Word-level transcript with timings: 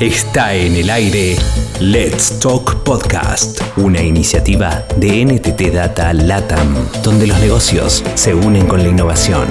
Está 0.00 0.54
en 0.54 0.74
el 0.74 0.90
aire 0.90 1.36
Let's 1.78 2.40
Talk 2.40 2.82
Podcast, 2.82 3.60
una 3.76 4.02
iniciativa 4.02 4.84
de 4.96 5.24
NTT 5.24 5.72
Data 5.72 6.12
LATAM, 6.12 6.74
donde 7.04 7.28
los 7.28 7.38
negocios 7.38 8.02
se 8.16 8.34
unen 8.34 8.66
con 8.66 8.82
la 8.82 8.88
innovación. 8.88 9.46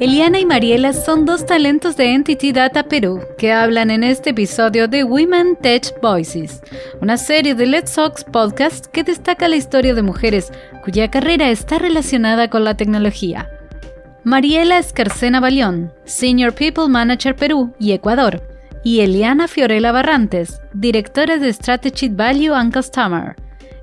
Eliana 0.00 0.38
y 0.38 0.44
Mariela 0.44 0.92
son 0.92 1.24
dos 1.24 1.46
talentos 1.46 1.96
de 1.96 2.12
Entity 2.12 2.52
Data 2.52 2.84
Perú 2.84 3.20
que 3.38 3.52
hablan 3.52 3.90
en 3.90 4.04
este 4.04 4.30
episodio 4.30 4.86
de 4.86 5.04
Women 5.04 5.56
Tech 5.56 5.98
Voices, 6.02 6.60
una 7.00 7.16
serie 7.16 7.54
de 7.54 7.64
Let's 7.66 7.94
Talk 7.94 8.30
podcast 8.30 8.86
que 8.86 9.02
destaca 9.02 9.48
la 9.48 9.56
historia 9.56 9.94
de 9.94 10.02
mujeres 10.02 10.52
cuya 10.84 11.10
carrera 11.10 11.48
está 11.48 11.78
relacionada 11.78 12.50
con 12.50 12.64
la 12.64 12.76
tecnología. 12.76 13.50
Mariela 14.24 14.76
Escarcena 14.76 15.40
Balión, 15.40 15.94
Senior 16.04 16.54
People 16.54 16.88
Manager 16.88 17.34
Perú 17.34 17.72
y 17.78 17.92
Ecuador, 17.92 18.42
y 18.84 19.00
Eliana 19.00 19.48
Fiorella 19.48 19.92
Barrantes, 19.92 20.60
directora 20.74 21.38
de 21.38 21.50
Strategic 21.50 22.14
Value 22.14 22.52
and 22.54 22.70
Customer. 22.74 23.34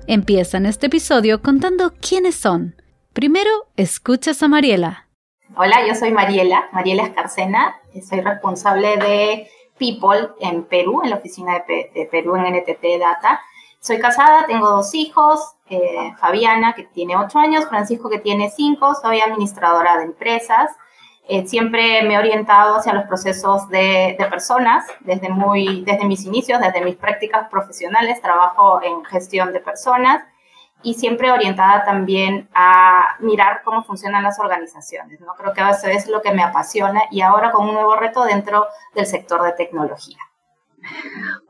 Empiezan 0.06 0.64
este 0.64 0.86
episodio 0.86 1.42
contando 1.42 1.92
quiénes 2.00 2.36
son. 2.36 2.76
Primero, 3.12 3.50
escuchas 3.76 4.40
a 4.44 4.48
Mariela. 4.48 5.08
Hola, 5.56 5.84
yo 5.88 5.96
soy 5.96 6.12
Mariela, 6.12 6.68
Mariela 6.72 7.02
Escarcena, 7.02 7.74
soy 8.08 8.20
responsable 8.20 8.96
de 8.96 9.48
People 9.76 10.28
en 10.40 10.62
Perú, 10.64 11.02
en 11.02 11.10
la 11.10 11.16
oficina 11.16 11.64
de, 11.66 12.08
Perú 12.12 12.36
en 12.36 12.54
NTT 12.54 13.00
Data. 13.00 13.40
Soy 13.80 14.00
casada, 14.00 14.46
tengo 14.46 14.68
dos 14.68 14.94
hijos, 14.94 15.54
eh, 15.70 16.12
Fabiana, 16.18 16.74
que 16.74 16.84
tiene 16.84 17.16
ocho 17.16 17.38
años, 17.38 17.66
Francisco, 17.68 18.10
que 18.10 18.18
tiene 18.18 18.50
cinco, 18.50 18.94
soy 18.94 19.20
administradora 19.20 19.98
de 19.98 20.04
empresas. 20.04 20.70
Eh, 21.28 21.46
siempre 21.46 22.02
me 22.02 22.14
he 22.14 22.18
orientado 22.18 22.76
hacia 22.76 22.94
los 22.94 23.04
procesos 23.04 23.68
de, 23.68 24.16
de, 24.18 24.26
personas, 24.26 24.86
desde, 25.00 25.28
muy, 25.28 25.84
desde 25.84 26.06
mis 26.06 26.24
inicios, 26.24 26.60
desde 26.60 26.80
mis 26.80 26.96
prácticas 26.96 27.48
profesionales, 27.48 28.20
trabajo 28.20 28.82
en 28.82 29.04
gestión 29.04 29.52
de 29.52 29.60
personas 29.60 30.24
y 30.82 30.94
siempre 30.94 31.30
orientada 31.30 31.84
también 31.84 32.48
a 32.54 33.16
mirar 33.20 33.62
cómo 33.64 33.82
funcionan 33.84 34.22
las 34.22 34.38
organizaciones. 34.38 35.20
¿no? 35.20 35.34
Creo 35.34 35.52
que 35.52 35.60
eso 35.60 35.88
es 35.88 36.08
lo 36.08 36.22
que 36.22 36.32
me 36.32 36.42
apasiona 36.42 37.02
y 37.10 37.20
ahora 37.20 37.50
con 37.52 37.68
un 37.68 37.74
nuevo 37.74 37.96
reto 37.96 38.24
dentro 38.24 38.66
del 38.94 39.06
sector 39.06 39.42
de 39.42 39.52
tecnología. 39.52 40.18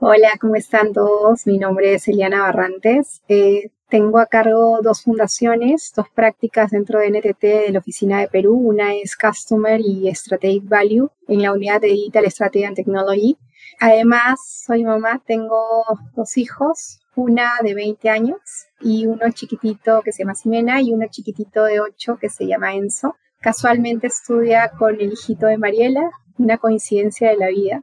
Hola, 0.00 0.30
¿cómo 0.40 0.54
están 0.54 0.92
todos? 0.92 1.46
Mi 1.46 1.58
nombre 1.58 1.94
es 1.94 2.06
Eliana 2.08 2.42
Barrantes. 2.42 3.22
Eh, 3.28 3.70
tengo 3.88 4.18
a 4.18 4.26
cargo 4.26 4.80
dos 4.82 5.02
fundaciones, 5.02 5.92
dos 5.96 6.06
prácticas 6.14 6.70
dentro 6.70 7.00
de 7.00 7.10
NTT 7.10 7.42
de 7.42 7.72
la 7.72 7.78
oficina 7.78 8.20
de 8.20 8.28
Perú. 8.28 8.54
Una 8.54 8.94
es 8.94 9.16
Customer 9.16 9.80
y 9.80 10.14
Strategic 10.14 10.68
Value 10.68 11.10
en 11.26 11.42
la 11.42 11.52
unidad 11.52 11.80
de 11.80 11.88
Digital 11.88 12.30
Strategy 12.30 12.64
and 12.64 12.76
Technology. 12.76 13.36
Además, 13.80 14.38
soy 14.66 14.84
mamá, 14.84 15.22
tengo 15.26 15.84
dos 16.14 16.36
hijos, 16.36 17.00
una 17.14 17.52
de 17.62 17.74
20 17.74 18.10
años 18.10 18.38
y 18.80 19.06
uno 19.06 19.30
chiquitito 19.32 20.02
que 20.02 20.12
se 20.12 20.22
llama 20.22 20.34
Simena 20.34 20.80
y 20.80 20.92
uno 20.92 21.06
chiquitito 21.10 21.64
de 21.64 21.80
8 21.80 22.18
que 22.20 22.28
se 22.28 22.46
llama 22.46 22.74
Enzo. 22.74 23.16
Casualmente 23.40 24.08
estudia 24.08 24.70
con 24.78 25.00
el 25.00 25.12
hijito 25.12 25.46
de 25.46 25.58
Mariela, 25.58 26.10
una 26.38 26.58
coincidencia 26.58 27.30
de 27.30 27.36
la 27.36 27.48
vida. 27.48 27.82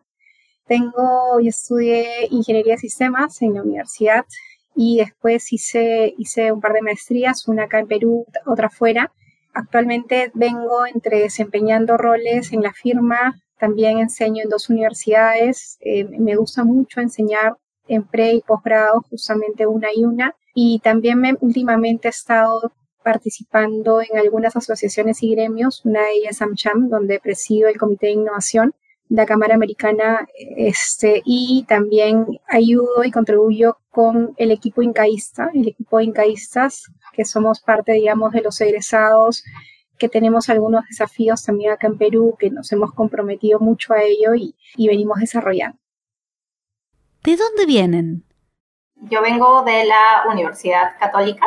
Tengo 0.68 1.40
y 1.40 1.48
estudié 1.48 2.28
ingeniería 2.32 2.74
de 2.74 2.80
sistemas 2.80 3.42
en 3.42 3.54
la 3.54 3.62
universidad 3.62 4.26
y 4.76 4.98
después 4.98 5.54
hice, 5.54 6.14
hice 6.18 6.52
un 6.52 6.60
par 6.60 6.74
de 6.74 6.82
maestrías, 6.82 7.48
una 7.48 7.64
acá 7.64 7.80
en 7.80 7.88
Perú, 7.88 8.26
otra 8.46 8.70
fuera. 8.70 9.12
Actualmente 9.54 10.32
vengo 10.34 10.86
entre 10.86 11.20
desempeñando 11.20 11.98
roles 11.98 12.52
en 12.52 12.62
la 12.62 12.74
firma, 12.74 13.36
también 13.58 14.00
enseño 14.00 14.44
en 14.44 14.50
dos 14.50 14.70
universidades, 14.70 15.78
eh, 15.80 16.04
me 16.04 16.36
gusta 16.36 16.64
mucho 16.64 17.00
enseñar 17.00 17.56
en 17.88 18.04
pre 18.04 18.34
y 18.34 18.42
posgrado, 18.42 19.02
justamente 19.10 19.66
una 19.66 19.88
y 19.96 20.04
una, 20.04 20.36
y 20.54 20.80
también 20.80 21.20
me, 21.20 21.36
últimamente 21.40 22.08
he 22.08 22.12
estado 22.12 22.74
participando 23.04 24.02
en 24.02 24.18
algunas 24.18 24.56
asociaciones 24.56 25.22
y 25.22 25.30
gremios, 25.36 25.86
una 25.86 26.02
de 26.02 26.14
ellas 26.14 26.42
AmCham, 26.42 26.90
donde 26.90 27.20
presido 27.20 27.70
el 27.70 27.78
Comité 27.78 28.08
de 28.08 28.14
Innovación, 28.14 28.74
la 29.10 29.26
Cámara 29.26 29.56
Americana 29.56 30.28
este, 30.58 31.22
y 31.26 31.66
también 31.68 32.26
ayudo 32.48 33.04
y 33.04 33.12
contribuyo 33.12 33.78
con 33.92 34.34
el 34.38 34.52
equipo 34.52 34.82
incaísta, 34.82 35.52
el 35.54 35.68
equipo 35.70 36.00
de 36.00 36.06
incaístas, 36.06 36.86
que 37.14 37.26
somos 37.26 37.60
parte, 37.60 37.94
digamos, 37.94 38.32
de 38.34 38.42
los 38.42 38.60
egresados, 38.62 39.44
que 39.98 40.10
tenemos 40.10 40.50
algunos 40.50 40.84
desafíos 40.90 41.44
también 41.44 41.72
acá 41.72 41.88
en 41.88 41.98
Perú, 41.98 42.36
que 42.38 42.50
nos 42.50 42.72
hemos 42.72 42.92
comprometido 42.94 43.60
mucho 43.60 43.94
a 43.94 44.02
ello 44.02 44.36
y, 44.36 44.56
y 44.76 44.88
venimos 44.88 45.20
desarrollando. 45.20 45.78
¿De 47.24 47.38
dónde 47.38 47.66
vienen? 47.66 48.24
Yo 49.10 49.22
vengo 49.22 49.64
de 49.64 49.86
la 49.86 50.24
Universidad 50.32 50.98
Católica, 51.00 51.46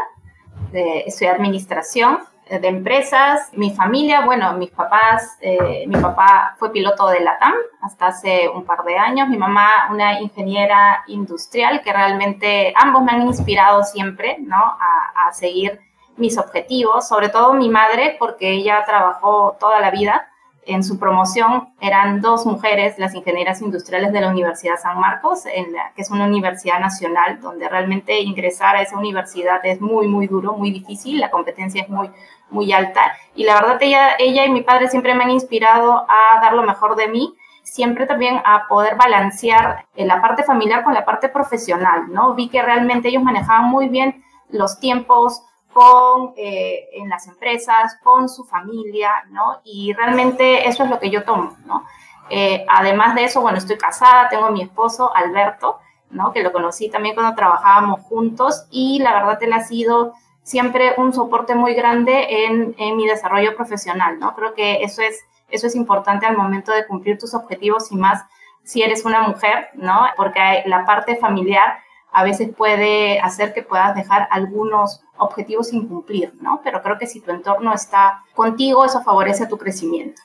de, 0.72 1.00
estudiar 1.00 1.36
administración 1.36 2.18
de 2.48 2.68
empresas. 2.68 3.50
Mi 3.52 3.74
familia, 3.74 4.24
bueno, 4.24 4.52
mis 4.54 4.70
papás, 4.70 5.36
eh, 5.40 5.84
mi 5.86 5.96
papá 5.96 6.54
fue 6.58 6.72
piloto 6.72 7.08
de 7.08 7.20
la 7.20 7.38
TAM 7.38 7.54
hasta 7.82 8.06
hace 8.06 8.48
un 8.48 8.64
par 8.64 8.84
de 8.84 8.96
años, 8.96 9.28
mi 9.28 9.36
mamá 9.36 9.88
una 9.90 10.20
ingeniera 10.20 11.04
industrial 11.06 11.82
que 11.82 11.92
realmente 11.92 12.72
ambos 12.76 13.02
me 13.02 13.12
han 13.12 13.22
inspirado 13.22 13.84
siempre, 13.84 14.36
¿no? 14.40 14.56
A, 14.56 15.28
a 15.28 15.32
seguir 15.32 15.80
mis 16.16 16.36
objetivos, 16.38 17.06
sobre 17.06 17.28
todo 17.28 17.54
mi 17.54 17.68
madre 17.68 18.16
porque 18.18 18.50
ella 18.52 18.82
trabajó 18.84 19.56
toda 19.60 19.80
la 19.80 19.90
vida 19.90 20.28
en 20.68 20.84
su 20.84 20.98
promoción 20.98 21.70
eran 21.80 22.20
dos 22.20 22.44
mujeres, 22.44 22.98
las 22.98 23.14
ingenieras 23.14 23.62
industriales 23.62 24.12
de 24.12 24.20
la 24.20 24.28
Universidad 24.28 24.76
San 24.76 25.00
Marcos, 25.00 25.46
en 25.46 25.72
la, 25.72 25.92
que 25.96 26.02
es 26.02 26.10
una 26.10 26.26
universidad 26.26 26.78
nacional, 26.78 27.40
donde 27.40 27.68
realmente 27.68 28.20
ingresar 28.20 28.76
a 28.76 28.82
esa 28.82 28.98
universidad 28.98 29.64
es 29.64 29.80
muy, 29.80 30.06
muy 30.06 30.26
duro, 30.26 30.52
muy 30.52 30.70
difícil, 30.70 31.20
la 31.20 31.30
competencia 31.30 31.82
es 31.82 31.88
muy, 31.88 32.10
muy 32.50 32.72
alta. 32.72 33.16
Y 33.34 33.44
la 33.44 33.54
verdad, 33.54 33.78
ella, 33.80 34.16
ella 34.18 34.44
y 34.44 34.50
mi 34.50 34.62
padre 34.62 34.88
siempre 34.88 35.14
me 35.14 35.24
han 35.24 35.30
inspirado 35.30 36.06
a 36.08 36.40
dar 36.40 36.54
lo 36.54 36.62
mejor 36.62 36.96
de 36.96 37.08
mí, 37.08 37.34
siempre 37.62 38.06
también 38.06 38.40
a 38.44 38.66
poder 38.68 38.96
balancear 38.96 39.86
la 39.94 40.22
parte 40.22 40.42
familiar 40.42 40.84
con 40.84 40.94
la 40.94 41.04
parte 41.04 41.28
profesional, 41.28 42.12
¿no? 42.12 42.34
Vi 42.34 42.48
que 42.48 42.62
realmente 42.62 43.08
ellos 43.08 43.22
manejaban 43.22 43.64
muy 43.64 43.88
bien 43.88 44.24
los 44.50 44.80
tiempos, 44.80 45.42
con, 45.72 46.32
eh, 46.36 46.88
en 46.92 47.08
las 47.08 47.28
empresas, 47.28 47.96
con 48.02 48.28
su 48.28 48.44
familia, 48.44 49.10
¿no? 49.28 49.60
Y 49.64 49.92
realmente 49.92 50.66
eso 50.68 50.84
es 50.84 50.90
lo 50.90 50.98
que 50.98 51.10
yo 51.10 51.24
tomo, 51.24 51.56
¿no? 51.66 51.84
Eh, 52.30 52.66
además 52.68 53.14
de 53.14 53.24
eso, 53.24 53.40
bueno, 53.40 53.58
estoy 53.58 53.78
casada, 53.78 54.28
tengo 54.28 54.46
a 54.46 54.50
mi 54.50 54.62
esposo, 54.62 55.14
Alberto, 55.14 55.78
¿no? 56.10 56.32
Que 56.32 56.42
lo 56.42 56.52
conocí 56.52 56.90
también 56.90 57.14
cuando 57.14 57.36
trabajábamos 57.36 58.00
juntos 58.00 58.66
y 58.70 58.98
la 59.00 59.12
verdad 59.14 59.42
él 59.42 59.52
ha 59.52 59.60
sido 59.60 60.14
siempre 60.48 60.94
un 60.96 61.12
soporte 61.12 61.54
muy 61.54 61.74
grande 61.74 62.46
en, 62.46 62.96
mi 62.96 63.06
desarrollo 63.06 63.54
profesional, 63.54 64.18
¿no? 64.18 64.34
Creo 64.34 64.54
que 64.54 64.82
eso 64.82 65.02
es, 65.02 65.26
eso 65.50 65.66
es 65.66 65.74
importante 65.74 66.24
al 66.24 66.38
momento 66.38 66.72
de 66.72 66.86
cumplir 66.86 67.18
tus 67.18 67.34
objetivos 67.34 67.92
y 67.92 67.96
más 67.96 68.24
si 68.64 68.82
eres 68.82 69.04
una 69.04 69.20
mujer, 69.28 69.68
¿no? 69.74 70.06
Porque 70.16 70.62
la 70.64 70.86
parte 70.86 71.16
familiar 71.16 71.80
a 72.12 72.24
veces 72.24 72.48
puede 72.56 73.20
hacer 73.20 73.52
que 73.52 73.62
puedas 73.62 73.94
dejar 73.94 74.26
algunos 74.30 75.02
objetivos 75.18 75.68
sin 75.68 75.86
cumplir, 75.86 76.32
¿no? 76.40 76.62
Pero 76.64 76.80
creo 76.80 76.96
que 76.96 77.06
si 77.06 77.20
tu 77.20 77.30
entorno 77.30 77.74
está 77.74 78.24
contigo, 78.34 78.86
eso 78.86 79.02
favorece 79.02 79.46
tu 79.46 79.58
crecimiento. 79.58 80.22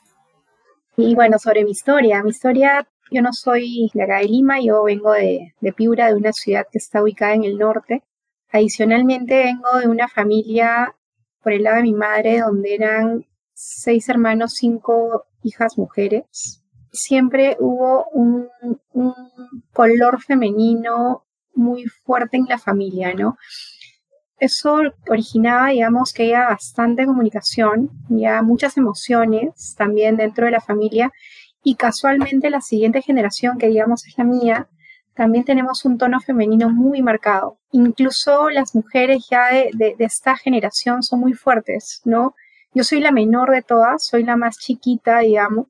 Y 0.96 1.16
bueno, 1.16 1.38
sobre 1.38 1.66
mi 1.66 1.72
historia, 1.72 2.24
mi 2.24 2.30
historia, 2.30 2.88
yo 3.12 3.22
no 3.22 3.34
soy 3.34 3.92
de 3.94 4.04
acá 4.04 4.20
de 4.20 4.26
Lima, 4.30 4.62
yo 4.62 4.84
vengo 4.84 5.12
de, 5.12 5.54
de 5.60 5.74
Piura, 5.74 6.08
de 6.08 6.14
una 6.14 6.32
ciudad 6.32 6.66
que 6.72 6.78
está 6.78 7.04
ubicada 7.04 7.34
en 7.34 7.44
el 7.44 7.58
norte. 7.58 8.04
Adicionalmente 8.54 9.34
vengo 9.46 9.80
de 9.80 9.88
una 9.88 10.08
familia 10.08 10.96
por 11.42 11.54
el 11.54 11.64
lado 11.64 11.78
de 11.78 11.82
mi 11.82 11.94
madre, 11.94 12.40
donde 12.40 12.76
eran 12.76 13.26
seis 13.56 14.08
hermanos, 14.10 14.54
cinco 14.54 15.26
hijas 15.42 15.76
mujeres. 15.76 16.62
Siempre 16.92 17.58
hubo 17.60 18.06
un, 18.14 18.48
un 18.92 19.16
color 19.74 20.22
femenino 20.22 21.26
muy 21.56 21.86
fuerte 21.86 22.38
en 22.38 22.46
la 22.46 22.60
familia, 22.60 23.16
¿no? 23.16 23.38
Eso 24.38 24.82
originaba, 25.10 25.70
digamos, 25.70 26.14
que 26.14 26.26
haya 26.26 26.50
bastante 26.50 27.08
comunicación, 27.08 27.90
ya 28.08 28.44
muchas 28.44 28.78
emociones 28.78 29.74
también 29.76 30.16
dentro 30.16 30.46
de 30.46 30.52
la 30.52 30.62
familia 30.62 31.12
y 31.64 31.74
casualmente 31.74 32.52
la 32.52 32.62
siguiente 32.62 33.02
generación, 33.02 33.58
que 33.58 33.70
digamos 33.70 34.06
es 34.06 34.16
la 34.16 34.26
mía, 34.26 34.70
también 35.16 35.46
tenemos 35.46 35.86
un 35.86 35.98
tono 35.98 36.20
femenino 36.20 36.70
muy 36.70 37.02
marcado. 37.02 37.58
Incluso 37.72 38.50
las 38.50 38.76
mujeres 38.76 39.28
ya 39.30 39.48
de, 39.48 39.72
de, 39.98 40.06
esta 40.06 40.36
generación 40.36 41.04
son 41.04 41.20
muy 41.20 41.34
fuertes, 41.34 42.02
¿no? 42.06 42.36
Yo 42.74 42.84
soy 42.84 43.00
la 43.00 43.12
menor 43.12 43.52
de 43.52 43.62
todas, 43.62 44.06
soy 44.06 44.24
la 44.24 44.36
más 44.36 44.58
chiquita, 44.58 45.20
digamos, 45.20 45.68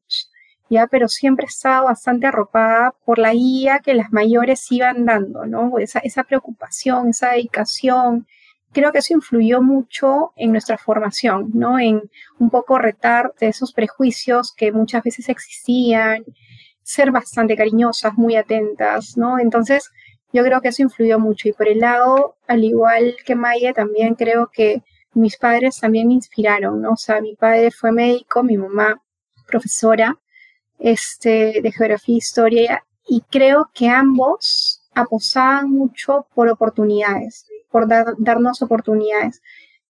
pero 0.89 1.07
siempre 1.07 1.45
he 1.45 1.49
estado 1.49 1.85
bastante 1.85 2.27
arropada 2.27 2.95
por 3.05 3.19
la 3.19 3.33
guía 3.33 3.79
que 3.79 3.93
las 3.93 4.11
mayores 4.11 4.71
iban 4.71 5.05
dando, 5.05 5.45
¿no? 5.45 5.77
Esa, 5.77 5.99
esa 5.99 6.23
preocupación, 6.23 7.09
esa 7.09 7.31
dedicación 7.31 8.25
creo 8.71 8.91
que 8.91 8.97
eso 8.99 9.13
influyó 9.13 9.61
mucho 9.61 10.33
en 10.35 10.51
nuestra 10.51 10.77
formación, 10.77 11.51
¿no? 11.53 11.79
En 11.79 12.01
un 12.39 12.49
poco 12.49 12.79
retar 12.79 13.33
de 13.39 13.47
esos 13.47 13.71
prejuicios 13.71 14.51
que 14.51 14.71
muchas 14.71 15.03
veces 15.03 15.29
existían, 15.29 16.25
ser 16.83 17.11
bastante 17.11 17.55
cariñosas, 17.55 18.13
muy 18.15 18.35
atentas, 18.35 19.17
¿no? 19.17 19.39
Entonces, 19.39 19.91
yo 20.31 20.43
creo 20.43 20.61
que 20.61 20.69
eso 20.69 20.81
influyó 20.81 21.19
mucho. 21.19 21.47
Y 21.47 21.53
por 21.53 21.67
el 21.67 21.79
lado, 21.79 22.35
al 22.47 22.63
igual 22.63 23.15
que 23.25 23.35
Maya, 23.35 23.73
también 23.73 24.15
creo 24.15 24.49
que 24.51 24.83
mis 25.13 25.37
padres 25.37 25.79
también 25.79 26.07
me 26.07 26.15
inspiraron, 26.15 26.81
¿no? 26.81 26.91
O 26.93 26.97
sea, 26.97 27.21
mi 27.21 27.35
padre 27.35 27.71
fue 27.71 27.91
médico, 27.91 28.43
mi 28.43 28.57
mamá 28.57 29.01
profesora 29.47 30.17
este, 30.79 31.61
de 31.61 31.71
geografía 31.71 32.15
e 32.15 32.17
historia, 32.17 32.83
y 33.07 33.21
creo 33.29 33.69
que 33.73 33.89
ambos 33.89 34.81
apostaban 34.95 35.69
mucho 35.69 36.27
por 36.33 36.49
oportunidades, 36.49 37.45
por 37.69 37.87
darnos 37.87 38.61
oportunidades. 38.61 39.41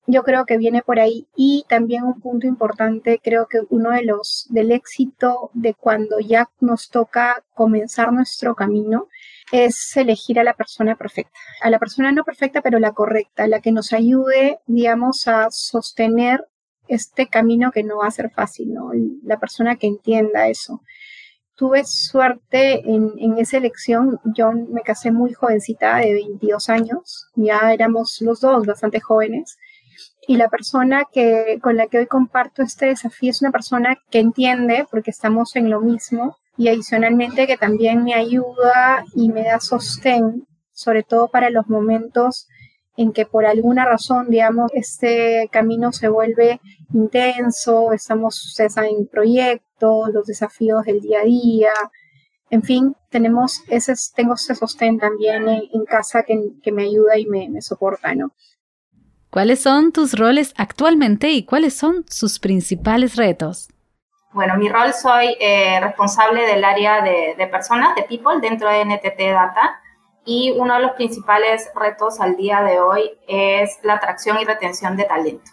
Yo 0.06 0.24
creo 0.24 0.46
que 0.46 0.58
viene 0.58 0.82
por 0.82 1.00
ahí 1.00 1.28
y 1.36 1.66
también 1.70 2.04
un 2.04 2.20
punto 2.20 2.46
importante, 2.46 3.20
creo 3.24 3.48
que 3.48 3.62
uno 3.70 3.92
de 3.92 4.04
los 4.04 4.48
del 4.50 4.72
éxito 4.72 5.50
de 5.54 5.74
cuando 5.74 6.20
ya 6.20 6.50
nos 6.60 6.90
toca 6.90 7.44
comenzar 7.54 8.12
nuestro 8.12 8.54
camino 8.54 9.08
es 9.52 9.96
elegir 9.96 10.40
a 10.40 10.44
la 10.44 10.56
persona 10.56 10.96
perfecta, 10.96 11.38
a 11.62 11.70
la 11.70 11.80
persona 11.80 12.12
no 12.12 12.26
perfecta, 12.26 12.62
pero 12.62 12.80
la 12.80 12.92
correcta, 12.92 13.48
la 13.48 13.62
que 13.62 13.72
nos 13.72 13.94
ayude, 13.94 14.60
digamos, 14.68 15.28
a 15.28 15.48
sostener 15.52 16.48
este 16.88 17.28
camino 17.28 17.72
que 17.72 17.84
no 17.84 18.00
va 18.00 18.08
a 18.08 18.12
ser 18.12 18.30
fácil, 18.30 18.74
¿no? 18.74 18.92
La 19.24 19.40
persona 19.40 19.78
que 19.78 19.88
entienda 19.88 20.50
eso 20.50 20.82
tuve 21.56 21.84
suerte 21.86 22.82
en, 22.90 23.14
en, 23.18 23.38
esa 23.38 23.58
elección. 23.58 24.20
Yo 24.36 24.52
me 24.52 24.82
casé 24.82 25.12
muy 25.12 25.34
jovencita, 25.34 25.98
de 25.98 26.14
22 26.14 26.70
años, 26.70 27.28
ya 27.36 27.72
éramos 27.74 28.22
los 28.22 28.42
dos 28.42 28.66
bastante 28.66 29.00
jóvenes. 29.00 29.58
Y 30.28 30.38
la 30.38 30.50
persona 30.50 31.04
que, 31.12 31.60
con 31.62 31.76
la 31.76 31.88
que 31.88 32.00
hoy 32.00 32.08
comparto 32.08 32.62
este 32.62 32.88
desafío 32.88 33.32
es 33.32 33.42
una 33.42 33.52
persona 33.52 33.98
que 34.10 34.20
entiende, 34.20 34.86
porque 34.90 35.12
estamos 35.12 35.56
en 35.56 35.70
lo 35.70 35.82
mismo, 35.82 36.38
y 36.58 36.70
adicionalmente 36.70 37.48
que 37.48 37.58
también 37.58 38.04
me 38.04 38.14
ayuda 38.14 39.04
y 39.16 39.30
me 39.30 39.44
da 39.44 39.60
sostén, 39.60 40.48
sobre 40.72 41.04
todo 41.04 41.28
para 41.28 41.50
los 41.50 41.68
momentos 41.68 42.48
en 42.96 43.12
que 43.12 43.26
por 43.26 43.46
alguna 43.46 43.86
razón, 43.86 44.30
digamos, 44.30 44.72
este 44.76 45.50
camino 45.52 45.92
se 45.92 46.10
vuelve 46.10 46.62
intenso, 46.94 47.92
estamos, 47.92 48.46
ustedes 48.46 48.74
saben, 48.74 49.08
proyectos, 49.08 50.10
los 50.14 50.28
desafíos 50.28 50.86
del 50.86 51.02
día 51.02 51.22
a 51.22 51.26
día, 51.26 51.72
en 52.54 52.62
fin, 52.62 52.96
tenemos 53.10 53.64
ese, 53.68 53.96
tengo 54.16 54.36
ese 54.36 54.54
sostén 54.54 55.00
también 55.00 55.48
en, 55.50 55.86
casa 55.86 56.22
que, 56.22 56.72
me 56.72 56.84
ayuda 56.84 57.18
y 57.18 57.26
me, 57.26 57.62
soporta, 57.64 58.14
¿no? 58.14 58.32
¿Cuáles 59.34 59.64
son 59.64 59.92
tus 59.92 60.14
roles 60.14 60.54
actualmente 60.58 61.32
y 61.32 61.44
cuáles 61.44 61.76
son 61.76 62.06
sus 62.08 62.38
principales 62.38 63.16
retos? 63.16 63.68
Bueno, 64.32 64.58
mi 64.58 64.70
rol 64.70 64.94
soy 64.94 65.36
eh, 65.40 65.80
responsable 65.80 66.46
del 66.46 66.64
área 66.64 67.02
de, 67.02 67.34
de 67.36 67.48
personas, 67.48 67.96
de 67.96 68.04
people, 68.04 68.40
dentro 68.44 68.70
de 68.70 68.86
NTT 68.86 69.18
Data 69.34 69.82
y 70.24 70.54
uno 70.56 70.76
de 70.76 70.82
los 70.82 70.92
principales 70.92 71.68
retos 71.74 72.20
al 72.20 72.36
día 72.36 72.62
de 72.62 72.80
hoy 72.80 73.10
es 73.28 73.80
la 73.82 73.96
atracción 73.96 74.38
y 74.40 74.46
retención 74.46 74.96
de 74.98 75.06
talento. 75.06 75.50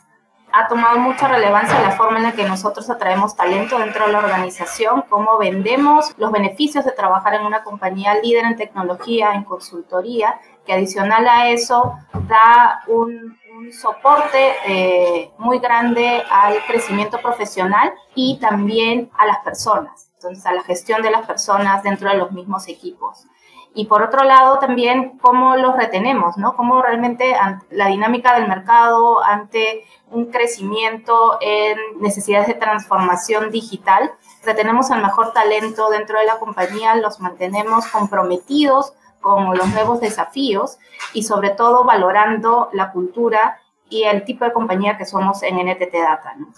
Ha 0.53 0.69
tomado 0.69 0.99
mucha 0.99 1.29
relevancia 1.29 1.81
la 1.81 1.93
forma 1.93 2.19
en 2.19 2.25
la 2.25 2.33
que 2.33 2.47
nosotros 2.47 2.91
atraemos 2.91 3.35
talento 3.35 3.79
dentro 3.79 4.05
de 4.05 4.13
la 4.13 4.19
organización, 4.19 5.05
cómo 5.09 5.39
vendemos 5.39 6.13
los 6.19 6.31
beneficios 6.33 6.85
de 6.85 6.93
trabajar 6.93 7.33
en 7.33 7.47
una 7.47 7.63
compañía 7.63 8.21
líder 8.21 8.45
en 8.45 8.57
tecnología, 8.57 9.33
en 9.33 9.45
consultoría, 9.45 10.39
que 10.67 10.75
adicional 10.75 11.27
a 11.27 11.49
eso 11.49 11.95
da 12.29 12.83
un, 12.89 13.40
soporte 13.73 14.55
eh, 14.67 15.31
muy 15.39 15.59
grande 15.59 16.23
al 16.31 16.65
crecimiento 16.67 17.19
profesional 17.21 17.93
y 18.15 18.39
también 18.39 19.11
a 19.19 19.27
las 19.27 19.39
personas, 19.39 20.11
entonces 20.15 20.45
a 20.47 20.53
la 20.53 20.63
gestión 20.63 21.03
de 21.03 21.11
las 21.11 21.27
personas 21.27 21.83
dentro 21.83 22.09
de 22.09 22.17
los 22.17 22.33
mismos 22.33 22.69
equipos. 22.69 23.27
Y 23.73 23.85
por 23.87 24.03
otro 24.03 24.25
lado 24.25 24.59
también 24.59 25.19
cómo 25.19 25.57
los 25.57 25.77
retenemos, 25.77 26.37
¿no? 26.37 26.57
Cómo 26.57 26.83
realmente 26.83 27.37
la 27.71 27.87
dinámica 27.87 28.35
del 28.35 28.49
mercado 28.49 29.23
ante 29.23 29.85
un 30.11 30.27
crecimiento 30.27 31.39
en 31.41 31.79
necesidades 32.01 32.49
de 32.49 32.55
transformación 32.55 33.51
digital, 33.53 34.11
retenemos 34.45 34.91
el 34.91 35.01
mejor 35.01 35.33
talento 35.33 35.89
dentro 35.89 36.19
de 36.19 36.27
la 36.27 36.41
compañía, 36.41 36.97
los 36.97 37.21
mantenemos 37.21 37.87
comprometidos 37.87 38.93
con 39.21 39.57
los 39.57 39.69
nuevos 39.69 40.01
desafíos 40.01 40.79
y 41.13 41.23
sobre 41.23 41.51
todo 41.51 41.85
valorando 41.85 42.71
la 42.73 42.93
cultura 42.93 43.61
y 43.89 44.05
el 44.05 44.25
tipo 44.25 44.45
de 44.45 44.53
compañía 44.53 44.97
que 44.97 45.05
somos 45.05 45.43
en 45.43 45.57
NTT 45.57 45.93
Data. 45.93 46.35
¿no? 46.39 46.49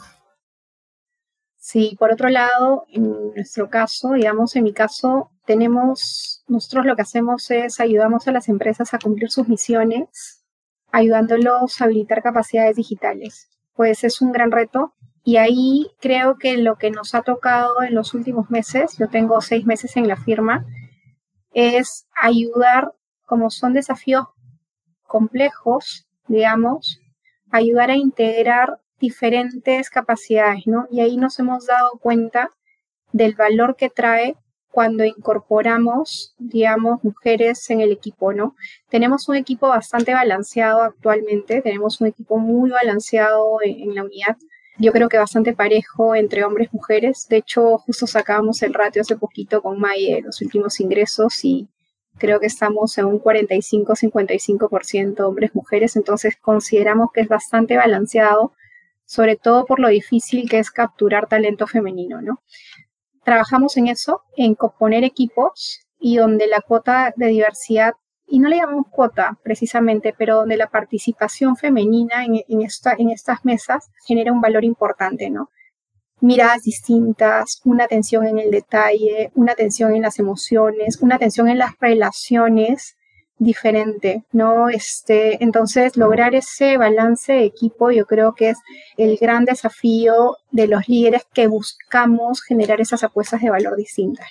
Sí, 1.56 1.97
por 1.99 2.12
otro 2.12 2.29
lado, 2.29 2.87
en 2.88 3.35
nuestro 3.35 3.70
caso, 3.70 4.12
digamos, 4.12 4.56
en 4.56 4.64
mi 4.64 4.73
caso, 4.73 5.31
tenemos, 5.47 6.44
nosotros 6.49 6.85
lo 6.85 6.97
que 6.97 7.03
hacemos 7.03 7.50
es 7.50 7.81
ayudamos 7.81 8.29
a 8.29 8.32
las 8.32 8.49
empresas 8.49 8.93
a 8.93 8.99
cumplir 8.99 9.31
sus 9.31 9.49
misiones, 9.49 10.43
ayudándolos 10.91 11.81
a 11.81 11.85
habilitar 11.85 12.23
capacidades 12.23 12.76
digitales. 12.76 13.49
Pues 13.75 14.05
es 14.05 14.20
un 14.20 14.32
gran 14.32 14.50
reto 14.50 14.94
y 15.25 15.37
ahí 15.37 15.91
creo 16.00 16.37
que 16.37 16.56
lo 16.56 16.76
que 16.76 16.91
nos 16.91 17.15
ha 17.15 17.23
tocado 17.23 17.82
en 17.82 17.94
los 17.94 18.12
últimos 18.12 18.50
meses, 18.50 18.99
yo 18.99 19.08
tengo 19.08 19.41
seis 19.41 19.65
meses 19.65 19.97
en 19.97 20.08
la 20.08 20.17
firma, 20.17 20.67
es 21.55 22.07
ayudar, 22.15 22.93
como 23.27 23.51
son 23.51 23.75
desafíos 23.75 24.27
complejos, 25.07 26.07
digamos, 26.27 27.01
ayudar 27.51 27.91
a 27.91 27.97
integrar 27.97 28.81
diferentes 28.99 29.91
capacidades, 29.91 30.67
¿no? 30.67 30.87
Y 30.91 31.01
ahí 31.01 31.17
nos 31.17 31.39
hemos 31.39 31.67
dado 31.67 31.99
cuenta 32.01 32.51
del 33.13 33.35
valor 33.35 33.77
que 33.77 33.91
trae 33.91 34.37
cuando 34.73 35.05
incorporamos, 35.05 36.35
digamos, 36.39 37.05
mujeres 37.05 37.69
en 37.69 37.83
el 37.83 37.93
equipo, 37.93 38.33
¿no? 38.33 38.57
Tenemos 38.89 39.29
un 39.29 39.37
equipo 39.37 39.69
bastante 39.69 40.15
balanceado 40.15 40.83
actualmente, 40.83 41.61
tenemos 41.61 42.01
un 42.01 42.07
equipo 42.07 42.39
muy 42.39 42.71
balanceado 42.71 43.59
en, 43.63 43.95
la 43.95 44.03
unidad, 44.03 44.39
yo 44.79 44.93
creo 44.93 45.09
que 45.09 45.19
bastante 45.19 45.55
parejo 45.55 46.15
entre 46.15 46.45
hombres 46.45 46.69
y 46.73 46.77
mujeres. 46.77 47.27
De 47.29 47.39
hecho, 47.39 47.79
justo 47.79 48.07
sacábamos 48.07 48.63
el 48.63 48.75
ratio 48.75 49.03
hace 49.03 49.17
poquito 49.17 49.63
con 49.63 49.79
Maye, 49.79 50.23
los 50.23 50.41
últimos 50.41 50.81
ingresos, 50.81 51.45
y 51.45 51.69
creo 52.19 52.41
que 52.41 52.47
estamos 52.47 52.97
en 52.99 53.07
un 53.07 53.21
45-55% 53.21 55.21
hombres-mujeres, 55.21 55.97
entonces 55.97 56.37
consideramos 56.41 57.09
que 57.13 57.23
es 57.23 57.29
bastante 57.29 57.77
balanceado 57.77 58.53
sobre 59.13 59.37
todo 59.37 59.67
por 59.67 59.79
lo 59.79 59.89
difícil 59.89 60.49
que 60.49 60.59
es 60.59 60.71
capturar 60.71 61.29
talento 61.29 61.67
femenino, 61.67 62.23
¿no? 62.23 62.43
Trabajamos 63.25 63.77
en 63.77 63.89
eso, 63.89 64.23
en 64.39 64.55
componer 64.55 65.05
equipos 65.05 65.81
y 66.01 66.17
donde 66.17 66.46
la 66.46 66.63
cuota 66.63 67.13
de 67.17 67.27
diversidad, 67.27 67.93
y 68.32 68.39
no 68.39 68.48
le 68.48 68.56
llamamos 68.56 68.86
cuota 68.89 69.39
precisamente, 69.43 70.15
pero 70.17 70.36
donde 70.36 70.56
la 70.56 70.70
participación 70.70 71.55
femenina 71.55 72.24
en, 72.24 72.62
esta, 72.62 72.94
en 72.96 73.10
estas 73.10 73.44
mesas 73.44 73.91
genera 74.06 74.32
un 74.32 74.41
valor 74.41 74.65
importante, 74.65 75.29
¿no? 75.29 75.51
Miradas 76.22 76.62
distintas, 76.62 77.60
una 77.67 77.84
atención 77.84 78.27
en 78.27 78.39
el 78.39 78.51
detalle, 78.51 79.31
una 79.34 79.53
atención 79.53 79.94
en 79.94 80.01
las 80.01 80.19
emociones, 80.19 81.03
una 81.03 81.17
atención 81.17 81.46
en 81.46 81.58
las 81.58 81.79
relaciones 81.79 82.96
diferente, 83.36 84.24
¿no? 84.32 84.70
Este, 84.70 85.44
entonces, 85.44 85.98
lograr 85.98 86.34
ese 86.34 86.79
balance 86.79 87.34
de 87.34 87.44
equipo 87.44 87.91
yo 87.91 88.06
creo 88.06 88.34
que 88.34 88.48
es 88.48 88.58
el 88.96 89.19
gran 89.19 89.44
desafío 89.44 90.39
de 90.51 90.69
los 90.69 90.89
líderes 90.89 91.27
que 91.34 91.48
buscamos 91.48 92.41
generar 92.41 92.81
esas 92.81 93.05
apuestas 93.05 93.43
de 93.43 93.51
valor 93.51 93.77
distintas. 93.77 94.29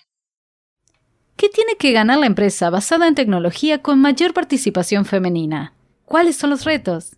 ¿Qué 1.35 1.49
tiene 1.49 1.75
que 1.77 1.91
ganar 1.91 2.19
la 2.19 2.27
empresa 2.27 2.69
basada 2.69 3.07
en 3.07 3.15
tecnología 3.15 3.81
con 3.81 3.99
mayor 3.99 4.33
participación 4.33 5.05
femenina? 5.05 5.73
¿Cuáles 6.05 6.35
son 6.35 6.51
los 6.51 6.65
retos? 6.65 7.15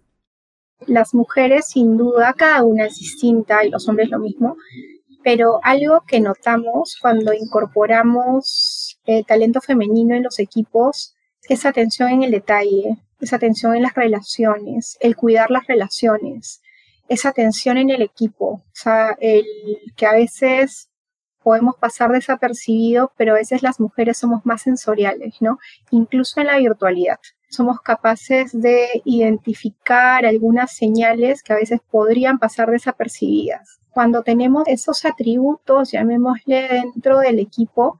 Las 0.87 1.13
mujeres, 1.13 1.67
sin 1.67 1.97
duda, 1.97 2.33
cada 2.33 2.63
una 2.63 2.85
es 2.85 2.97
distinta 2.97 3.65
y 3.65 3.69
los 3.69 3.87
hombres 3.87 4.09
lo 4.09 4.19
mismo, 4.19 4.57
pero 5.23 5.59
algo 5.63 6.03
que 6.07 6.19
notamos 6.19 6.97
cuando 7.01 7.33
incorporamos 7.33 8.99
eh, 9.05 9.23
talento 9.23 9.61
femenino 9.61 10.15
en 10.15 10.23
los 10.23 10.39
equipos 10.39 11.15
esa 11.49 11.69
atención 11.69 12.09
en 12.09 12.23
el 12.23 12.31
detalle, 12.31 12.97
esa 13.19 13.37
atención 13.37 13.75
en 13.75 13.83
las 13.83 13.95
relaciones, 13.95 14.97
el 15.01 15.15
cuidar 15.15 15.51
las 15.51 15.67
relaciones, 15.67 16.61
esa 17.07 17.29
atención 17.29 17.77
en 17.77 17.89
el 17.89 18.01
equipo, 18.01 18.45
o 18.45 18.63
sea, 18.71 19.15
el 19.19 19.45
que 19.95 20.05
a 20.05 20.13
veces 20.13 20.89
podemos 21.43 21.75
pasar 21.77 22.11
desapercibido, 22.11 23.11
pero 23.17 23.33
a 23.33 23.37
veces 23.37 23.63
las 23.63 23.79
mujeres 23.79 24.17
somos 24.17 24.45
más 24.45 24.61
sensoriales, 24.61 25.35
¿no? 25.41 25.59
Incluso 25.91 26.41
en 26.41 26.47
la 26.47 26.57
virtualidad. 26.57 27.19
Somos 27.49 27.81
capaces 27.81 28.51
de 28.59 28.87
identificar 29.05 30.25
algunas 30.25 30.75
señales 30.75 31.43
que 31.43 31.53
a 31.53 31.57
veces 31.57 31.79
podrían 31.91 32.39
pasar 32.39 32.71
desapercibidas. 32.71 33.79
Cuando 33.91 34.23
tenemos 34.23 34.63
esos 34.67 35.05
atributos, 35.05 35.91
llamémosle 35.91 36.67
dentro 36.67 37.19
del 37.19 37.37
equipo, 37.39 37.99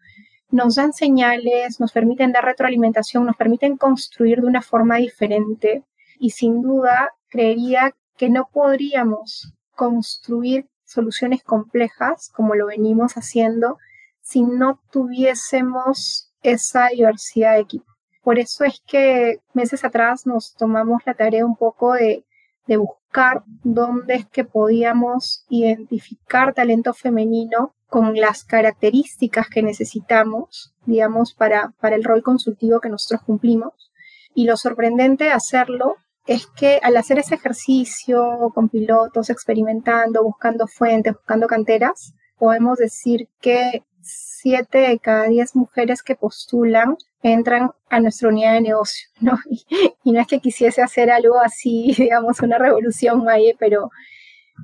nos 0.49 0.75
dan 0.75 0.93
señales, 0.93 1.79
nos 1.79 1.91
permiten 1.91 2.31
dar 2.31 2.45
retroalimentación, 2.45 3.25
nos 3.25 3.35
permiten 3.35 3.77
construir 3.77 4.41
de 4.41 4.47
una 4.47 4.61
forma 4.61 4.97
diferente 4.97 5.83
y 6.19 6.31
sin 6.31 6.61
duda 6.61 7.09
creería 7.29 7.95
que 8.17 8.29
no 8.29 8.49
podríamos 8.51 9.53
construir 9.75 10.67
soluciones 10.93 11.43
complejas 11.43 12.31
como 12.33 12.55
lo 12.55 12.67
venimos 12.67 13.13
haciendo 13.13 13.77
si 14.21 14.41
no 14.41 14.79
tuviésemos 14.91 16.31
esa 16.41 16.87
diversidad 16.87 17.53
de 17.53 17.61
equipo. 17.61 17.85
Por 18.23 18.39
eso 18.39 18.63
es 18.63 18.81
que 18.87 19.41
meses 19.53 19.83
atrás 19.83 20.25
nos 20.25 20.55
tomamos 20.55 21.01
la 21.05 21.13
tarea 21.13 21.45
un 21.45 21.57
poco 21.57 21.93
de, 21.93 22.23
buscar 22.65 23.43
dónde 23.63 24.15
es 24.15 24.25
que 24.25 24.45
podíamos 24.45 25.45
identificar 25.49 26.53
talento 26.53 26.93
femenino 26.93 27.75
con 27.87 28.15
las 28.15 28.45
características 28.45 29.49
que 29.49 29.61
necesitamos, 29.61 30.73
digamos, 30.85 31.33
para, 31.33 31.73
para 31.81 31.97
el 31.97 32.05
rol 32.05 32.23
consultivo 32.23 32.79
que 32.79 32.89
nosotros 32.89 33.21
cumplimos. 33.25 33.91
Y 34.33 34.45
lo 34.45 34.55
sorprendente 34.55 35.25
de 35.25 35.31
hacerlo 35.31 35.97
es 36.25 36.47
que 36.47 36.79
al 36.81 36.97
hacer 36.97 37.19
ese 37.19 37.35
ejercicio 37.35 38.51
con 38.53 38.69
pilotos, 38.69 39.29
experimentando, 39.29 40.23
buscando 40.23 40.67
fuentes, 40.67 41.13
buscando 41.13 41.47
canteras, 41.47 42.13
podemos 42.37 42.77
decir 42.77 43.29
que 43.41 43.83
siete 44.01 44.79
de 44.79 44.99
cada 44.99 45.23
diez 45.23 45.55
mujeres 45.55 46.03
que 46.03 46.15
postulan 46.15 46.97
entran 47.21 47.71
a 47.89 47.99
nuestra 47.99 48.29
unidad 48.29 48.53
de 48.53 48.61
negocio, 48.61 49.07
¿no? 49.21 49.37
Y, 49.49 50.11
no 50.11 50.19
es 50.19 50.27
que 50.27 50.39
quisiese 50.39 50.81
hacer 50.81 51.09
algo 51.09 51.39
así, 51.39 51.93
digamos, 51.97 52.41
una 52.41 52.57
revolución, 52.57 53.23
Maye, 53.23 53.55
pero 53.57 53.89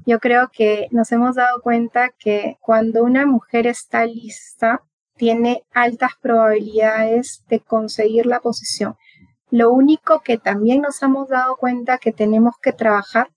yo 0.05 0.19
creo 0.19 0.49
que 0.51 0.87
nos 0.91 1.11
hemos 1.11 1.35
dado 1.35 1.61
cuenta 1.61 2.09
que 2.19 2.57
cuando 2.61 3.03
una 3.03 3.25
mujer 3.25 3.65
está 3.65 4.05
lista, 4.05 4.83
tiene 5.15 5.63
altas 5.73 6.11
probabilidades 6.21 7.43
de 7.49 7.59
conseguir 7.59 8.25
la 8.25 8.39
posición. 8.39 8.95
Lo 9.51 9.71
único 9.71 10.21
que 10.21 10.37
también 10.37 10.81
nos 10.81 11.01
hemos 11.01 11.27
dado 11.27 11.57
cuenta 11.57 11.97
que 11.97 12.11
tenemos 12.11 12.55
que 12.61 12.71
trabajar 12.71 13.29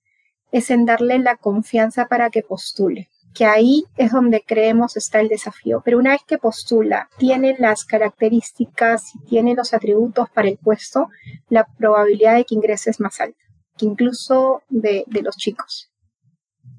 es 0.50 0.70
en 0.70 0.84
darle 0.84 1.18
la 1.18 1.36
confianza 1.36 2.06
para 2.06 2.28
que 2.28 2.42
postule, 2.42 3.08
que 3.34 3.46
ahí 3.46 3.84
es 3.96 4.12
donde 4.12 4.44
creemos 4.46 4.98
está 4.98 5.20
el 5.20 5.28
desafío. 5.28 5.80
Pero 5.82 5.98
una 5.98 6.10
vez 6.10 6.20
que 6.26 6.36
postula, 6.36 7.08
tiene 7.16 7.56
las 7.58 7.86
características 7.86 9.14
y 9.14 9.24
tiene 9.24 9.54
los 9.54 9.72
atributos 9.72 10.28
para 10.30 10.48
el 10.48 10.58
puesto, 10.58 11.08
la 11.48 11.66
probabilidad 11.78 12.34
de 12.34 12.44
que 12.44 12.54
ingrese 12.54 12.90
es 12.90 13.00
más 13.00 13.18
alta, 13.20 13.40
que 13.78 13.86
incluso 13.86 14.62
de, 14.68 15.04
los 15.22 15.36
chicos. 15.36 15.88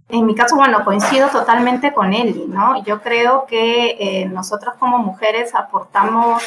En 0.10 0.28
mi 0.28 0.36
caso, 0.36 0.56
bueno, 0.56 0.86
coincido 0.86 1.30
totalmente 1.30 1.92
con 1.92 2.14
Eli, 2.14 2.46
¿no? 2.46 2.84
Yo 2.84 3.02
creo 3.02 3.48
que 3.48 3.98
eh, 4.00 4.26
nosotros 4.26 4.76
como 4.78 5.00
mujeres 5.00 5.56
aportamos 5.56 6.44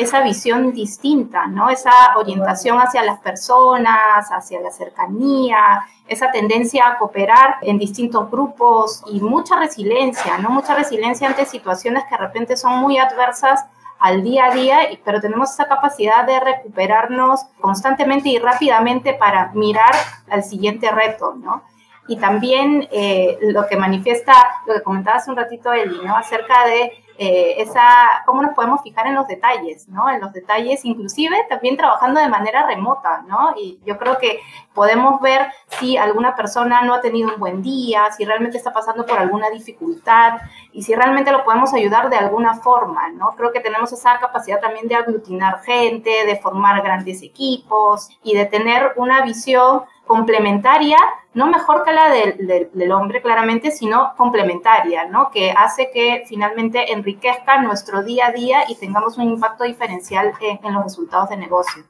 esa 0.00 0.22
visión 0.22 0.72
distinta, 0.72 1.46
¿no? 1.46 1.68
Esa 1.68 1.90
orientación 2.16 2.78
hacia 2.78 3.02
las 3.02 3.20
personas, 3.20 4.30
hacia 4.30 4.60
la 4.60 4.70
cercanía, 4.70 5.82
esa 6.08 6.30
tendencia 6.30 6.88
a 6.88 6.98
cooperar 6.98 7.56
en 7.62 7.78
distintos 7.78 8.30
grupos 8.30 9.02
y 9.06 9.20
mucha 9.20 9.56
resiliencia, 9.56 10.38
¿no? 10.38 10.50
Mucha 10.50 10.74
resiliencia 10.74 11.28
ante 11.28 11.44
situaciones 11.44 12.04
que 12.04 12.16
de 12.16 12.16
repente 12.16 12.56
son 12.56 12.78
muy 12.78 12.98
adversas 12.98 13.64
al 13.98 14.22
día 14.22 14.46
a 14.46 14.54
día, 14.54 14.78
pero 15.04 15.20
tenemos 15.20 15.52
esa 15.52 15.68
capacidad 15.68 16.24
de 16.24 16.40
recuperarnos 16.40 17.42
constantemente 17.60 18.30
y 18.30 18.38
rápidamente 18.38 19.12
para 19.12 19.52
mirar 19.52 19.94
al 20.30 20.42
siguiente 20.42 20.90
reto, 20.90 21.34
¿no? 21.34 21.62
Y 22.08 22.16
también 22.16 22.88
eh, 22.90 23.38
lo 23.42 23.66
que 23.68 23.76
manifiesta, 23.76 24.32
lo 24.66 24.74
que 24.74 24.82
comentaba 24.82 25.18
hace 25.18 25.30
un 25.30 25.36
ratito 25.36 25.72
Eli, 25.72 26.00
¿no? 26.02 26.16
Acerca 26.16 26.64
de 26.64 26.92
eh, 27.22 27.60
esa, 27.60 28.22
cómo 28.24 28.40
nos 28.40 28.54
podemos 28.54 28.80
fijar 28.82 29.06
en 29.06 29.14
los 29.14 29.26
detalles, 29.26 29.86
¿no? 29.90 30.08
En 30.08 30.22
los 30.22 30.32
detalles, 30.32 30.86
inclusive 30.86 31.36
también 31.50 31.76
trabajando 31.76 32.18
de 32.18 32.30
manera 32.30 32.66
remota, 32.66 33.22
¿no? 33.26 33.52
Y 33.58 33.78
yo 33.84 33.98
creo 33.98 34.16
que 34.16 34.40
podemos 34.72 35.20
ver 35.20 35.52
si 35.66 35.98
alguna 35.98 36.34
persona 36.34 36.80
no 36.80 36.94
ha 36.94 37.02
tenido 37.02 37.28
un 37.28 37.38
buen 37.38 37.60
día, 37.60 38.10
si 38.12 38.24
realmente 38.24 38.56
está 38.56 38.72
pasando 38.72 39.04
por 39.04 39.18
alguna 39.18 39.50
dificultad 39.50 40.38
y 40.72 40.82
si 40.82 40.94
realmente 40.94 41.30
lo 41.30 41.44
podemos 41.44 41.74
ayudar 41.74 42.08
de 42.08 42.16
alguna 42.16 42.54
forma, 42.54 43.10
¿no? 43.10 43.32
Creo 43.36 43.52
que 43.52 43.60
tenemos 43.60 43.92
esa 43.92 44.18
capacidad 44.18 44.58
también 44.58 44.88
de 44.88 44.94
aglutinar 44.94 45.60
gente, 45.60 46.24
de 46.24 46.36
formar 46.36 46.82
grandes 46.82 47.22
equipos 47.22 48.08
y 48.22 48.34
de 48.34 48.46
tener 48.46 48.94
una 48.96 49.20
visión 49.20 49.82
complementaria, 50.10 50.96
no 51.34 51.46
mejor 51.46 51.84
que 51.84 51.92
la 51.92 52.10
del, 52.10 52.90
hombre 52.90 53.22
claramente, 53.22 53.70
sino 53.70 54.12
complementaria, 54.16 55.04
¿no? 55.04 55.30
Que 55.30 55.52
hace 55.52 55.88
que 55.94 56.24
finalmente 56.26 56.92
enriquezca 56.92 57.62
nuestro 57.62 58.02
día 58.02 58.26
a 58.26 58.32
día 58.32 58.64
y 58.68 58.74
tengamos 58.74 59.18
un 59.18 59.28
impacto 59.28 59.62
diferencial 59.62 60.32
en, 60.40 60.74
los 60.74 60.82
resultados 60.82 61.28
de 61.28 61.36
negocio. 61.36 61.84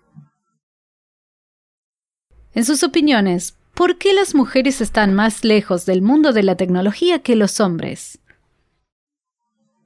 En 2.52 2.66
sus 2.66 2.82
opiniones, 2.82 3.56
¿por 3.74 3.96
qué 3.96 4.12
las 4.12 4.34
mujeres 4.34 4.82
están 4.82 5.14
más 5.14 5.42
lejos 5.42 5.86
del 5.86 6.02
mundo 6.02 6.34
de 6.34 6.42
la 6.42 6.56
tecnología 6.56 7.22
que 7.22 7.36
los 7.36 7.58
hombres? 7.58 8.20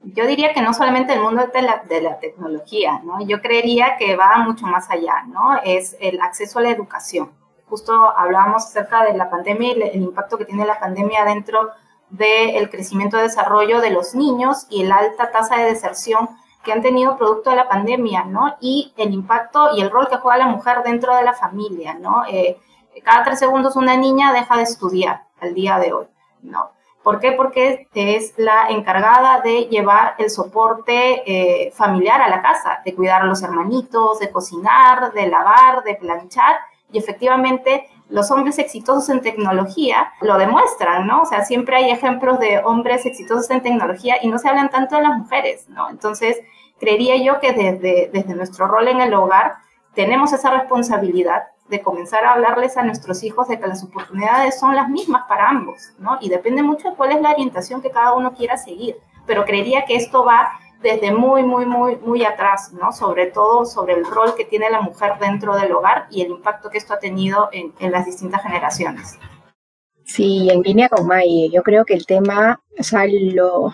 Yo 0.03 0.27
diría 0.27 0.53
que 0.53 0.61
no 0.61 0.73
solamente 0.73 1.13
el 1.13 1.21
mundo 1.21 1.47
de 1.53 1.61
la, 1.61 1.85
de 1.87 2.01
la 2.01 2.19
tecnología, 2.19 2.99
¿no? 3.05 3.25
Yo 3.25 3.41
creería 3.41 3.95
que 3.97 4.17
va 4.17 4.39
mucho 4.39 4.65
más 4.65 4.91
allá, 4.91 5.23
¿no? 5.29 5.61
Es 5.63 5.95
el 6.01 6.19
acceso 6.19 6.59
a 6.59 6.63
la 6.63 6.71
educación 6.71 7.29
justo 7.69 7.93
hablábamos 8.17 8.65
acerca 8.65 9.03
de 9.03 9.17
la 9.17 9.29
pandemia 9.29 9.73
y 9.73 9.81
el 9.81 10.01
impacto 10.03 10.37
que 10.37 10.45
tiene 10.45 10.65
la 10.65 10.79
pandemia 10.79 11.25
dentro 11.25 11.71
del 12.09 12.69
crecimiento 12.69 13.17
y 13.17 13.21
desarrollo 13.21 13.81
de 13.81 13.89
los 13.89 14.15
niños 14.15 14.67
y 14.69 14.83
la 14.83 14.97
alta 14.97 15.31
tasa 15.31 15.57
de 15.57 15.65
deserción 15.65 16.29
que 16.63 16.71
han 16.71 16.81
tenido 16.81 17.17
producto 17.17 17.51
de 17.51 17.55
la 17.57 17.69
pandemia, 17.69 18.23
¿no? 18.25 18.55
Y 18.59 18.93
el 18.97 19.13
impacto 19.13 19.75
y 19.75 19.81
el 19.81 19.91
rol 19.91 20.07
que 20.09 20.17
juega 20.17 20.37
la 20.37 20.47
mujer 20.47 20.81
dentro 20.83 21.15
de 21.15 21.23
la 21.23 21.33
familia, 21.33 21.93
¿no? 21.93 22.23
Eh, 22.27 22.57
cada 23.03 23.23
tres 23.23 23.39
segundos 23.39 23.75
una 23.75 23.97
niña 23.97 24.33
deja 24.33 24.57
de 24.57 24.63
estudiar 24.63 25.25
al 25.41 25.53
día 25.53 25.77
de 25.77 25.93
hoy, 25.93 26.05
¿no? 26.41 26.71
¿Por 27.03 27.19
qué? 27.19 27.33
Porque 27.33 27.87
es 27.93 28.33
la 28.37 28.69
encargada 28.69 29.41
de 29.41 29.65
llevar 29.65 30.15
el 30.17 30.31
soporte 30.31 31.21
eh, 31.27 31.71
familiar 31.71 32.19
a 32.19 32.29
la 32.29 32.41
casa, 32.41 32.81
de 32.83 32.95
cuidar 32.95 33.21
a 33.21 33.25
los 33.25 33.43
hermanitos, 33.43 34.17
de 34.17 34.31
cocinar, 34.31 35.13
de 35.13 35.27
lavar, 35.27 35.83
de 35.83 35.95
planchar 35.95 36.57
y 36.95 36.97
efectivamente 36.97 37.89
los 38.07 38.31
hombres 38.31 38.57
exitosos 38.57 39.09
en 39.09 39.21
tecnología 39.21 40.13
lo 40.21 40.37
demuestran, 40.37 41.05
¿no? 41.05 41.23
O 41.23 41.25
sea, 41.25 41.43
siempre 41.43 41.75
hay 41.75 41.91
ejemplos 41.91 42.39
de 42.39 42.59
hombres 42.59 43.05
exitosos 43.05 43.49
en 43.51 43.61
tecnología 43.61 44.15
y 44.21 44.29
no 44.29 44.39
se 44.39 44.47
hablan 44.47 44.69
tanto 44.69 44.95
de 44.95 45.01
las 45.01 45.17
mujeres, 45.17 45.67
¿no? 45.67 45.89
Entonces, 45.89 46.37
creería 46.79 47.17
yo 47.17 47.41
que 47.41 47.51
desde, 47.51 48.09
desde 48.13 48.33
nuestro 48.33 48.67
rol 48.67 48.87
en 48.87 49.01
el 49.01 49.13
hogar 49.13 49.55
tenemos 49.93 50.31
esa 50.31 50.51
responsabilidad 50.51 51.43
de 51.67 51.81
comenzar 51.81 52.23
a 52.23 52.33
hablarles 52.33 52.77
a 52.77 52.83
nuestros 52.83 53.23
hijos 53.23 53.49
de 53.49 53.59
que 53.59 53.67
las 53.67 53.83
oportunidades 53.83 54.57
son 54.57 54.73
las 54.73 54.87
mismas 54.87 55.25
para 55.27 55.49
ambos, 55.49 55.91
¿no? 55.99 56.17
Y 56.21 56.29
depende 56.29 56.63
mucho 56.63 56.91
de 56.91 56.95
cuál 56.95 57.11
es 57.11 57.21
la 57.21 57.31
orientación 57.31 57.81
que 57.81 57.91
cada 57.91 58.13
uno 58.13 58.33
quiera 58.33 58.55
seguir. 58.55 58.95
Pero 59.25 59.43
creería 59.43 59.83
que 59.83 59.95
esto 59.95 60.23
va 60.23 60.51
desde 60.85 61.11
muy, 61.11 61.41
muy, 61.41 61.65
muy, 61.65 61.95
muy 61.95 62.23
atrás, 62.23 62.71
¿no? 62.71 62.91
Sobre 62.91 63.25
todo 63.31 63.65
sobre 63.65 63.95
el 63.95 64.05
rol 64.05 64.35
que 64.35 64.45
tiene 64.45 64.69
la 64.69 64.81
mujer 64.81 65.13
dentro 65.19 65.55
del 65.57 65.71
hogar 65.71 66.05
y 66.11 66.21
el 66.21 66.29
impacto 66.29 66.69
que 66.69 66.77
esto 66.77 66.93
ha 66.93 66.99
tenido 66.99 67.49
en, 67.51 67.73
las 67.91 68.05
distintas 68.05 68.43
generaciones. 68.43 69.17
Sí, 70.03 70.47
en 70.51 70.61
línea 70.61 70.87
con 70.87 71.07
May, 71.07 71.49
yo 71.51 71.63
creo 71.63 71.85
que 71.85 71.95
el 71.95 72.05
tema, 72.05 72.61
o 72.77 72.83
sea, 72.83 73.07
lo, 73.07 73.73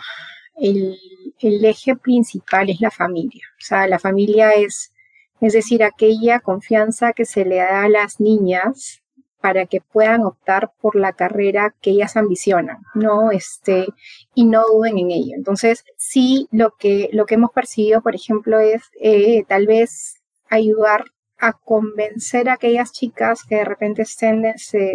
el 0.55 1.65
eje 1.65 1.97
principal 1.97 2.69
es 2.69 2.79
la 2.79 2.91
familia. 2.91 3.43
O 3.57 3.65
sea, 3.65 3.87
la 3.87 3.99
familia 3.99 4.53
es, 4.53 4.93
es 5.41 5.51
decir, 5.51 5.83
aquella 5.83 6.39
confianza 6.39 7.11
que 7.11 7.25
se 7.25 7.43
le 7.43 7.57
da 7.57 7.83
a 7.83 7.89
las 7.89 8.21
niñas 8.21 9.00
para 9.41 9.65
que 9.65 9.81
puedan 9.81 10.23
optar 10.23 10.71
por 10.79 10.95
la 10.95 11.13
carrera 11.13 11.75
que 11.81 11.91
ellas 11.91 12.15
ambicionan, 12.15 12.77
¿no? 12.93 13.31
Este, 13.31 13.87
y 14.35 14.45
no 14.45 14.63
duden 14.67 14.99
en 14.99 15.11
ello. 15.11 15.33
Entonces, 15.35 15.83
sí, 15.97 16.47
lo 16.51 16.75
que, 16.77 17.09
lo 17.11 17.25
que 17.25 17.35
hemos 17.35 17.51
percibido, 17.51 18.01
por 18.01 18.15
ejemplo, 18.15 18.59
es 18.59 18.83
eh, 19.01 19.43
tal 19.47 19.67
vez 19.67 20.21
ayudar 20.49 21.05
a 21.39 21.53
convencer 21.53 22.49
a 22.49 22.53
aquellas 22.53 22.91
chicas 22.91 23.43
que 23.43 23.55
de 23.55 23.65
repente 23.65 24.03
estén, 24.03 24.43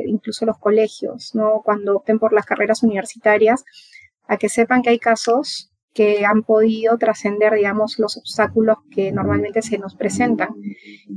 incluso 0.07 0.47
los 0.47 0.59
colegios, 0.59 1.35
¿no? 1.35 1.61
Cuando 1.65 1.97
opten 1.97 2.21
por 2.21 2.33
las 2.33 2.47
carreras 2.47 2.85
universitarias, 2.85 3.65
a 4.29 4.37
que 4.37 4.49
sepan 4.49 4.83
que 4.83 4.91
hay 4.91 4.99
casos 5.01 5.73
que 5.93 6.25
han 6.25 6.43
podido 6.43 6.99
trascender, 6.99 7.55
digamos, 7.55 7.99
los 7.99 8.17
obstáculos 8.17 8.77
que 8.91 9.11
normalmente 9.11 9.63
se 9.63 9.79
nos 9.79 9.97
presentan 9.97 10.51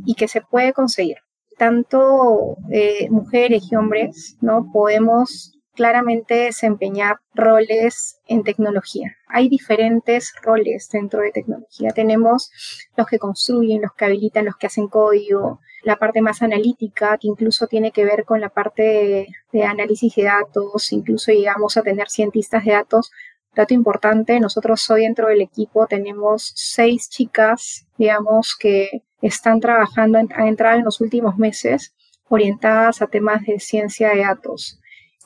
y 0.06 0.16
que 0.16 0.28
se 0.28 0.42
puede 0.42 0.74
conseguir 0.74 1.18
tanto 1.60 2.58
eh, 2.72 3.08
mujeres 3.12 3.68
y 3.72 3.76
hombres, 3.76 4.38
¿no? 4.42 4.72
Podemos 4.74 5.54
claramente 5.76 6.36
desempeñar 6.36 7.18
roles 7.36 8.20
en 8.28 8.44
tecnología. 8.44 9.16
Hay 9.28 9.48
diferentes 9.48 10.34
roles 10.42 10.90
dentro 10.92 11.22
de 11.22 11.32
tecnología. 11.32 11.92
Tenemos 11.92 12.52
los 12.98 13.06
que 13.08 13.20
construyen, 13.20 13.84
los 13.84 13.94
que 13.94 14.06
habilitan, 14.06 14.46
los 14.46 14.58
que 14.58 14.68
hacen 14.68 14.88
código, 14.88 15.60
la 15.84 15.98
parte 15.98 16.22
más 16.22 16.42
analítica, 16.42 17.18
que 17.18 17.28
incluso 17.28 17.68
tiene 17.68 17.92
que 17.92 18.04
ver 18.04 18.26
con 18.26 18.42
la 18.42 18.50
parte 18.50 18.82
de, 18.82 19.28
de 19.54 19.64
análisis 19.64 20.16
de 20.16 20.24
datos, 20.24 20.92
incluso 20.92 21.32
llegamos 21.32 21.78
a 21.78 21.84
tener 21.84 22.10
cientistas 22.10 22.66
de 22.66 22.72
datos 22.72 23.12
Dato 23.56 23.74
importante, 23.74 24.40
nosotros 24.40 24.90
hoy 24.92 25.02
dentro 25.02 25.28
del 25.28 25.42
equipo 25.42 25.88
tenemos 25.88 26.52
seis 26.56 27.10
chicas, 27.10 27.88
digamos, 27.98 28.56
que 28.58 29.04
están 29.22 29.60
trabajando, 29.60 30.18
han 30.18 30.48
entrado 30.48 30.78
en 30.78 30.86
los 30.86 31.02
últimos 31.02 31.38
meses 31.38 31.94
orientadas 32.28 33.02
a 33.02 33.08
temas 33.08 33.44
de 33.44 33.60
ciencia 33.60 34.10
de 34.10 34.22
datos. 34.22 34.80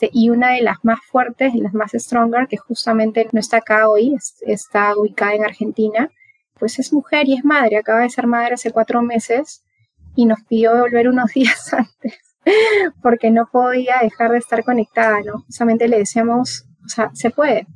Este, 0.04 0.10
y 0.12 0.30
una 0.30 0.52
de 0.52 0.62
las 0.62 0.84
más 0.84 1.00
fuertes 1.10 1.54
las 1.56 1.74
más 1.74 1.92
stronger, 1.94 2.48
que 2.48 2.58
justamente 2.58 3.28
no 3.32 3.40
está 3.40 3.58
acá 3.58 3.90
hoy, 3.90 4.16
está 4.42 4.98
ubicada 4.98 5.34
en 5.34 5.46
Argentina, 5.46 6.12
pues 6.60 6.80
es 6.80 6.92
mujer 6.92 7.28
y 7.28 7.36
es 7.36 7.46
madre, 7.46 7.78
acaba 7.78 8.02
de 8.02 8.10
ser 8.10 8.28
madre 8.28 8.56
hace 8.56 8.72
cuatro 8.72 9.02
meses 9.02 9.64
y 10.16 10.26
nos 10.26 10.42
pidió 10.44 10.78
volver 10.78 11.08
unos 11.08 11.32
días 11.34 11.74
antes 11.74 12.20
porque 13.02 13.32
no 13.32 13.48
podía 13.50 13.96
dejar 14.02 14.32
de 14.32 14.38
estar 14.40 14.64
conectada, 14.66 15.22
¿no? 15.22 15.44
Justamente 15.46 15.88
le 15.88 16.00
decíamos, 16.00 16.66
o 16.86 16.90
sea, 16.90 17.10
se 17.14 17.30
puede, 17.30 17.68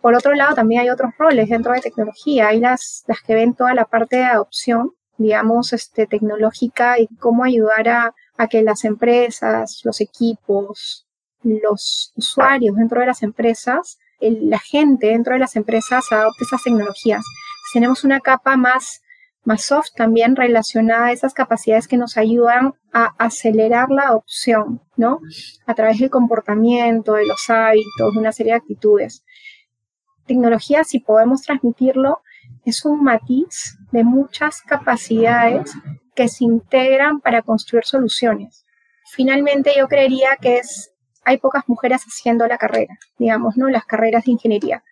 Por 0.00 0.14
otro 0.14 0.34
lado, 0.34 0.54
también 0.54 0.82
hay 0.82 0.90
otros 0.90 1.12
roles 1.18 1.48
dentro 1.48 1.72
de 1.72 1.80
tecnología, 1.80 2.48
hay 2.48 2.60
las, 2.60 3.04
que 3.26 3.34
ven 3.34 3.54
toda 3.54 3.74
la 3.74 3.84
parte 3.84 4.16
de 4.16 4.24
adopción, 4.24 4.92
digamos, 5.16 5.72
este, 5.72 6.06
tecnológica 6.06 6.98
y 6.98 7.06
cómo 7.18 7.44
ayudar 7.44 7.88
a 7.88 8.48
que 8.48 8.62
las 8.62 8.84
empresas, 8.84 9.80
los 9.84 10.00
equipos, 10.00 11.06
los 11.44 12.12
usuarios 12.16 12.76
dentro 12.76 13.00
de 13.00 13.06
las 13.06 13.22
empresas, 13.22 13.98
la 14.20 14.58
gente 14.58 15.08
dentro 15.08 15.34
de 15.34 15.40
las 15.40 15.56
empresas 15.56 16.10
adopte 16.10 16.44
esas 16.44 16.62
tecnologías. 16.62 17.24
Tenemos 17.72 18.04
una 18.04 18.20
capa 18.20 18.56
más, 18.56 19.02
más 19.44 19.62
soft 19.62 19.90
también 19.94 20.36
relacionada 20.36 21.06
a 21.06 21.12
esas 21.12 21.34
capacidades 21.34 21.86
que 21.86 21.96
nos 21.96 22.16
ayudan 22.16 22.74
a 22.92 23.14
acelerar 23.18 23.90
la 23.90 24.04
adopción, 24.04 24.80
¿no? 24.96 25.20
A 25.66 25.74
través 25.74 25.98
del 25.98 26.10
comportamiento, 26.10 27.14
de 27.14 27.26
los 27.26 27.48
hábitos, 27.48 28.12
de 28.12 28.18
una 28.18 28.32
serie 28.32 28.52
de 28.52 28.58
actitudes. 28.58 29.24
Tecnología, 30.26 30.84
si 30.84 31.00
podemos 31.00 31.42
transmitirlo, 31.42 32.22
es 32.64 32.84
un 32.84 33.04
matiz 33.04 33.76
de 33.92 34.04
muchas 34.04 34.62
capacidades 34.62 35.74
que 36.14 36.28
se 36.28 36.44
integran 36.44 37.20
para 37.20 37.42
construir 37.42 37.84
soluciones. 37.84 38.64
Finalmente, 39.10 39.72
yo 39.76 39.86
creería 39.88 40.36
que 40.40 40.58
es, 40.58 40.94
hay 41.24 41.36
pocas 41.36 41.64
mujeres 41.66 42.02
haciendo 42.02 42.46
la 42.46 42.56
carrera, 42.56 42.98
digamos, 43.18 43.56
¿no? 43.56 43.68
Las 43.68 43.84
carreras 43.84 44.24
de 44.24 44.32
ingeniería. 44.32 44.82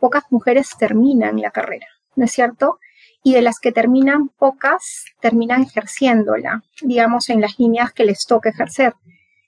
Pocas 0.00 0.24
mujeres 0.30 0.70
terminan 0.76 1.40
la 1.40 1.52
carrera, 1.52 1.86
¿no 2.16 2.24
es 2.24 2.32
cierto? 2.32 2.80
Y 3.22 3.34
de 3.34 3.42
las 3.42 3.60
que 3.60 3.72
terminan, 3.72 4.28
pocas 4.28 5.04
terminan 5.20 5.62
ejerciéndola, 5.62 6.62
digamos, 6.82 7.28
en 7.28 7.40
las 7.40 7.58
líneas 7.58 7.92
que 7.92 8.04
les 8.04 8.26
toca 8.26 8.50
ejercer. 8.50 8.94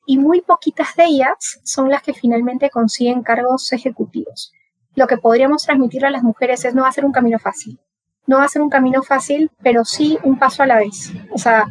Y 0.06 0.18
muy 0.18 0.42
poquitas 0.42 0.94
de 0.96 1.04
ellas 1.04 1.60
son 1.64 1.88
las 1.88 2.02
que 2.02 2.14
finalmente 2.14 2.70
consiguen 2.70 3.22
cargos 3.22 3.72
ejecutivos. 3.72 4.52
Lo 4.94 5.06
que 5.06 5.16
podríamos 5.16 5.64
transmitir 5.64 6.04
a 6.06 6.10
las 6.10 6.22
mujeres 6.22 6.64
es 6.64 6.74
no 6.74 6.82
va 6.82 6.88
a 6.88 6.92
ser 6.92 7.04
un 7.04 7.12
camino 7.12 7.38
fácil, 7.38 7.80
no 8.26 8.38
va 8.38 8.44
a 8.44 8.48
ser 8.48 8.62
un 8.62 8.70
camino 8.70 9.02
fácil, 9.02 9.50
pero 9.62 9.84
sí 9.84 10.18
un 10.22 10.38
paso 10.38 10.62
a 10.62 10.66
la 10.66 10.76
vez. 10.76 11.12
O 11.32 11.38
sea, 11.38 11.66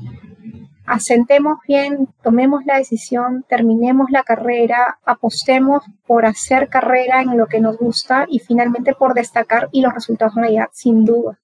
asentemos 0.86 1.60
bien, 1.68 2.10
tomemos 2.22 2.66
la 2.66 2.78
decisión, 2.78 3.46
terminemos 3.48 4.10
la 4.12 4.24
carrera, 4.24 5.00
apostemos 5.06 5.84
por 6.06 6.26
hacer 6.26 6.70
carrera 6.70 7.22
en 7.22 7.38
lo 7.38 7.48
que 7.48 7.62
nos 7.62 7.78
gusta 7.78 8.26
y 8.28 8.40
finalmente 8.40 8.94
por 8.94 9.14
destacar 9.14 9.70
y 9.72 9.82
los 9.82 9.94
resultados 9.94 10.36
van 10.36 10.46
a 10.46 10.70
sin 10.74 11.06
duda. 11.06 11.40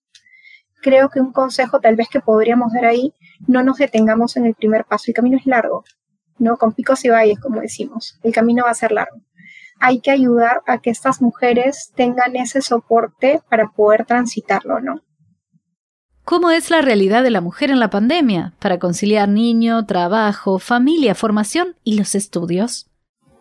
Creo 0.81 1.09
que 1.09 1.19
un 1.19 1.31
consejo 1.31 1.79
tal 1.79 1.95
vez 1.95 2.07
que 2.09 2.19
podríamos 2.19 2.73
dar 2.73 2.85
ahí, 2.85 3.13
no 3.47 3.63
nos 3.63 3.77
detengamos 3.77 4.37
en 4.37 4.45
el 4.45 4.55
primer 4.55 4.85
paso, 4.85 5.05
el 5.07 5.13
camino 5.13 5.37
es 5.37 5.45
largo, 5.45 5.83
¿no? 6.37 6.57
Con 6.57 6.73
picos 6.73 7.03
y 7.05 7.09
valles, 7.09 7.39
como 7.39 7.61
decimos, 7.61 8.19
el 8.23 8.33
camino 8.33 8.63
va 8.63 8.71
a 8.71 8.75
ser 8.75 8.91
largo 8.91 9.21
hay 9.79 10.01
que 10.01 10.11
ayudar 10.11 10.61
a 10.67 10.79
que 10.79 10.89
estas 10.89 11.21
mujeres 11.21 11.91
tengan 11.95 12.35
ese 12.35 12.61
soporte 12.61 13.41
para 13.49 13.69
poder 13.71 14.05
transitarlo, 14.05 14.81
¿no? 14.81 15.01
¿Cómo 16.25 16.51
es 16.51 16.69
la 16.69 16.81
realidad 16.81 17.23
de 17.23 17.31
la 17.31 17.41
mujer 17.41 17.71
en 17.71 17.79
la 17.79 17.89
pandemia 17.89 18.53
para 18.59 18.77
conciliar 18.77 19.27
niño, 19.27 19.85
trabajo, 19.85 20.59
familia, 20.59 21.15
formación 21.15 21.75
y 21.83 21.97
los 21.97 22.13
estudios? 22.13 22.88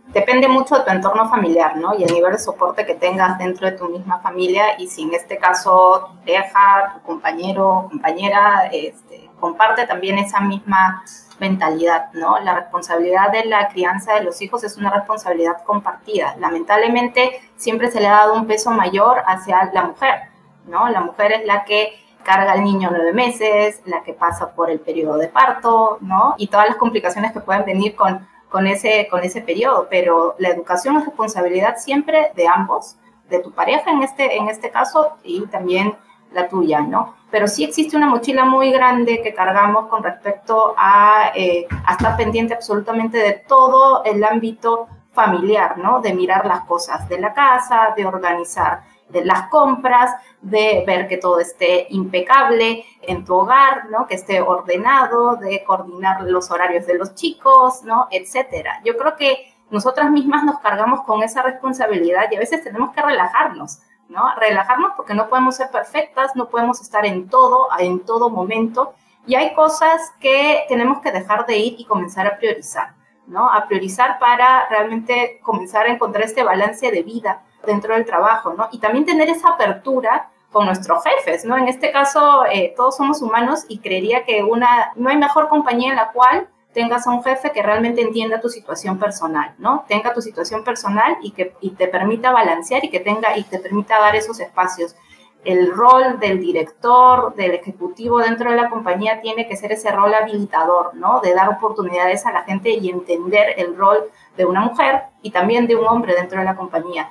Depende 0.08 0.48
mucho 0.48 0.76
de 0.76 0.84
tu 0.84 0.90
entorno 0.90 1.28
familiar, 1.28 1.76
¿no? 1.76 1.94
Y 1.94 2.02
el 2.02 2.12
nivel 2.12 2.32
de 2.32 2.38
soporte 2.38 2.86
que 2.86 2.94
tengas 2.94 3.38
dentro 3.38 3.66
de 3.70 3.76
tu 3.76 3.88
misma 3.88 4.20
familia 4.20 4.78
y 4.78 4.88
si 4.88 5.02
en 5.02 5.14
este 5.14 5.36
caso 5.36 6.08
tu 6.08 6.18
pareja, 6.20 6.94
tu 6.94 7.02
compañero, 7.02 7.88
compañera, 7.90 8.68
este, 8.72 9.28
comparte 9.38 9.86
también 9.86 10.18
esa 10.18 10.40
misma 10.40 11.04
mentalidad, 11.38 12.10
¿no? 12.14 12.38
La 12.40 12.54
responsabilidad 12.54 13.30
de 13.30 13.44
la 13.44 13.68
crianza 13.68 14.14
de 14.14 14.24
los 14.24 14.40
hijos 14.40 14.64
es 14.64 14.76
una 14.78 14.90
responsabilidad 14.90 15.62
compartida. 15.64 16.34
Lamentablemente 16.38 17.40
siempre 17.56 17.90
se 17.90 18.00
le 18.00 18.08
ha 18.08 18.12
dado 18.12 18.34
un 18.34 18.46
peso 18.46 18.70
mayor 18.70 19.22
hacia 19.26 19.70
la 19.72 19.84
mujer, 19.84 20.22
¿no? 20.66 20.88
La 20.88 21.00
mujer 21.00 21.32
es 21.32 21.46
la 21.46 21.64
que 21.64 21.92
carga 22.24 22.52
al 22.52 22.64
niño 22.64 22.88
nueve 22.90 23.12
meses, 23.12 23.80
la 23.84 24.02
que 24.02 24.12
pasa 24.14 24.52
por 24.54 24.70
el 24.70 24.80
periodo 24.80 25.16
de 25.18 25.28
parto, 25.28 25.98
¿no? 26.00 26.34
Y 26.38 26.48
todas 26.48 26.66
las 26.66 26.76
complicaciones 26.76 27.32
que 27.32 27.40
pueden 27.40 27.64
venir 27.64 27.94
con, 27.94 28.26
con, 28.48 28.66
ese, 28.66 29.08
con 29.10 29.22
ese 29.24 29.40
periodo. 29.40 29.86
Pero 29.90 30.34
la 30.38 30.48
educación 30.48 30.96
es 30.96 31.04
responsabilidad 31.06 31.76
siempre 31.76 32.32
de 32.34 32.46
ambos, 32.48 32.96
de 33.28 33.40
tu 33.40 33.52
pareja 33.52 33.90
en 33.90 34.02
este, 34.02 34.36
en 34.36 34.48
este 34.48 34.70
caso 34.70 35.16
y 35.22 35.46
también 35.46 35.94
la 36.32 36.48
tuya, 36.48 36.80
¿no? 36.80 37.14
Pero 37.30 37.46
sí 37.46 37.64
existe 37.64 37.96
una 37.96 38.08
mochila 38.08 38.44
muy 38.44 38.70
grande 38.70 39.22
que 39.22 39.34
cargamos 39.34 39.86
con 39.86 40.02
respecto 40.02 40.74
a, 40.76 41.32
eh, 41.34 41.66
a 41.86 41.92
estar 41.92 42.16
pendiente 42.16 42.54
absolutamente 42.54 43.18
de 43.18 43.32
todo 43.32 44.04
el 44.04 44.22
ámbito 44.24 44.88
familiar, 45.12 45.78
¿no? 45.78 46.00
De 46.00 46.14
mirar 46.14 46.46
las 46.46 46.60
cosas 46.64 47.08
de 47.08 47.18
la 47.18 47.32
casa, 47.32 47.94
de 47.96 48.06
organizar 48.06 48.82
de 49.08 49.24
las 49.24 49.48
compras, 49.48 50.14
de 50.40 50.84
ver 50.86 51.08
que 51.08 51.16
todo 51.16 51.40
esté 51.40 51.86
impecable 51.90 52.84
en 53.02 53.24
tu 53.24 53.34
hogar, 53.34 53.88
¿no? 53.90 54.06
Que 54.06 54.14
esté 54.14 54.40
ordenado, 54.40 55.36
de 55.36 55.64
coordinar 55.64 56.22
los 56.22 56.50
horarios 56.50 56.86
de 56.86 56.98
los 56.98 57.14
chicos, 57.14 57.82
¿no? 57.84 58.08
Etcétera. 58.10 58.80
Yo 58.84 58.96
creo 58.96 59.16
que 59.16 59.52
nosotras 59.70 60.10
mismas 60.10 60.44
nos 60.44 60.58
cargamos 60.60 61.02
con 61.02 61.22
esa 61.22 61.42
responsabilidad 61.42 62.30
y 62.30 62.36
a 62.36 62.40
veces 62.40 62.62
tenemos 62.62 62.92
que 62.94 63.02
relajarnos 63.02 63.80
¿no? 64.08 64.34
Relajarnos 64.36 64.92
porque 64.96 65.14
no 65.14 65.28
podemos 65.28 65.56
ser 65.56 65.70
perfectas, 65.70 66.34
no 66.34 66.48
podemos 66.48 66.80
estar 66.80 67.04
en 67.06 67.28
todo, 67.28 67.68
en 67.78 68.00
todo 68.00 68.30
momento, 68.30 68.94
y 69.26 69.34
hay 69.34 69.54
cosas 69.54 70.12
que 70.20 70.64
tenemos 70.68 71.00
que 71.00 71.12
dejar 71.12 71.46
de 71.46 71.58
ir 71.58 71.74
y 71.78 71.84
comenzar 71.84 72.26
a 72.26 72.38
priorizar, 72.38 72.94
¿no? 73.28 73.50
A 73.50 73.66
priorizar 73.66 74.18
para 74.18 74.68
realmente 74.68 75.40
comenzar 75.42 75.86
a 75.86 75.90
encontrar 75.90 76.24
este 76.24 76.42
balance 76.42 76.90
de 76.90 77.02
vida 77.02 77.42
dentro 77.66 77.94
del 77.94 78.04
trabajo, 78.04 78.54
¿no? 78.54 78.68
Y 78.72 78.78
también 78.78 79.04
tener 79.04 79.28
esa 79.28 79.50
apertura 79.50 80.30
con 80.50 80.66
nuestros 80.66 81.04
jefes, 81.04 81.44
¿no? 81.44 81.56
En 81.56 81.68
este 81.68 81.92
caso, 81.92 82.44
eh, 82.50 82.72
todos 82.76 82.96
somos 82.96 83.20
humanos 83.22 83.64
y 83.68 83.78
creería 83.78 84.24
que 84.24 84.42
una, 84.42 84.92
no 84.96 85.10
hay 85.10 85.16
mejor 85.16 85.48
compañía 85.48 85.90
en 85.90 85.96
la 85.96 86.10
cual 86.12 86.48
tengas 86.72 87.06
a 87.06 87.10
un 87.10 87.22
jefe 87.22 87.50
que 87.52 87.62
realmente 87.62 88.00
entienda 88.00 88.40
tu 88.40 88.48
situación 88.48 88.98
personal, 88.98 89.54
¿no? 89.58 89.84
Tenga 89.88 90.14
tu 90.14 90.22
situación 90.22 90.64
personal 90.64 91.18
y 91.22 91.32
que 91.32 91.54
te 91.76 91.88
permita 91.88 92.30
balancear 92.30 92.84
y 92.84 92.90
que 92.90 93.00
tenga 93.00 93.36
y 93.36 93.44
te 93.44 93.58
permita 93.58 93.98
dar 93.98 94.16
esos 94.16 94.40
espacios. 94.40 94.94
El 95.44 95.72
rol 95.72 96.18
del 96.18 96.40
director, 96.40 97.34
del 97.34 97.52
ejecutivo 97.52 98.18
dentro 98.18 98.50
de 98.50 98.56
la 98.56 98.68
compañía 98.68 99.20
tiene 99.20 99.48
que 99.48 99.56
ser 99.56 99.72
ese 99.72 99.90
rol 99.90 100.12
habilitador, 100.12 100.94
¿no? 100.94 101.20
De 101.20 101.32
dar 101.32 101.48
oportunidades 101.48 102.26
a 102.26 102.32
la 102.32 102.42
gente 102.42 102.70
y 102.70 102.90
entender 102.90 103.54
el 103.56 103.76
rol 103.76 104.10
de 104.36 104.44
una 104.44 104.60
mujer 104.60 105.02
y 105.22 105.30
también 105.30 105.66
de 105.66 105.76
un 105.76 105.86
hombre 105.86 106.14
dentro 106.14 106.38
de 106.38 106.44
la 106.44 106.56
compañía. 106.56 107.08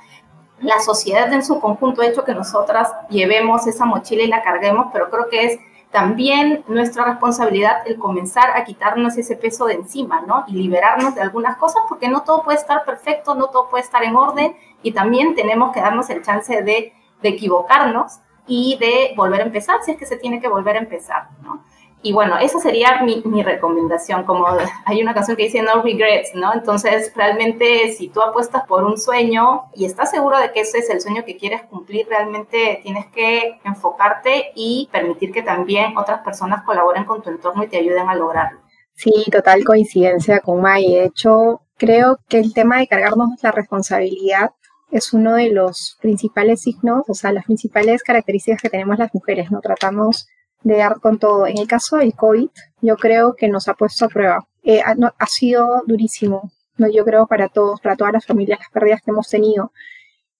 La 0.59 0.79
sociedad 0.79 1.31
en 1.33 1.43
su 1.43 1.59
conjunto 1.59 2.01
ha 2.01 2.07
hecho 2.07 2.25
que 2.25 2.33
nosotras 2.33 2.91
llevemos 3.09 3.67
esa 3.67 3.85
mochila 3.85 4.23
y 4.23 4.27
la 4.27 4.41
carguemos, 4.41 4.87
pero 4.91 5.09
creo 5.09 5.29
que 5.29 5.45
es 5.45 5.59
también 5.91 6.63
nuestra 6.67 7.05
responsabilidad 7.05 7.87
el 7.87 7.97
comenzar 7.97 8.51
a 8.55 8.65
quitarnos 8.65 9.17
ese 9.17 9.35
peso 9.35 9.65
de 9.65 9.75
encima, 9.75 10.21
¿no? 10.21 10.43
Y 10.47 10.53
liberarnos 10.53 11.15
de 11.15 11.21
algunas 11.21 11.57
cosas 11.57 11.83
porque 11.87 12.09
no 12.09 12.23
todo 12.23 12.43
puede 12.43 12.57
estar 12.57 12.83
perfecto, 12.85 13.35
no 13.35 13.47
todo 13.47 13.69
puede 13.69 13.83
estar 13.83 14.03
en 14.03 14.15
orden 14.15 14.55
y 14.83 14.91
también 14.91 15.33
tenemos 15.35 15.71
que 15.71 15.79
darnos 15.79 16.09
el 16.09 16.23
chance 16.23 16.61
de, 16.61 16.93
de 17.21 17.29
equivocarnos 17.29 18.19
y 18.47 18.77
de 18.79 19.13
volver 19.15 19.41
a 19.41 19.45
empezar 19.45 19.81
si 19.83 19.91
es 19.91 19.97
que 19.97 20.05
se 20.05 20.17
tiene 20.17 20.39
que 20.39 20.47
volver 20.47 20.77
a 20.77 20.79
empezar, 20.79 21.29
¿no? 21.43 21.63
Y 22.03 22.13
bueno, 22.13 22.37
esa 22.37 22.59
sería 22.59 23.01
mi, 23.01 23.43
recomendación, 23.43 24.23
como 24.23 24.45
hay 24.85 25.01
una 25.01 25.13
canción 25.13 25.35
que 25.35 25.43
dice 25.43 25.61
no 25.61 25.81
regrets, 25.81 26.35
¿no? 26.35 26.53
Entonces, 26.53 27.11
realmente 27.15 27.91
si 27.91 28.09
tú 28.09 28.21
apuestas 28.21 28.65
por 28.65 28.83
un 28.83 28.97
sueño 28.97 29.63
y 29.73 29.85
estás 29.85 30.11
seguro 30.11 30.37
de 30.39 30.51
que 30.51 30.61
ese 30.61 30.77
es 30.77 30.89
el 30.89 31.01
sueño 31.01 31.25
que 31.25 31.37
quieres 31.37 31.63
cumplir, 31.63 32.07
realmente 32.07 32.79
tienes 32.83 33.07
que 33.07 33.59
enfocarte 33.63 34.51
y 34.55 34.87
permitir 34.91 35.31
que 35.31 35.41
también 35.41 35.97
otras 35.97 36.21
personas 36.21 36.63
colaboren 36.63 37.05
con 37.05 37.21
tu 37.21 37.29
entorno 37.29 37.63
y 37.63 37.67
te 37.67 37.77
ayuden 37.77 38.07
a 38.07 38.15
lograrlo. 38.15 38.59
Sí, 38.93 39.11
total 39.31 39.63
coincidencia 39.63 40.39
con 40.39 40.61
May. 40.61 40.91
De 40.91 41.05
hecho, 41.05 41.61
creo 41.77 42.19
que 42.29 42.39
el 42.39 42.53
tema 42.53 42.77
de 42.77 42.87
cargarnos 42.87 43.29
la 43.43 43.51
responsabilidad 43.51 44.51
es 44.91 45.13
uno 45.13 45.35
de 45.35 45.51
los 45.51 45.97
principales 46.01 46.61
signos, 46.61 47.03
o 47.07 47.13
sea, 47.13 47.31
las 47.31 47.45
principales 47.45 48.03
características 48.03 48.61
que 48.61 48.69
tenemos 48.69 48.97
las 48.97 49.13
mujeres, 49.13 49.51
¿no? 49.51 49.59
Tratamos 49.59 50.27
de 50.63 50.77
dar 50.77 50.99
con 50.99 51.19
todo. 51.19 51.47
En 51.47 51.57
el 51.57 51.67
caso 51.67 51.97
del 51.97 52.13
COVID, 52.13 52.49
yo 52.81 52.95
creo 52.97 53.35
que 53.35 53.47
nos 53.47 53.67
ha 53.67 53.73
puesto 53.73 54.05
a 54.05 54.09
prueba. 54.09 54.47
Eh, 54.63 54.81
ha, 54.81 55.25
sido 55.27 55.83
durísimo, 55.85 56.51
¿no? 56.77 56.89
yo 56.89 57.05
creo, 57.05 57.27
para 57.27 57.47
todos, 57.47 57.79
para 57.79 57.95
todas 57.95 58.13
las 58.13 58.25
familias, 58.25 58.59
las 58.59 58.69
pérdidas 58.69 59.01
que 59.01 59.11
hemos 59.11 59.29
tenido. 59.29 59.71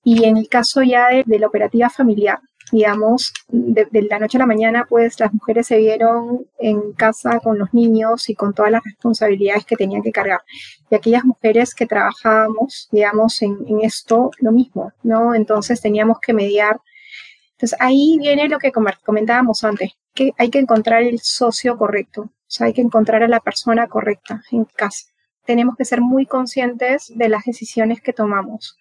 Y 0.03 0.25
en 0.25 0.38
el 0.38 0.47
caso 0.49 0.83
ya 0.83 1.07
de, 1.25 1.39
la 1.39 1.47
operativa 1.47 1.89
familiar, 1.89 2.39
digamos, 2.71 3.34
de, 3.47 3.88
la 4.10 4.19
noche 4.19 4.38
a 4.38 4.39
la 4.39 4.45
mañana, 4.45 4.86
pues 4.89 5.19
las 5.19 5.34
mujeres 5.34 5.67
se 5.67 5.77
vieron 5.77 6.45
en 6.60 6.93
casa 6.93 7.39
con 7.39 7.58
los 7.58 7.73
niños 7.73 8.30
y 8.30 8.36
con 8.36 8.53
todas 8.53 8.71
las 8.71 8.84
responsabilidades 8.84 9.65
que 9.65 9.75
tenían 9.75 10.01
que 10.01 10.12
cargar. 10.12 10.41
Y 10.89 10.95
aquellas 10.95 11.23
mujeres 11.23 11.73
que 11.73 11.86
trabajábamos, 11.86 12.89
digamos, 12.91 13.41
en, 13.41 13.58
en 13.67 13.82
esto, 13.82 14.32
lo 14.39 14.51
mismo, 14.51 14.91
¿no? 15.03 15.34
Entonces 15.34 15.82
teníamos 15.82 16.19
que 16.19 16.34
mediar. 16.34 16.80
Entonces 17.51 17.77
ahí 17.80 18.17
viene 18.19 18.49
lo 18.49 18.60
que 18.60 18.71
comentábamos 18.71 19.63
antes, 19.63 19.91
que 20.13 20.34
hay 20.38 20.49
que 20.49 20.60
encontrar 20.60 21.03
el 21.03 21.19
socio 21.19 21.77
correcto, 21.77 22.21
o 22.21 22.49
sea, 22.49 22.67
hay 22.67 22.73
que 22.73 22.82
encontrar 22.82 23.23
a 23.23 23.27
la 23.27 23.39
persona 23.39 23.88
correcta 23.88 24.41
en 24.51 24.65
casa. 24.65 25.08
Tenemos 25.45 25.75
que 25.75 25.86
ser 25.86 26.01
muy 26.01 26.25
conscientes 26.25 27.12
de 27.15 27.30
las 27.30 27.45
decisiones 27.45 28.01
que 28.01 28.13
tomamos 28.13 28.77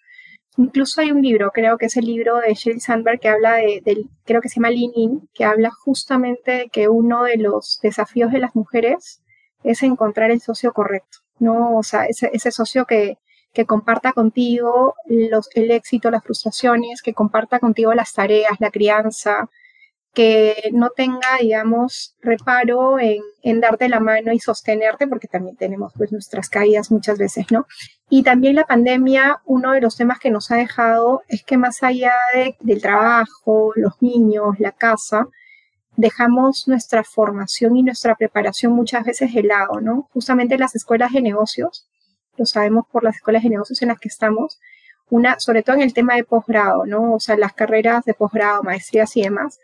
Incluso 0.57 1.01
hay 1.01 1.11
un 1.11 1.21
libro, 1.21 1.51
creo 1.51 1.77
que 1.77 1.85
es 1.85 1.97
el 1.97 2.05
libro 2.05 2.37
de 2.37 2.53
Sheryl 2.55 2.81
Sandberg, 2.81 3.19
que 3.19 3.29
habla 3.29 3.53
de, 3.55 4.05
creo 4.25 4.41
que 4.41 4.49
se 4.49 4.55
llama 4.55 4.71
Lean 4.71 4.91
In, 4.95 5.29
que 5.33 5.45
habla 5.45 5.69
justamente 5.69 6.51
de 6.51 6.69
que 6.69 6.89
uno 6.89 7.23
de 7.23 7.37
los 7.37 7.79
desafíos 7.83 8.31
de 8.31 8.39
las 8.39 8.55
mujeres 8.55 9.21
es 9.63 9.83
encontrar 9.83 10.31
el 10.31 10.41
socio 10.41 10.73
correcto, 10.73 11.19
¿no? 11.37 11.77
O 11.77 11.83
sea, 11.83 12.05
ese, 12.05 12.31
ese 12.33 12.51
socio 12.51 12.85
que, 12.85 13.19
que 13.53 13.65
comparta 13.65 14.13
contigo 14.13 14.95
los, 15.05 15.47
el 15.53 15.69
éxito, 15.69 16.09
las 16.09 16.23
frustraciones, 16.23 17.03
que 17.03 17.13
comparta 17.13 17.59
contigo 17.59 17.93
las 17.93 18.13
tareas, 18.13 18.59
la 18.59 18.71
crianza, 18.71 19.49
que 20.17 20.71
no 20.73 20.89
tenga, 20.89 21.37
digamos, 21.39 22.15
reparo 22.21 22.97
en, 22.97 23.21
en, 23.43 23.61
darte 23.61 23.87
la 23.87 23.99
mano 23.99 24.33
y 24.33 24.39
sostenerte, 24.39 25.05
porque 25.05 25.27
también 25.27 25.55
tenemos 25.55 25.93
pues 25.95 26.11
nuestras 26.11 26.49
caídas 26.49 26.89
muchas 26.89 27.19
veces, 27.19 27.45
¿no? 27.51 27.67
Y 28.09 28.23
también 28.23 28.55
la 28.55 28.63
pandemia, 28.63 29.43
uno 29.45 29.73
de 29.73 29.81
los 29.81 29.95
temas 29.95 30.17
que 30.17 30.31
nos 30.31 30.49
ha 30.49 30.55
dejado 30.55 31.21
es 31.27 31.43
que 31.43 31.59
más 31.59 31.83
allá 31.83 32.13
del 32.61 32.81
trabajo, 32.81 33.73
los 33.75 34.01
niños, 34.01 34.55
la 34.57 34.71
casa, 34.71 35.27
dejamos 35.97 36.67
nuestra 36.67 37.03
formación 37.03 37.77
y 37.77 37.83
nuestra 37.83 38.15
preparación 38.15 38.71
muchas 38.73 39.05
veces 39.05 39.31
de 39.35 39.43
lado, 39.43 39.81
¿no? 39.81 40.09
Justamente 40.13 40.57
las 40.57 40.75
escuelas 40.75 41.11
de 41.11 41.21
negocios, 41.21 41.87
lo 42.37 42.47
sabemos 42.47 42.87
por 42.91 43.03
las 43.03 43.17
escuelas 43.17 43.43
de 43.43 43.49
negocios 43.49 43.83
en 43.83 43.89
las 43.89 43.99
que 43.99 44.07
estamos, 44.07 44.59
una, 45.11 45.39
sobre 45.39 45.61
todo 45.61 45.75
en 45.75 45.83
el 45.83 45.93
tema 45.93 46.15
de 46.15 46.23
posgrado, 46.23 46.87
¿no? 46.87 47.13
O 47.13 47.19
sea, 47.19 47.37
las 47.37 47.53
carreras 47.53 48.03
de 48.03 48.15
posgrado, 48.15 48.63
maestrías 48.63 49.15
y 49.15 49.21
demás, 49.21 49.59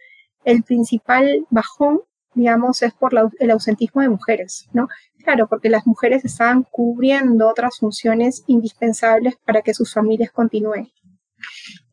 el 0.45 0.63
principal 0.63 1.45
bajón, 1.49 2.01
digamos, 2.33 2.81
es 2.81 2.93
por 2.93 3.13
el 3.39 3.51
ausentismo 3.51 4.01
de 4.01 4.09
mujeres, 4.09 4.67
¿no? 4.73 4.87
Claro, 5.23 5.47
porque 5.47 5.69
las 5.69 5.87
mujeres 5.87 6.25
estaban 6.25 6.63
cubriendo 6.63 7.47
otras 7.47 7.77
funciones 7.77 8.43
indispensables 8.47 9.35
para 9.45 9.61
que 9.61 9.73
sus 9.73 9.93
familias 9.93 10.31
continúen. 10.31 10.91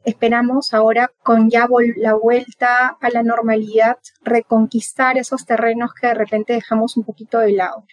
Esperamos 0.05 0.73
ahora, 0.73 1.11
con 1.23 1.51
ya 1.51 1.69
la 1.97 2.15
vuelta 2.15 2.97
a 3.01 3.11
la 3.11 3.23
normalidad, 3.23 3.99
reconquistar 4.23 5.19
esos 5.19 5.45
terrenos 5.45 5.93
que 5.93 6.07
de 6.07 6.15
repente 6.15 6.55
dejamos 6.55 6.97
un 6.97 7.05
poquito 7.05 7.39
de 7.39 7.53
lado. 7.53 7.85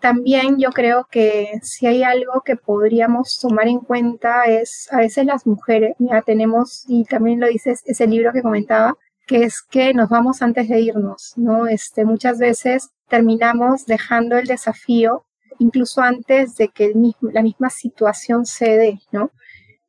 También 0.00 0.58
yo 0.58 0.70
creo 0.70 1.08
que 1.10 1.58
si 1.62 1.86
hay 1.86 2.02
algo 2.04 2.42
que 2.44 2.56
podríamos 2.56 3.38
tomar 3.40 3.66
en 3.66 3.80
cuenta 3.80 4.44
es 4.44 4.88
a 4.92 4.98
veces 4.98 5.26
las 5.26 5.46
mujeres, 5.46 5.96
ya 5.98 6.22
tenemos, 6.22 6.84
y 6.86 7.04
también 7.04 7.40
lo 7.40 7.48
dices, 7.48 7.82
ese 7.86 8.06
libro 8.06 8.32
que 8.32 8.42
comentaba, 8.42 8.96
que 9.26 9.42
es 9.42 9.60
que 9.60 9.92
nos 9.92 10.08
vamos 10.08 10.40
antes 10.40 10.68
de 10.68 10.80
irnos, 10.80 11.32
¿no? 11.36 11.66
Este, 11.66 12.04
muchas 12.04 12.38
veces 12.38 12.90
terminamos 13.08 13.86
dejando 13.86 14.38
el 14.38 14.46
desafío 14.46 15.24
incluso 15.58 16.02
antes 16.02 16.56
de 16.56 16.68
que 16.68 16.92
la 17.20 17.42
misma 17.42 17.70
situación 17.70 18.46
se 18.46 18.76
dé, 18.76 19.00
¿no? 19.10 19.30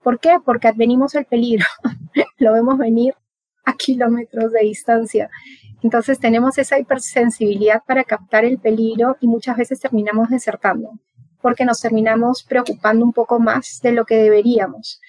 ¿Por 0.01 0.19
qué? 0.19 0.37
Porque 0.43 0.67
advenimos 0.67 1.15
el 1.15 1.25
peligro, 1.25 1.65
lo 2.37 2.53
vemos 2.53 2.77
venir 2.77 3.13
a 3.65 3.73
kilómetros 3.73 4.51
de 4.53 4.61
distancia. 4.61 5.29
Entonces 5.83 6.19
tenemos 6.19 6.57
esa 6.57 6.79
hipersensibilidad 6.79 7.83
para 7.85 8.03
captar 8.03 8.45
el 8.45 8.57
peligro 8.57 9.17
y 9.19 9.27
muchas 9.27 9.57
veces 9.57 9.79
terminamos 9.79 10.29
desertando, 10.29 10.91
porque 11.41 11.65
nos 11.65 11.81
terminamos 11.81 12.43
preocupando 12.43 13.05
un 13.05 13.13
poco 13.13 13.39
más 13.39 13.79
de 13.83 13.91
lo 13.91 14.05
que 14.05 14.15
deberíamos. 14.15 15.01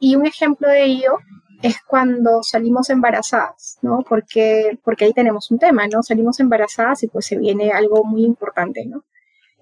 Y 0.00 0.16
un 0.16 0.26
ejemplo 0.26 0.68
de 0.68 0.84
ello 0.84 1.18
es 1.62 1.76
cuando 1.86 2.42
salimos 2.42 2.90
embarazadas, 2.90 3.78
¿no? 3.82 4.04
Porque, 4.08 4.78
porque 4.84 5.04
ahí 5.04 5.12
tenemos 5.12 5.50
un 5.50 5.58
tema, 5.58 5.86
¿no? 5.86 6.02
Salimos 6.02 6.40
embarazadas 6.40 7.02
y 7.04 7.08
pues 7.08 7.26
se 7.26 7.38
viene 7.38 7.70
algo 7.70 8.04
muy 8.04 8.24
importante, 8.24 8.84
¿no? 8.84 9.04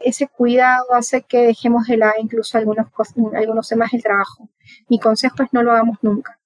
Ese 0.00 0.26
cuidado 0.28 0.94
hace 0.94 1.22
que 1.22 1.42
dejemos 1.42 1.86
de 1.86 1.98
lado 1.98 2.14
incluso 2.18 2.56
algunos, 2.56 2.86
algunos 3.34 3.68
temas 3.68 3.90
del 3.90 4.02
trabajo. 4.02 4.48
Mi 4.88 4.98
consejo 4.98 5.42
es 5.42 5.52
no 5.52 5.62
lo 5.62 5.72
hagamos 5.72 5.98
nunca. 6.00 6.38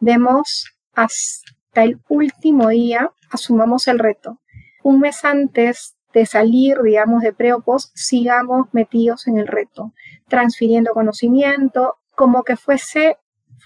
Demos 0.00 0.74
hasta 0.94 1.84
el 1.84 2.00
último 2.08 2.68
día, 2.68 3.12
asumamos 3.30 3.88
el 3.88 3.98
reto. 3.98 4.40
Un 4.82 5.00
mes 5.00 5.22
antes 5.24 5.96
de 6.14 6.24
salir, 6.24 6.80
digamos, 6.82 7.22
de 7.22 7.34
preopos, 7.34 7.90
sigamos 7.94 8.68
metidos 8.72 9.26
en 9.26 9.36
el 9.36 9.48
reto, 9.48 9.92
transfiriendo 10.28 10.94
conocimiento, 10.94 11.96
como 12.14 12.44
que 12.44 12.56
fuese 12.56 13.18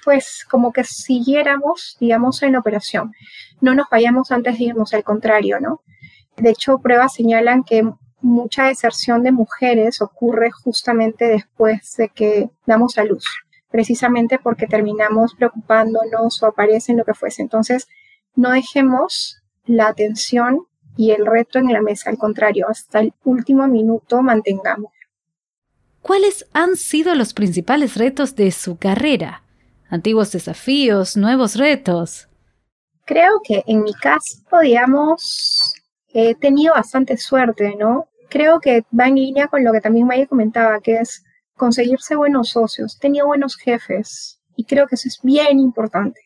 pues 0.09 0.47
como 0.51 0.73
que 0.73 0.85
siguiéramos, 0.85 1.99
digamos, 2.01 2.43
en 2.43 2.57
operación. 2.57 3.13
No 3.61 3.75
nos 3.75 3.91
vayamos 3.91 4.33
antes 4.33 4.57
de 4.57 4.65
irnos, 4.65 4.95
al 4.95 5.05
contrario, 5.05 5.61
¿no? 5.61 5.83
De 6.39 6.49
hecho, 6.49 6.79
pruebas 6.79 7.13
señalan 7.13 7.63
que 7.63 7.87
mucha 8.23 8.69
deserción 8.69 9.23
de 9.23 9.33
mujeres 9.33 10.01
ocurre 10.01 10.51
justamente 10.51 11.27
después 11.27 11.95
de 11.99 12.09
que 12.09 12.49
damos 12.65 12.97
a 12.97 13.05
luz, 13.05 13.27
precisamente 13.71 14.39
porque 14.39 14.67
terminamos 14.67 15.35
preocupándonos 15.35 16.43
o 16.43 16.47
aparece 16.47 16.93
en 16.93 16.99
lo 16.99 17.05
que 17.05 17.13
fuese. 17.13 17.43
Entonces, 17.43 17.87
no 18.35 18.53
dejemos 18.53 19.43
la 19.67 19.89
atención 19.89 20.61
y 20.97 21.11
el 21.11 21.27
reto 21.27 21.59
en 21.59 21.71
la 21.71 21.83
mesa, 21.83 22.09
al 22.09 22.17
contrario, 22.17 22.67
hasta 22.71 23.01
el 23.01 23.13
último 23.25 23.69
minuto 23.69 24.23
mantengamos. 24.23 24.91
¿Cuáles 26.01 26.47
han 26.55 26.77
sido 26.77 27.15
los 27.15 27.35
principales 27.35 27.99
retos 27.99 28.37
de 28.37 28.51
su 28.53 28.79
carrera? 28.79 29.43
Antiguos 29.89 30.33
desafíos, 30.33 31.17
nuevos 31.17 31.57
retos. 31.57 32.29
Creo 33.05 33.41
que 33.43 33.65
en 33.67 33.83
mi 33.83 33.95
caso, 33.95 34.43
digamos, 34.63 35.73
he 36.09 36.35
tenido 36.35 36.75
bastante 36.75 37.17
suerte, 37.17 37.75
¿no? 37.77 38.09
Creo 38.29 38.61
que 38.61 38.85
va 38.99 39.09
en 39.09 39.17
línea 39.17 39.49
con 39.49 39.65
lo 39.65 39.73
que 39.73 39.81
también 39.81 40.07
Maya 40.07 40.27
comentaba, 40.27 40.81
que 40.81 40.97
es 40.97 41.25
conseguirse 41.57 42.17
buenos 42.17 42.51
socios. 42.51 42.99
Tenido 42.99 43.27
buenos 43.27 43.57
jefes 43.57 44.41
y 44.57 44.65
creo 44.65 44.87
que 44.87 44.97
eso 44.97 45.09
es 45.09 45.21
bien 45.23 45.59
importante. 45.59 46.21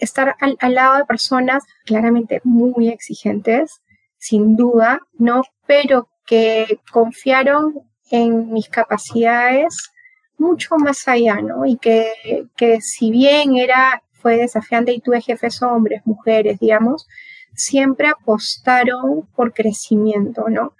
Estar 0.00 0.36
al, 0.40 0.56
al 0.60 0.74
lado 0.74 0.98
de 0.98 1.04
personas 1.04 1.64
claramente 1.84 2.40
muy 2.44 2.88
exigentes, 2.88 3.80
sin 4.16 4.56
duda, 4.56 5.00
¿no? 5.14 5.42
Pero 5.66 6.08
que 6.24 6.80
confiaron 6.92 7.74
en 8.10 8.52
mis 8.52 8.68
capacidades 8.68 9.90
mucho 10.38 10.76
más 10.76 11.06
allá, 11.08 11.40
¿no? 11.42 11.66
Y 11.66 11.76
que, 11.76 12.48
que 12.56 12.80
si 12.80 13.10
bien 13.10 13.56
era, 13.56 14.02
fue 14.12 14.36
desafiante 14.36 14.92
y 14.92 15.00
tuve 15.00 15.20
jefes 15.20 15.62
hombres, 15.62 16.02
mujeres, 16.04 16.58
digamos, 16.60 17.06
siempre 17.54 18.08
apostaron 18.08 19.28
por 19.34 19.52
crecimiento, 19.52 20.48
¿no? 20.48 20.74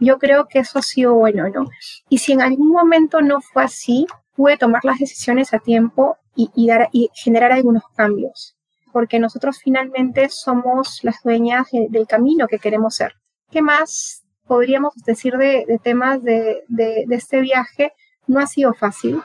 Yo 0.00 0.18
creo 0.18 0.46
que 0.46 0.60
eso 0.60 0.78
ha 0.78 0.82
sido 0.82 1.14
bueno, 1.14 1.48
¿no? 1.48 1.66
Y 2.08 2.18
si 2.18 2.32
en 2.32 2.40
algún 2.40 2.70
momento 2.70 3.20
no 3.20 3.40
fue 3.40 3.64
así, 3.64 4.06
pude 4.34 4.56
tomar 4.56 4.84
las 4.84 4.98
decisiones 4.98 5.52
a 5.52 5.58
tiempo 5.58 6.16
y, 6.34 6.68
dar, 6.68 6.88
y 6.92 7.10
generar 7.14 7.50
algunos 7.50 7.82
cambios, 7.96 8.56
porque 8.92 9.18
nosotros 9.18 9.58
finalmente 9.58 10.28
somos 10.28 11.00
las 11.02 11.20
dueñas 11.24 11.66
del 11.72 12.06
camino 12.06 12.46
que 12.46 12.60
queremos 12.60 12.94
ser. 12.94 13.14
¿Qué 13.50 13.60
más 13.60 14.22
podríamos 14.46 14.94
decir 15.04 15.36
de, 15.36 15.80
temas 15.82 16.22
de, 16.22 16.62
de, 16.68 17.04
de 17.08 17.16
este 17.16 17.40
viaje? 17.40 17.92
No 18.28 18.40
ha 18.40 18.46
sido 18.46 18.72
fácil. 18.74 19.20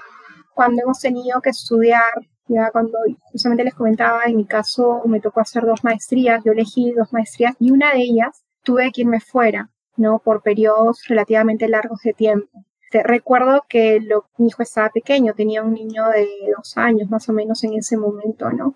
Cuando 0.55 0.81
hemos 0.81 0.99
tenido 0.99 1.41
que 1.41 1.51
estudiar, 1.51 2.13
ya 2.47 2.71
cuando 2.71 2.97
justamente 3.31 3.63
les 3.63 3.73
comentaba, 3.73 4.23
en 4.25 4.37
mi 4.37 4.45
caso 4.45 5.01
me 5.05 5.19
tocó 5.19 5.41
hacer 5.41 5.65
dos 5.65 5.83
maestrías, 5.83 6.43
yo 6.43 6.51
elegí 6.51 6.91
dos 6.91 7.13
maestrías 7.13 7.55
y 7.59 7.71
una 7.71 7.91
de 7.91 8.01
ellas 8.01 8.43
tuve 8.63 8.91
que 8.91 9.01
irme 9.01 9.19
fuera, 9.19 9.69
¿no? 9.97 10.19
Por 10.19 10.41
periodos 10.41 11.03
relativamente 11.07 11.67
largos 11.67 11.99
de 12.03 12.13
tiempo. 12.13 12.49
Te, 12.91 13.03
recuerdo 13.03 13.65
que 13.67 13.99
lo, 13.99 14.25
mi 14.37 14.47
hijo 14.47 14.63
estaba 14.63 14.89
pequeño, 14.89 15.33
tenía 15.33 15.63
un 15.63 15.73
niño 15.73 16.07
de 16.09 16.27
dos 16.55 16.77
años 16.77 17.09
más 17.09 17.27
o 17.29 17.33
menos 17.33 17.63
en 17.63 17.73
ese 17.73 17.97
momento, 17.97 18.51
¿no? 18.51 18.75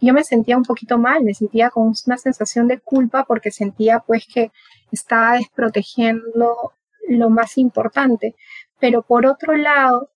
Yo 0.00 0.14
me 0.14 0.24
sentía 0.24 0.56
un 0.56 0.64
poquito 0.64 0.96
mal, 0.98 1.24
me 1.24 1.34
sentía 1.34 1.70
con 1.70 1.92
una 2.06 2.16
sensación 2.16 2.68
de 2.68 2.78
culpa 2.78 3.24
porque 3.24 3.50
sentía 3.50 4.00
pues 4.00 4.26
que 4.32 4.52
estaba 4.92 5.32
desprotegiendo 5.34 6.72
lo 7.08 7.30
más 7.30 7.58
importante. 7.58 8.36
Pero 8.80 9.02
por 9.02 9.26
otro 9.26 9.56
lado, 9.56 10.10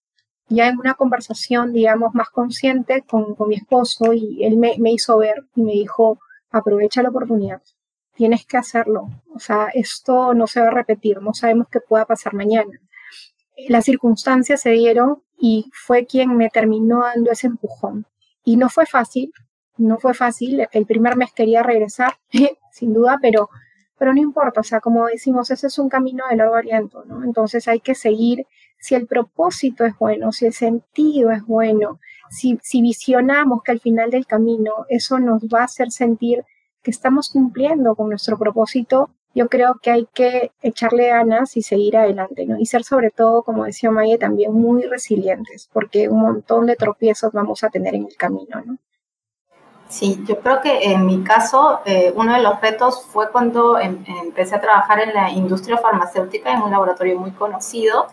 ya 0.49 0.69
en 0.69 0.79
una 0.79 0.95
conversación, 0.95 1.73
digamos, 1.73 2.15
más 2.15 2.31
consciente 2.31 3.03
con, 3.03 3.37
mi 3.49 3.57
esposo, 3.57 4.13
y 4.13 4.45
él 4.45 4.57
me, 4.57 4.77
me, 4.79 4.93
hizo 4.93 5.19
ver 5.19 5.45
y 5.55 5.63
me 5.63 5.73
dijo, 5.73 6.19
aprovecha 6.51 7.03
la 7.03 7.09
oportunidad, 7.09 7.63
tienes 8.15 8.47
que 8.47 8.59
hacerlo. 8.59 9.09
O 9.35 9.39
sea, 9.39 9.69
esto 9.75 10.35
no 10.35 10.47
se 10.47 10.61
va 10.61 10.69
a 10.69 10.73
repetir, 10.73 11.21
no 11.21 11.35
sabemos 11.35 11.69
qué 11.71 11.81
pueda 11.81 12.05
pasar 12.05 12.35
mañana. 12.35 12.79
Las 13.69 13.85
circunstancias 13.85 14.61
se 14.61 14.71
dieron 14.71 15.23
y 15.39 15.71
fue 15.73 16.07
quien 16.07 16.37
me 16.37 16.49
terminó 16.51 17.01
dando 17.03 17.31
ese 17.31 17.49
empujón. 17.49 18.07
Y 18.45 18.57
no 18.57 18.69
fue 18.69 18.87
fácil, 18.87 19.33
no 19.77 19.99
fue 19.99 20.15
fácil, 20.15 20.67
el 20.71 20.87
primer 20.87 21.17
mes 21.17 21.33
quería 21.33 21.63
regresar, 21.63 22.15
sin 22.73 22.95
duda, 22.95 23.19
pero, 23.21 23.49
pero 24.03 24.15
no 24.15 24.21
importa, 24.21 24.63
o 24.63 24.65
sea, 24.65 24.81
como 24.81 25.07
decimos, 25.07 25.53
ese 25.53 25.69
es 25.69 25.79
un 25.79 25.89
camino 25.89 26.25
de 26.29 26.35
largo 26.35 26.57
aliento, 26.57 27.05
¿no? 27.05 27.23
Entonces 27.23 27.69
hay 27.69 27.79
que 27.79 27.95
seguir, 27.95 28.49
si 28.77 28.97
el 28.97 29.07
propósito 29.07 29.85
es 29.85 29.97
bueno, 29.97 30.33
si 30.33 30.47
el 30.47 30.53
sentido 30.53 31.31
es 31.31 31.47
bueno, 31.47 32.01
si, 32.29 32.59
si 32.65 32.83
visionamos 32.83 33.63
que 33.63 33.71
al 33.71 33.79
final 33.79 34.11
del 34.11 34.27
camino 34.27 34.87
eso 34.89 35.21
nos 35.21 35.45
va 35.45 35.61
a 35.61 35.65
hacer 35.67 35.93
sentir 35.93 36.45
que 36.83 36.91
estamos 36.91 37.29
cumpliendo 37.29 37.95
con 37.95 38.09
nuestro 38.09 38.37
propósito, 38.37 39.11
yo 39.37 39.49
creo 39.49 39.77
que 39.81 39.93
hay 39.93 40.09
que 40.13 40.51
echarle 40.63 41.07
ganas 41.07 41.57
y 41.57 41.63
seguir 41.63 41.97
adelante, 41.97 42.45
¿no? 42.45 42.59
Y 42.59 42.67
ser 42.67 42.83
sobre 42.83 43.11
todo, 43.11 43.45
como 43.45 43.67
decía 43.67 43.93
Maye, 43.93 44.19
también 44.19 44.53
muy 44.53 44.83
resilientes, 44.83 45.71
porque 45.73 46.09
un 46.09 46.23
montón 46.23 46.67
de 46.67 46.75
tropiezos 46.75 47.33
vamos 47.33 47.63
a 47.63 47.71
tener 47.71 47.95
en 47.95 48.07
el 48.07 48.17
camino, 48.17 48.61
¿no? 48.67 48.79
Sí, 49.93 50.25
yo 50.27 50.41
creo 50.41 50.63
que 50.63 50.91
en 50.91 51.05
mi 51.05 51.23
caso, 51.23 51.81
eh, 51.85 52.15
uno 52.17 52.33
de 52.33 52.41
los 52.41 52.59
retos 52.63 53.05
fue 53.13 53.31
cuando 53.31 53.79
em, 53.79 54.03
empecé 54.23 54.55
a 54.57 54.61
trabajar 54.63 55.01
en 55.01 55.13
la 55.13 55.29
industria 55.29 55.77
farmacéutica 55.77 56.51
en 56.51 56.63
un 56.63 56.71
laboratorio 56.71 57.19
muy 57.21 57.33
conocido 57.33 58.07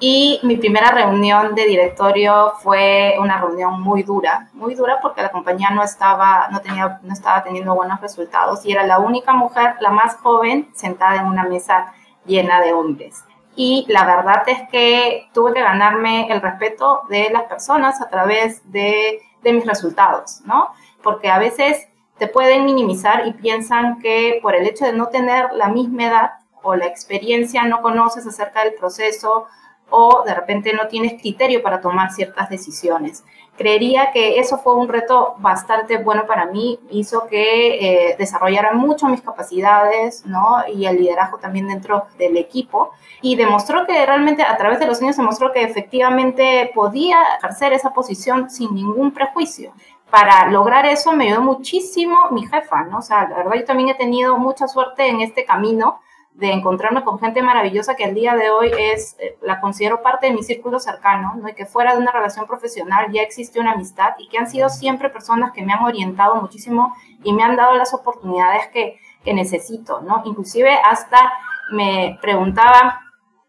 y 0.00 0.40
mi 0.44 0.56
primera 0.56 0.92
reunión 0.92 1.54
de 1.54 1.66
directorio 1.66 2.54
fue 2.62 3.16
una 3.20 3.38
reunión 3.38 3.82
muy 3.82 4.02
dura, 4.02 4.48
muy 4.54 4.74
dura 4.74 4.98
porque 5.02 5.20
la 5.20 5.30
compañía 5.30 5.68
no 5.72 5.82
estaba, 5.82 6.48
no 6.50 6.60
tenía, 6.62 7.00
no 7.02 7.12
estaba 7.12 7.44
teniendo 7.44 7.74
buenos 7.74 8.00
resultados 8.00 8.64
y 8.64 8.72
era 8.72 8.86
la 8.86 8.98
única 8.98 9.34
mujer, 9.34 9.74
la 9.80 9.90
más 9.90 10.16
joven, 10.16 10.70
sentada 10.72 11.16
en 11.16 11.26
una 11.26 11.44
mesa 11.44 11.92
llena 12.24 12.62
de 12.62 12.72
hombres. 12.72 13.24
Y 13.54 13.84
la 13.88 14.06
verdad 14.06 14.42
es 14.46 14.66
que 14.70 15.28
tuve 15.34 15.52
que 15.52 15.60
ganarme 15.60 16.32
el 16.32 16.40
respeto 16.40 17.02
de 17.10 17.28
las 17.28 17.42
personas 17.42 18.00
a 18.00 18.08
través 18.08 18.62
de, 18.72 19.20
de 19.42 19.52
mis 19.52 19.66
resultados, 19.66 20.40
¿no? 20.46 20.70
Porque 21.06 21.28
a 21.28 21.38
veces 21.38 21.86
te 22.18 22.26
pueden 22.26 22.64
minimizar 22.64 23.28
y 23.28 23.32
piensan 23.32 24.00
que 24.00 24.40
por 24.42 24.56
el 24.56 24.66
hecho 24.66 24.84
de 24.84 24.92
no 24.92 25.06
tener 25.06 25.52
la 25.52 25.68
misma 25.68 26.08
edad 26.08 26.30
o 26.64 26.74
la 26.74 26.86
experiencia 26.86 27.62
no 27.62 27.80
conoces 27.80 28.26
acerca 28.26 28.64
del 28.64 28.74
proceso 28.74 29.46
o 29.88 30.24
de 30.26 30.34
repente 30.34 30.72
no 30.72 30.88
tienes 30.88 31.20
criterio 31.20 31.62
para 31.62 31.80
tomar 31.80 32.10
ciertas 32.10 32.50
decisiones. 32.50 33.22
Creería 33.56 34.10
que 34.10 34.40
eso 34.40 34.58
fue 34.58 34.74
un 34.74 34.88
reto 34.88 35.36
bastante 35.38 35.98
bueno 35.98 36.26
para 36.26 36.46
mí, 36.46 36.80
hizo 36.90 37.28
que 37.28 38.10
eh, 38.10 38.16
desarrollara 38.18 38.72
mucho 38.72 39.06
mis 39.06 39.22
capacidades 39.22 40.26
¿no? 40.26 40.64
y 40.66 40.86
el 40.86 40.96
liderazgo 40.96 41.38
también 41.38 41.68
dentro 41.68 42.06
del 42.18 42.36
equipo 42.36 42.90
y 43.22 43.36
demostró 43.36 43.86
que 43.86 44.04
realmente 44.04 44.42
a 44.42 44.56
través 44.56 44.80
de 44.80 44.86
los 44.86 45.00
años 45.00 45.16
demostró 45.16 45.52
que 45.52 45.62
efectivamente 45.62 46.68
podía 46.74 47.16
ejercer 47.38 47.72
esa 47.72 47.94
posición 47.94 48.50
sin 48.50 48.74
ningún 48.74 49.12
prejuicio 49.12 49.72
para 50.10 50.50
lograr 50.50 50.86
eso 50.86 51.12
me 51.12 51.28
ayudó 51.28 51.42
muchísimo 51.42 52.30
mi 52.30 52.46
jefa, 52.46 52.84
¿no? 52.84 52.98
O 52.98 53.02
sea, 53.02 53.28
la 53.28 53.36
verdad 53.36 53.54
yo 53.56 53.64
también 53.64 53.88
he 53.88 53.94
tenido 53.94 54.38
mucha 54.38 54.68
suerte 54.68 55.08
en 55.08 55.20
este 55.20 55.44
camino 55.44 56.00
de 56.36 56.52
encontrarme 56.52 57.02
con 57.02 57.18
gente 57.18 57.42
maravillosa 57.42 57.96
que 57.96 58.04
al 58.04 58.14
día 58.14 58.36
de 58.36 58.50
hoy 58.50 58.70
es, 58.78 59.16
eh, 59.18 59.38
la 59.40 59.58
considero 59.58 60.02
parte 60.02 60.26
de 60.26 60.34
mi 60.34 60.42
círculo 60.42 60.78
cercano, 60.78 61.34
¿no? 61.36 61.48
Y 61.48 61.54
que 61.54 61.64
fuera 61.64 61.94
de 61.94 61.98
una 61.98 62.12
relación 62.12 62.46
profesional 62.46 63.10
ya 63.10 63.22
existe 63.22 63.58
una 63.58 63.72
amistad 63.72 64.10
y 64.18 64.28
que 64.28 64.38
han 64.38 64.48
sido 64.48 64.68
siempre 64.68 65.08
personas 65.08 65.52
que 65.52 65.62
me 65.62 65.72
han 65.72 65.82
orientado 65.82 66.34
muchísimo 66.36 66.94
y 67.22 67.32
me 67.32 67.42
han 67.42 67.56
dado 67.56 67.74
las 67.76 67.94
oportunidades 67.94 68.68
que, 68.68 69.00
necesito, 69.24 70.02
¿no? 70.02 70.22
Inclusive 70.24 70.78
hasta 70.84 71.32
me 71.72 72.16
preguntaba 72.22 73.00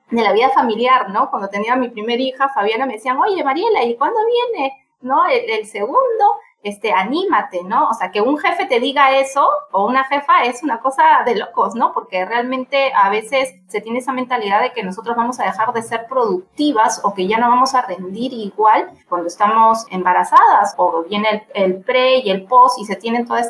de 0.10 0.24
la 0.24 0.34
vida 0.34 0.50
familiar, 0.50 1.12
¿no? 1.12 1.30
Cuando 1.30 1.50
tenía 1.50 1.76
mi 1.76 1.90
primera 1.90 2.20
hija, 2.20 2.50
Fabiana, 2.50 2.88
me 2.88 2.94
decían, 2.94 3.18
oye, 3.18 3.44
Mariela, 3.44 3.84
¿y 3.84 3.96
cuándo 3.96 4.18
viene? 4.26 4.74
¿No? 5.02 5.28
el 5.28 5.68
segundo 5.68 6.40
este, 6.68 6.92
anímate, 6.92 7.64
¿no? 7.64 7.90
O 7.90 7.94
sea, 7.94 8.12
que 8.12 8.20
un 8.20 8.38
jefe 8.38 8.66
te 8.66 8.82
diga 8.82 9.18
eso 9.18 9.50
o 9.72 9.88
una 9.88 10.04
jefa 10.04 10.44
es 10.44 10.64
una 10.64 10.82
cosa 10.82 11.24
de 11.26 11.36
locos, 11.36 11.76
¿no? 11.76 11.94
Porque 11.94 12.26
realmente 12.26 12.92
a 12.94 13.10
veces 13.10 13.56
se 13.68 13.80
tiene 13.80 14.00
esa 14.00 14.12
mentalidad 14.12 14.62
de 14.62 14.74
que 14.74 14.84
nosotros 14.84 15.16
vamos 15.16 15.40
a 15.40 15.46
dejar 15.46 15.72
de 15.72 15.82
ser 15.82 16.08
productivas 16.08 17.00
o 17.06 17.14
que 17.14 17.26
ya 17.26 17.38
no 17.38 17.48
vamos 17.48 17.74
a 17.74 17.84
rendir 17.84 18.34
igual 18.34 18.92
cuando 19.08 19.28
estamos 19.28 19.86
embarazadas 19.92 20.76
o 20.76 21.04
viene 21.04 21.48
el, 21.54 21.82
pre 21.84 22.18
y 22.18 22.32
el 22.32 22.44
post 22.44 22.80
y 22.80 22.86
se 22.86 22.98
tienen 22.98 23.26
todos 23.26 23.42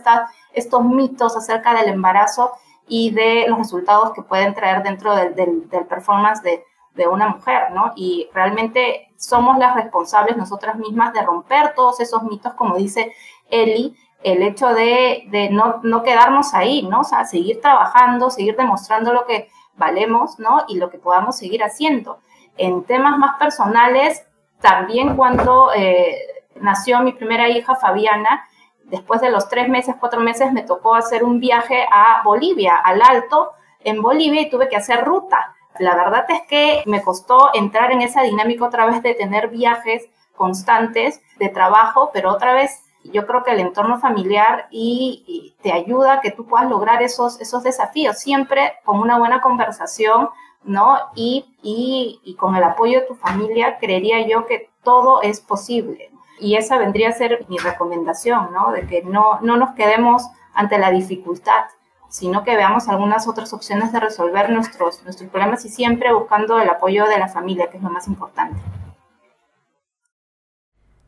estos 0.54 0.84
mitos 0.84 1.36
acerca 1.36 1.74
del 1.74 1.90
embarazo 1.90 2.52
y 2.88 3.10
de 3.10 3.48
los 3.48 3.58
resultados 3.58 4.12
que 4.14 4.22
pueden 4.22 4.54
traer 4.54 4.84
dentro 4.84 5.16
del, 5.16 5.34
del 5.34 5.86
performance 5.88 6.44
de, 6.44 6.64
de 6.98 7.08
una 7.08 7.30
mujer, 7.30 7.72
¿no? 7.72 7.94
Y 7.96 8.30
realmente 8.34 9.10
somos 9.16 9.58
las 9.58 9.76
responsables 9.76 10.36
nosotras 10.36 10.76
mismas 10.78 11.14
de 11.14 11.22
romper 11.22 11.74
todos 11.76 12.00
esos 12.00 12.24
mitos, 12.24 12.54
como 12.56 12.76
dice 12.76 13.14
Eli, 13.50 13.96
el 14.24 14.42
hecho 14.42 14.74
de, 14.74 15.50
no, 15.52 15.80
no, 15.84 16.04
quedarnos 16.04 16.54
ahí, 16.54 16.82
¿no? 16.84 17.02
O 17.02 17.04
sea, 17.04 17.24
seguir 17.26 17.62
trabajando, 17.62 18.30
seguir 18.30 18.56
demostrando 18.56 19.14
lo 19.14 19.26
que 19.26 19.50
valemos, 19.76 20.40
¿no? 20.40 20.66
Y 20.68 20.78
lo 20.78 20.90
que 20.90 20.98
podamos 20.98 21.38
seguir 21.38 21.64
haciendo. 21.64 22.20
En 22.58 22.84
temas 22.84 23.18
más 23.18 23.38
personales, 23.38 24.26
también 24.60 25.16
cuando 25.16 25.72
eh, 25.76 26.18
nació 26.56 27.00
mi 27.02 27.14
primera 27.14 27.48
hija, 27.48 27.76
Fabiana, 27.76 28.44
después 28.86 29.22
de 29.22 29.30
los 29.30 29.48
tres 29.50 29.70
meses, 29.70 29.96
cuatro 30.00 30.20
meses, 30.20 30.52
me 30.52 30.64
tocó 30.64 30.96
hacer 30.96 31.24
un 31.24 31.40
viaje 31.40 31.86
a 31.92 32.22
Bolivia, 32.24 32.78
al 32.78 33.02
Alto, 33.02 33.52
en 33.84 34.02
Bolivia, 34.02 34.42
y 34.42 34.50
tuve 34.50 34.68
que 34.68 34.78
hacer 34.78 35.06
ruta. 35.06 35.56
La 35.80 35.96
verdad 35.96 36.26
es 36.30 36.42
que 36.48 36.84
me 36.86 37.02
costó 37.02 37.50
entrar 37.54 37.92
en 37.92 38.02
esa 38.02 38.22
dinámica 38.22 38.66
otra 38.66 38.86
vez 38.86 39.02
de 39.04 39.14
tener 39.14 39.50
viajes 39.50 40.08
constantes 40.36 41.22
de 41.40 41.50
trabajo, 41.50 42.12
pero 42.14 42.32
otra 42.32 42.54
vez 42.54 42.84
yo 43.04 43.26
creo 43.26 43.44
que 43.44 43.52
el 43.52 43.60
entorno 43.60 44.00
familiar 44.00 44.68
y, 44.72 45.56
te 45.62 45.72
ayuda 45.72 46.14
a 46.14 46.22
que 46.22 46.32
tú 46.32 46.46
puedas 46.46 46.70
lograr 46.70 47.02
esos, 47.02 47.42
esos 47.42 47.64
desafíos, 47.64 48.20
siempre 48.20 48.74
con 48.86 49.00
una 49.00 49.18
buena 49.18 49.42
conversación, 49.42 50.30
¿no? 50.64 50.98
Y, 51.16 51.58
y, 51.62 52.36
con 52.36 52.56
el 52.56 52.64
apoyo 52.64 53.02
de 53.02 53.08
tu 53.08 53.16
familia, 53.16 53.78
creería 53.80 54.28
yo 54.28 54.46
que 54.46 54.70
todo 54.84 55.22
es 55.22 55.42
posible. 55.42 56.12
Y 56.40 56.56
esa 56.56 56.78
vendría 56.78 57.10
a 57.10 57.14
ser 57.14 57.46
mi 57.50 57.58
recomendación, 57.58 58.54
¿no? 58.54 58.72
De 58.72 58.86
que 58.86 59.02
no, 59.04 59.40
no 59.42 59.58
nos 59.58 59.74
quedemos 59.76 60.30
ante 60.54 60.78
la 60.78 60.92
dificultad, 60.92 61.66
sino 62.10 62.44
que 62.44 62.56
veamos 62.56 62.88
algunas 62.88 63.28
otras 63.28 63.54
opciones 63.54 63.92
de 63.92 64.00
resolver 64.00 64.50
nuestros, 64.50 65.04
nuestros 65.04 65.30
problemas 65.30 65.66
y 65.66 65.70
siempre 65.70 66.14
buscando 66.14 66.60
el 66.60 66.70
apoyo 66.70 67.06
de 67.08 67.20
la 67.20 67.28
familia, 67.28 67.70
que 67.70 67.78
es 67.78 67.84
lo 67.84 67.90
más 67.90 68.08
importante. 68.08 68.60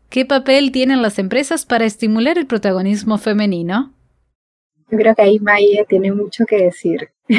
¿Qué 0.10 0.26
papel 0.26 0.72
tienen 0.72 1.02
las 1.02 1.20
empresas 1.20 1.66
para 1.66 1.86
estimular 1.86 2.38
el 2.38 2.48
protagonismo 2.48 3.18
femenino? 3.18 3.94
Yo 4.90 4.98
creo 4.98 5.14
que 5.14 5.22
ahí 5.22 5.40
Maya 5.40 5.86
tiene 5.88 6.12
mucho 6.12 6.46
que 6.46 6.64
decir. 6.64 7.12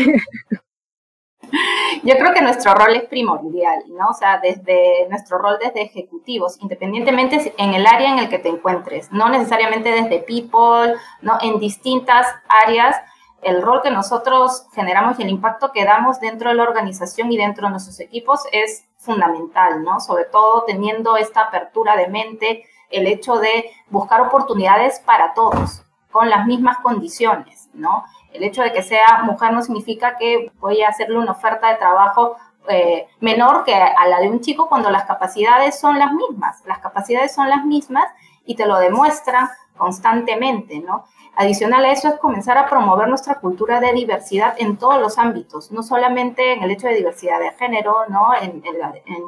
Yo 2.04 2.14
creo 2.16 2.32
que 2.32 2.42
nuestro 2.42 2.74
rol 2.74 2.94
es 2.94 3.04
primordial, 3.04 3.82
¿no? 3.88 4.08
O 4.08 4.14
sea, 4.14 4.38
desde 4.40 5.08
nuestro 5.08 5.38
rol 5.38 5.58
desde 5.60 5.82
ejecutivos, 5.82 6.58
independientemente 6.60 7.52
en 7.58 7.74
el 7.74 7.86
área 7.86 8.12
en 8.12 8.20
el 8.20 8.28
que 8.28 8.38
te 8.38 8.48
encuentres, 8.48 9.10
no 9.10 9.28
necesariamente 9.28 9.90
desde 9.90 10.20
people, 10.20 10.94
¿no? 11.22 11.38
En 11.42 11.58
distintas 11.58 12.26
áreas, 12.64 12.96
el 13.42 13.62
rol 13.62 13.82
que 13.82 13.90
nosotros 13.90 14.66
generamos 14.74 15.18
y 15.18 15.22
el 15.22 15.30
impacto 15.30 15.72
que 15.72 15.84
damos 15.84 16.20
dentro 16.20 16.50
de 16.50 16.56
la 16.56 16.62
organización 16.62 17.32
y 17.32 17.38
dentro 17.38 17.66
de 17.66 17.70
nuestros 17.72 17.98
equipos 18.00 18.40
es 18.52 18.84
fundamental, 18.98 19.82
¿no? 19.82 20.00
Sobre 20.00 20.24
todo 20.24 20.64
teniendo 20.64 21.16
esta 21.16 21.42
apertura 21.42 21.96
de 21.96 22.08
mente, 22.08 22.64
el 22.90 23.06
hecho 23.06 23.36
de 23.36 23.70
buscar 23.88 24.20
oportunidades 24.20 25.00
para 25.00 25.32
todos, 25.32 25.82
con 26.10 26.28
las 26.28 26.46
mismas 26.46 26.78
condiciones, 26.78 27.68
¿no? 27.72 28.04
El 28.32 28.44
hecho 28.44 28.62
de 28.62 28.72
que 28.72 28.82
sea 28.82 29.22
mujer 29.24 29.52
no 29.52 29.62
significa 29.62 30.16
que 30.16 30.52
voy 30.60 30.82
a 30.82 30.88
hacerle 30.88 31.18
una 31.18 31.32
oferta 31.32 31.68
de 31.68 31.76
trabajo 31.76 32.36
eh, 32.68 33.08
menor 33.20 33.64
que 33.64 33.74
a 33.74 34.06
la 34.06 34.20
de 34.20 34.28
un 34.28 34.40
chico 34.40 34.68
cuando 34.68 34.90
las 34.90 35.04
capacidades 35.04 35.78
son 35.80 35.98
las 35.98 36.12
mismas. 36.12 36.62
Las 36.66 36.78
capacidades 36.78 37.34
son 37.34 37.48
las 37.48 37.64
mismas 37.64 38.04
y 38.44 38.54
te 38.54 38.66
lo 38.66 38.78
demuestran 38.78 39.48
constantemente, 39.80 40.78
¿no? 40.80 41.06
Adicional 41.34 41.86
a 41.86 41.92
eso 41.92 42.08
es 42.08 42.18
comenzar 42.18 42.58
a 42.58 42.68
promover 42.68 43.08
nuestra 43.08 43.36
cultura 43.36 43.80
de 43.80 43.94
diversidad 43.94 44.54
en 44.58 44.76
todos 44.76 45.00
los 45.00 45.16
ámbitos, 45.16 45.72
no 45.72 45.82
solamente 45.82 46.52
en 46.52 46.62
el 46.62 46.70
hecho 46.70 46.86
de 46.86 46.96
diversidad 46.96 47.40
de 47.40 47.52
género, 47.52 48.04
¿no? 48.08 48.34
En, 48.34 48.62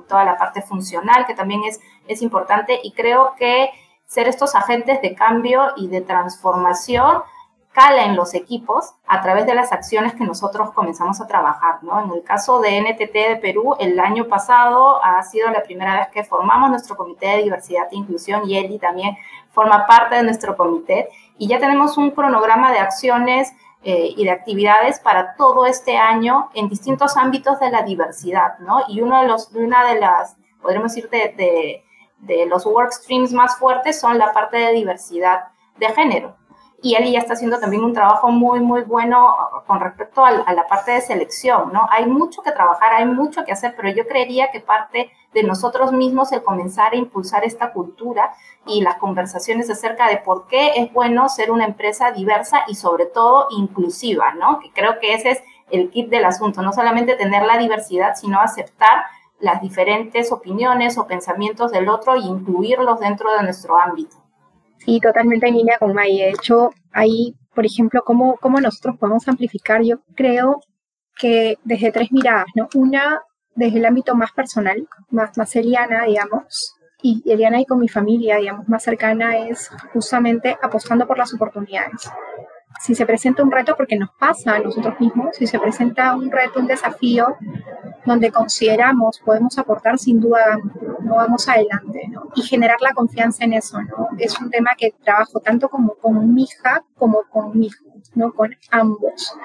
toda 0.07 0.25
la 0.25 0.37
parte 0.37 0.61
funcional, 0.61 1.25
que 1.27 1.35
también 1.35 1.65
es, 1.65 1.81
es 2.07 2.21
importante, 2.21 2.79
y 2.83 2.93
creo 2.93 3.35
que 3.39 3.71
ser 4.05 4.29
estos 4.29 4.55
agentes 4.55 5.01
de 5.01 5.15
cambio 5.15 5.73
y 5.77 5.89
de 5.89 6.03
transformación 6.03 7.23
cala 7.73 8.05
en 8.05 8.15
los 8.15 8.35
equipos 8.35 8.95
a 9.07 9.23
través 9.23 9.47
de 9.47 9.55
las 9.55 9.73
acciones 9.73 10.13
que 10.13 10.25
nosotros 10.25 10.73
comenzamos 10.73 11.23
a 11.23 11.27
trabajar, 11.27 11.83
¿no? 11.83 12.05
En 12.05 12.11
el 12.13 12.23
caso 12.23 12.61
de 12.61 12.79
NTT 12.79 13.15
de 13.15 13.39
Perú, 13.41 13.75
el 13.79 13.99
año 13.99 14.29
pasado 14.29 15.03
ha 15.03 15.23
sido 15.23 15.49
la 15.51 15.63
primera 15.63 15.97
vez 15.97 16.09
que 16.09 16.25
formamos 16.25 16.69
nuestro 16.69 16.95
Comité 16.95 17.29
de 17.29 17.45
Diversidad 17.45 17.89
e 17.91 17.97
Inclusión 17.97 18.43
y 18.47 18.59
Eli 18.59 18.79
también 18.79 19.17
forma 19.53 19.87
parte 19.87 20.17
de 20.17 20.23
nuestro 20.23 20.57
comité 20.57 21.09
y 21.39 21.49
ya 21.49 21.59
tenemos 21.59 21.97
un 21.97 22.11
cronograma 22.11 22.73
de 22.73 22.79
acciones 22.79 23.53
eh, 23.85 24.15
y 24.17 24.25
de 24.25 24.31
actividades 24.31 25.01
para 25.01 25.35
todo 25.37 25.67
este 25.67 25.97
año 25.97 26.51
en 26.55 26.69
distintos 26.69 27.17
ámbitos 27.17 27.59
de 27.61 27.71
la 27.71 27.83
diversidad, 27.83 28.59
¿no? 28.61 28.83
Y 28.89 29.01
uno 29.01 29.21
de 29.21 29.29
los, 29.29 29.51
una 29.55 29.85
de 29.87 30.01
las, 30.01 30.37
podríamos 30.61 30.95
decir, 30.95 31.11
de, 31.11 31.35
de, 31.37 31.85
de 32.19 32.47
los 32.47 32.65
work 32.67 32.93
streams 32.93 33.33
más 33.33 33.57
fuertes 33.59 34.01
son 34.01 34.19
la 34.19 34.33
parte 34.33 34.57
de 34.57 34.73
diversidad 34.73 35.49
de 35.79 35.89
género 35.89 36.37
y 36.83 36.97
él 36.97 37.11
ya 37.13 37.21
está 37.21 37.35
haciendo 37.35 37.61
también 37.61 37.85
un 37.85 37.93
trabajo 37.93 38.31
muy, 38.31 38.59
muy 38.59 38.83
bueno 38.83 39.37
con 39.67 39.81
respecto 39.81 40.25
a, 40.25 40.33
la 40.53 40.67
parte 40.67 40.91
de 40.91 41.01
selección, 41.01 41.73
¿no? 41.73 41.87
Hay 41.89 42.07
mucho 42.07 42.43
que 42.43 42.51
trabajar, 42.51 42.93
hay 42.93 43.07
mucho 43.07 43.45
que 43.45 43.53
hacer, 43.53 43.75
pero 43.77 43.89
yo 43.91 44.07
creería 44.07 44.51
que 44.51 44.61
parte 44.61 45.13
de 45.33 45.43
nosotros 45.43 45.93
mismos 45.93 46.33
el 46.33 46.43
comenzar 46.43 46.93
a 46.93 46.97
impulsar 46.97 47.45
esta 47.45 47.73
cultura 47.73 48.33
y 48.67 48.83
las 48.83 48.97
conversaciones 48.97 49.71
acerca 49.71 50.09
de 50.09 50.19
por 50.19 50.47
qué 50.47 50.73
es 50.77 50.93
bueno 50.93 51.29
ser 51.29 51.51
una 51.51 51.65
empresa 51.65 52.13
diversa 52.13 52.65
y 52.69 52.75
sobre 52.75 53.07
todo 53.07 53.47
inclusiva, 53.51 54.35
¿no? 54.35 54.61
Que 54.61 54.71
creo 54.73 54.99
que 55.01 55.15
ese 55.15 55.31
es 55.31 55.43
el 55.71 55.91
kit 55.91 56.11
del 56.11 56.25
asunto, 56.25 56.63
no 56.63 56.73
solamente 56.73 57.17
tener 57.17 57.45
la 57.45 57.59
diversidad, 57.59 58.15
sino 58.15 58.41
aceptar 58.41 59.05
las 59.41 59.61
diferentes 59.61 60.31
opiniones 60.31 60.97
o 60.99 61.07
pensamientos 61.07 61.73
del 61.73 61.89
otro 61.89 62.15
e 62.15 62.21
incluirlos 62.21 63.01
dentro 63.01 63.33
de 63.37 63.43
nuestro 63.43 63.77
ámbito. 63.77 64.17
Sí, 64.79 65.01
totalmente 65.01 65.49
en 65.49 65.57
línea 65.57 65.79
con 65.79 65.93
May. 65.93 66.19
De 66.19 66.31
hecho, 66.31 66.71
ahí, 66.93 67.35
por 67.55 67.67
ejemplo, 67.67 68.03
¿cómo, 68.05 68.37
cómo 68.37 68.61
nosotros 68.61 68.97
podemos 68.99 69.27
amplificar? 69.29 69.83
Yo 69.83 69.97
creo 70.15 70.61
que 71.17 71.59
desde 71.65 71.93
tres 71.93 72.13
miradas, 72.13 72.47
¿no? 72.55 72.69
Una, 72.75 73.23
desde 73.55 73.79
el 73.79 73.85
ámbito 73.85 74.15
más 74.15 74.33
personal, 74.33 74.89
más, 75.11 75.37
más 75.37 75.55
Eliana, 75.57 76.05
digamos, 76.05 76.77
y 77.03 77.23
Eliana 77.27 77.61
y 77.61 77.67
con 77.67 77.79
mi 77.81 77.89
familia, 77.89 78.37
digamos, 78.37 78.69
más 78.69 78.83
cercana, 78.83 79.39
es 79.39 79.71
justamente 79.93 80.57
apostando 80.63 81.07
por 81.07 81.19
las 81.19 81.35
oportunidades 81.35 82.11
si 82.81 82.95
se 82.95 83.07
presenta 83.07 83.43
un 83.43 83.51
reto, 83.51 83.77
porque 83.77 83.97
nos 83.97 84.11
pasa 84.19 84.57
a 84.57 84.59
nosotros 84.59 84.99
mismos, 84.99 85.37
si 85.37 85.47
se 85.47 85.59
presenta 85.59 86.15
un 86.15 86.31
reto, 86.31 86.61
un 86.61 86.67
desafío 86.67 87.37
donde 88.05 88.33
consideramos 88.33 89.21
podemos 89.21 89.57
aportar, 89.59 89.99
sin 89.99 90.21
duda 90.21 90.59
no 91.01 91.15
vamos 91.15 91.49
adelante, 91.49 92.09
¿no? 92.11 92.29
Y 92.35 92.43
generar 92.43 92.79
la 92.81 92.93
confianza 92.93 93.45
en 93.45 93.53
eso, 93.53 93.81
¿no? 93.83 94.09
Es 94.19 94.41
un 94.41 94.51
tema 94.51 94.71
que 94.77 94.95
trabajo 95.05 95.41
tanto 95.41 95.69
como 95.69 95.95
con 95.95 96.35
mi 96.35 96.45
hija 96.45 96.83
como 96.97 97.23
con 97.31 97.57
mi 97.57 97.67
hijo, 97.67 97.85
¿no? 98.15 98.33
Con 98.33 98.57
ambos. 98.71 99.37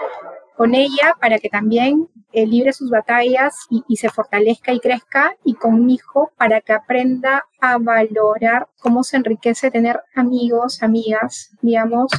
Con 0.58 0.74
ella 0.74 1.16
para 1.22 1.38
que 1.38 1.50
también 1.50 2.10
eh, 2.34 2.48
libre 2.48 2.74
sus 2.74 2.90
batallas 2.90 3.56
y, 3.70 3.96
se 3.96 4.10
fortalezca 4.10 4.74
y 4.74 4.80
crezca, 4.80 5.36
y 5.44 5.54
con 5.54 5.86
mi 5.86 5.94
hijo 5.94 6.32
para 6.36 6.62
que 6.62 6.74
aprenda 6.74 7.46
a 7.62 7.78
valorar 7.78 8.68
cómo 8.80 9.04
se 9.04 9.18
enriquece 9.18 9.70
tener 9.70 10.02
amigos, 10.16 10.82
amigas, 10.82 11.52
digamos, 11.62 12.12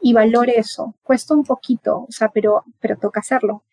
y 0.00 0.12
valore 0.12 0.56
eso. 0.56 0.94
Cuesta 1.02 1.34
un 1.34 1.44
poquito, 1.44 2.06
o 2.08 2.12
sea, 2.12 2.28
pero, 2.28 2.64
pero 2.80 2.96
toca 2.96 3.20
hacerlo. 3.20 3.64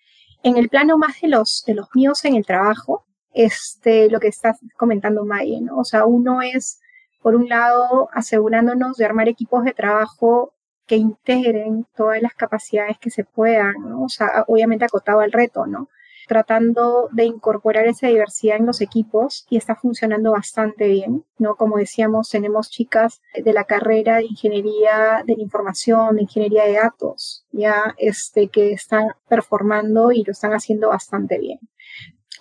En 0.42 0.58
el 0.58 0.70
plano 0.70 0.98
más 0.98 1.22
de 1.22 1.28
los, 1.28 1.64
de 1.68 1.76
los 1.76 1.88
míos 1.94 2.26
en 2.26 2.36
el 2.36 2.46
trabajo, 2.46 3.06
este, 3.34 4.10
lo 4.10 4.20
que 4.20 4.30
estás 4.30 4.58
comentando, 4.78 5.26
Maye, 5.26 5.62
¿no? 5.62 5.78
O 5.78 5.84
sea, 5.84 6.06
uno 6.06 6.42
es, 6.42 6.80
por 7.22 7.36
un 7.36 7.50
lado, 7.50 8.10
asegurándonos 8.14 8.98
de 8.98 9.06
armar 9.06 9.30
equipos 9.30 9.64
de 9.64 9.74
trabajo 9.74 10.54
que 10.88 10.96
integren 10.96 11.86
todas 11.96 12.22
las 12.22 12.34
capacidades 12.34 12.98
que 12.98 13.10
se 13.10 13.24
puedan, 13.24 13.76
¿no? 13.88 14.04
O 14.04 14.10
sea, 14.10 14.46
obviamente 14.48 14.86
acotado 14.86 15.20
al 15.20 15.32
reto, 15.32 15.68
¿no? 15.68 15.90
tratando 16.28 17.08
de 17.14 17.26
incorporar 17.26 17.88
esa 17.88 18.08
diversidad 18.08 18.58
en 18.58 18.66
los 18.66 18.82
equipos 18.82 19.48
y 19.50 19.58
está 19.58 19.76
funcionando 19.76 20.34
bastante 20.34 20.88
bien, 20.88 21.24
¿no? 21.40 21.56
Como 21.56 21.78
decíamos, 21.78 22.30
tenemos 22.30 22.70
chicas 22.70 23.22
de 23.34 23.54
la 23.54 23.64
carrera 23.64 24.18
de 24.18 24.26
ingeniería 24.26 25.24
de 25.26 25.36
la 25.36 25.42
información, 25.42 26.18
de 26.18 26.24
ingeniería 26.24 26.66
de 26.66 26.74
datos, 26.74 27.46
ya 27.52 27.96
este, 27.98 28.50
que 28.50 28.74
están 28.74 29.08
performando 29.30 30.12
y 30.12 30.24
lo 30.24 30.34
están 30.34 30.52
haciendo 30.52 30.90
bastante 30.90 31.40
bien. 31.40 31.60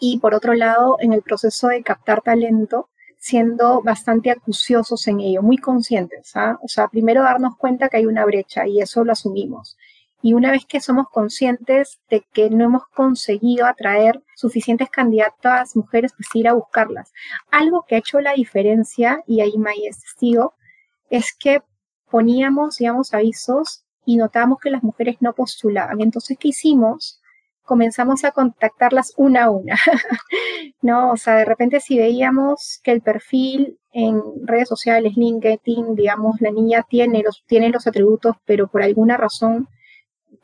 Y 0.00 0.18
por 0.18 0.34
otro 0.34 0.54
lado, 0.54 0.96
en 1.00 1.12
el 1.12 1.22
proceso 1.22 1.68
de 1.68 1.82
captar 1.82 2.22
talento, 2.22 2.90
siendo 3.26 3.82
bastante 3.82 4.30
acuciosos 4.30 5.08
en 5.08 5.18
ello, 5.18 5.42
muy 5.42 5.58
conscientes. 5.58 6.30
¿ah? 6.36 6.60
O 6.62 6.68
sea, 6.68 6.86
primero 6.86 7.24
darnos 7.24 7.56
cuenta 7.56 7.88
que 7.88 7.96
hay 7.96 8.06
una 8.06 8.24
brecha 8.24 8.68
y 8.68 8.80
eso 8.80 9.02
lo 9.02 9.10
asumimos. 9.10 9.76
Y 10.22 10.34
una 10.34 10.52
vez 10.52 10.64
que 10.64 10.80
somos 10.80 11.08
conscientes 11.10 11.98
de 12.08 12.24
que 12.32 12.50
no 12.50 12.66
hemos 12.66 12.86
conseguido 12.94 13.66
atraer 13.66 14.22
suficientes 14.36 14.90
candidatas 14.90 15.74
mujeres, 15.74 16.12
pues 16.16 16.28
ir 16.34 16.46
a 16.46 16.52
buscarlas. 16.52 17.12
Algo 17.50 17.84
que 17.86 17.96
ha 17.96 17.98
hecho 17.98 18.20
la 18.20 18.32
diferencia, 18.32 19.24
y 19.26 19.40
ahí 19.40 19.58
May 19.58 19.86
es 19.86 20.02
testigo, 20.02 20.54
es 21.10 21.34
que 21.36 21.62
poníamos, 22.08 22.76
digamos, 22.76 23.12
avisos 23.12 23.82
y 24.04 24.18
notábamos 24.18 24.60
que 24.60 24.70
las 24.70 24.84
mujeres 24.84 25.16
no 25.18 25.32
postulaban. 25.32 26.00
Entonces, 26.00 26.38
¿qué 26.38 26.48
hicimos? 26.48 27.20
Comenzamos 27.66 28.24
a 28.24 28.30
contactarlas 28.30 29.12
una 29.16 29.44
a 29.44 29.50
una, 29.50 29.76
¿no? 30.82 31.12
O 31.12 31.16
sea, 31.16 31.36
de 31.36 31.44
repente 31.44 31.80
si 31.80 31.98
veíamos 31.98 32.80
que 32.82 32.92
el 32.92 33.02
perfil 33.02 33.78
en 33.92 34.22
redes 34.44 34.68
sociales, 34.68 35.16
LinkedIn, 35.16 35.94
digamos, 35.94 36.40
la 36.40 36.50
niña 36.50 36.84
tiene 36.88 37.22
los, 37.22 37.44
tiene 37.46 37.70
los 37.70 37.86
atributos, 37.86 38.36
pero 38.44 38.68
por 38.68 38.82
alguna 38.82 39.16
razón 39.16 39.68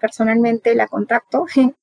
personalmente 0.01 0.75
la 0.75 0.89
contacto. 0.89 1.47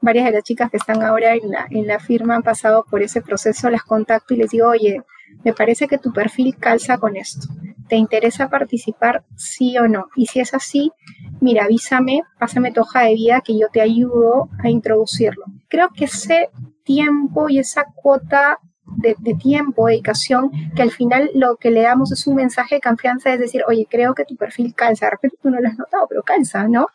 Varias 0.00 0.24
de 0.26 0.32
las 0.32 0.44
chicas 0.44 0.70
que 0.70 0.76
están 0.78 1.02
ahora 1.02 1.34
en 1.34 1.50
la, 1.50 1.66
en 1.70 1.86
la 1.86 2.00
firma 2.00 2.36
han 2.36 2.42
pasado 2.42 2.84
por 2.90 3.02
ese 3.02 3.22
proceso, 3.22 3.70
las 3.70 3.82
contacto 3.82 4.34
y 4.34 4.38
les 4.38 4.50
digo, 4.50 4.68
oye, 4.68 5.02
me 5.44 5.52
parece 5.52 5.88
que 5.88 5.98
tu 5.98 6.12
perfil 6.12 6.56
calza 6.56 6.98
con 6.98 7.16
esto. 7.16 7.48
¿Te 7.88 7.96
interesa 7.96 8.50
participar, 8.50 9.24
sí 9.36 9.78
o 9.78 9.88
no? 9.88 10.08
Y 10.16 10.26
si 10.26 10.40
es 10.40 10.52
así, 10.52 10.92
mira, 11.40 11.64
avísame, 11.64 12.22
pásame 12.38 12.72
tu 12.72 12.82
hoja 12.82 13.02
de 13.02 13.14
vida 13.14 13.40
que 13.40 13.58
yo 13.58 13.68
te 13.72 13.80
ayudo 13.80 14.50
a 14.62 14.68
introducirlo. 14.68 15.44
Creo 15.68 15.88
que 15.90 16.04
ese 16.04 16.50
tiempo 16.84 17.48
y 17.48 17.58
esa 17.58 17.86
cuota 17.94 18.58
de, 18.96 19.14
tiempo, 19.34 19.86
dedicación, 19.86 20.50
que 20.74 20.82
al 20.82 20.90
final 20.90 21.30
lo 21.34 21.56
que 21.56 21.70
le 21.70 21.82
damos 21.82 22.10
es 22.10 22.26
un 22.26 22.36
mensaje 22.36 22.76
de 22.76 22.80
confianza, 22.80 23.32
es 23.32 23.38
decir, 23.38 23.62
oye, 23.68 23.86
creo 23.88 24.14
que 24.14 24.24
tu 24.24 24.36
perfil 24.36 24.74
calza, 24.74 25.06
de 25.06 25.10
repente 25.10 25.36
tú 25.42 25.50
no 25.50 25.60
lo 25.60 25.68
has 25.68 25.76
notado, 25.76 26.06
pero 26.08 26.22
calza, 26.22 26.66
¿no? 26.68 26.88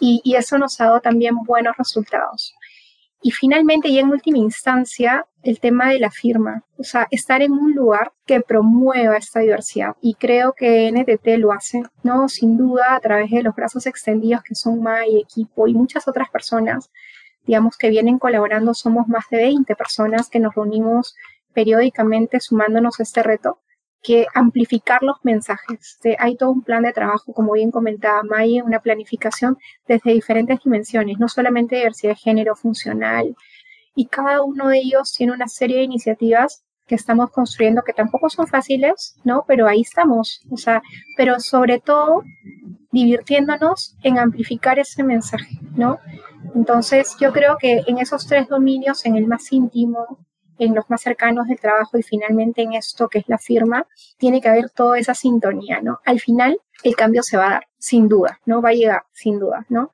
y, 0.00 0.34
eso 0.36 0.58
nos 0.58 0.80
ha 0.80 0.86
dado 0.86 1.00
también 1.00 1.36
buenos 1.44 1.76
resultados. 1.76 2.54
Y 3.26 3.30
finalmente, 3.30 3.88
y 3.88 3.98
en 3.98 4.10
última 4.10 4.36
instancia, 4.36 5.26
el 5.42 5.58
tema 5.58 5.88
de 5.88 5.98
la 5.98 6.10
firma, 6.10 6.62
o 6.76 6.84
sea, 6.84 7.08
estar 7.10 7.40
en 7.40 7.52
un 7.52 7.72
lugar 7.72 8.12
que 8.26 8.42
promueva 8.42 9.16
esta 9.16 9.40
diversidad. 9.40 9.96
Y 10.02 10.16
creo 10.16 10.52
que 10.52 10.92
NTT 10.92 11.38
lo 11.38 11.50
hace, 11.50 11.84
¿no? 12.02 12.28
Sin 12.28 12.58
duda, 12.58 12.94
a 12.94 13.00
través 13.00 13.30
de 13.30 13.42
los 13.42 13.54
brazos 13.54 13.86
extendidos 13.86 14.42
que 14.42 14.54
son 14.54 14.82
MAI, 14.82 15.20
equipo 15.20 15.66
y 15.66 15.72
muchas 15.72 16.06
otras 16.06 16.28
personas, 16.28 16.90
digamos, 17.46 17.78
que 17.78 17.88
vienen 17.88 18.18
colaborando. 18.18 18.74
Somos 18.74 19.08
más 19.08 19.24
de 19.30 19.38
20 19.38 19.74
personas 19.74 20.28
que 20.28 20.38
nos 20.38 20.54
reunimos 20.54 21.16
periódicamente 21.54 22.40
sumándonos 22.40 23.00
a 23.00 23.04
este 23.04 23.22
reto 23.22 23.58
que 24.04 24.26
amplificar 24.34 25.02
los 25.02 25.16
mensajes. 25.24 25.98
Hay 26.18 26.36
todo 26.36 26.50
un 26.50 26.62
plan 26.62 26.82
de 26.82 26.92
trabajo, 26.92 27.32
como 27.32 27.54
bien 27.54 27.70
comentaba 27.70 28.22
Maya, 28.22 28.62
una 28.62 28.80
planificación 28.80 29.56
desde 29.88 30.12
diferentes 30.12 30.60
dimensiones, 30.62 31.18
no 31.18 31.28
solamente 31.28 31.76
diversidad 31.76 32.12
de 32.12 32.16
género 32.16 32.54
funcional, 32.54 33.34
y 33.96 34.06
cada 34.06 34.42
uno 34.42 34.68
de 34.68 34.78
ellos 34.78 35.14
tiene 35.16 35.32
una 35.32 35.48
serie 35.48 35.78
de 35.78 35.84
iniciativas 35.84 36.64
que 36.86 36.96
estamos 36.96 37.30
construyendo 37.30 37.82
que 37.82 37.94
tampoco 37.94 38.28
son 38.28 38.46
fáciles, 38.46 39.16
¿no? 39.24 39.44
Pero 39.48 39.66
ahí 39.66 39.80
estamos, 39.80 40.42
o 40.50 40.56
sea, 40.56 40.82
pero 41.16 41.40
sobre 41.40 41.80
todo 41.80 42.22
divirtiéndonos 42.92 43.96
en 44.02 44.18
amplificar 44.18 44.78
ese 44.78 45.02
mensaje, 45.02 45.58
¿no? 45.76 45.98
Entonces, 46.54 47.16
yo 47.18 47.32
creo 47.32 47.56
que 47.58 47.82
en 47.86 47.98
esos 47.98 48.26
tres 48.26 48.48
dominios, 48.48 49.06
en 49.06 49.16
el 49.16 49.26
más 49.26 49.50
íntimo, 49.50 50.18
en 50.58 50.74
los 50.74 50.88
más 50.90 51.02
cercanos 51.02 51.48
del 51.48 51.58
trabajo 51.58 51.98
y 51.98 52.02
finalmente 52.02 52.62
en 52.62 52.74
esto 52.74 53.08
que 53.08 53.18
es 53.18 53.28
la 53.28 53.38
firma, 53.38 53.86
tiene 54.18 54.40
que 54.40 54.48
haber 54.48 54.70
toda 54.70 54.98
esa 54.98 55.14
sintonía, 55.14 55.80
¿no? 55.80 56.00
Al 56.04 56.20
final 56.20 56.60
el 56.82 56.96
cambio 56.96 57.22
se 57.22 57.36
va 57.36 57.46
a 57.46 57.50
dar, 57.50 57.68
sin 57.78 58.08
duda, 58.08 58.40
¿no? 58.46 58.62
Va 58.62 58.70
a 58.70 58.74
llegar, 58.74 59.04
sin 59.12 59.38
duda, 59.38 59.64
¿no? 59.68 59.92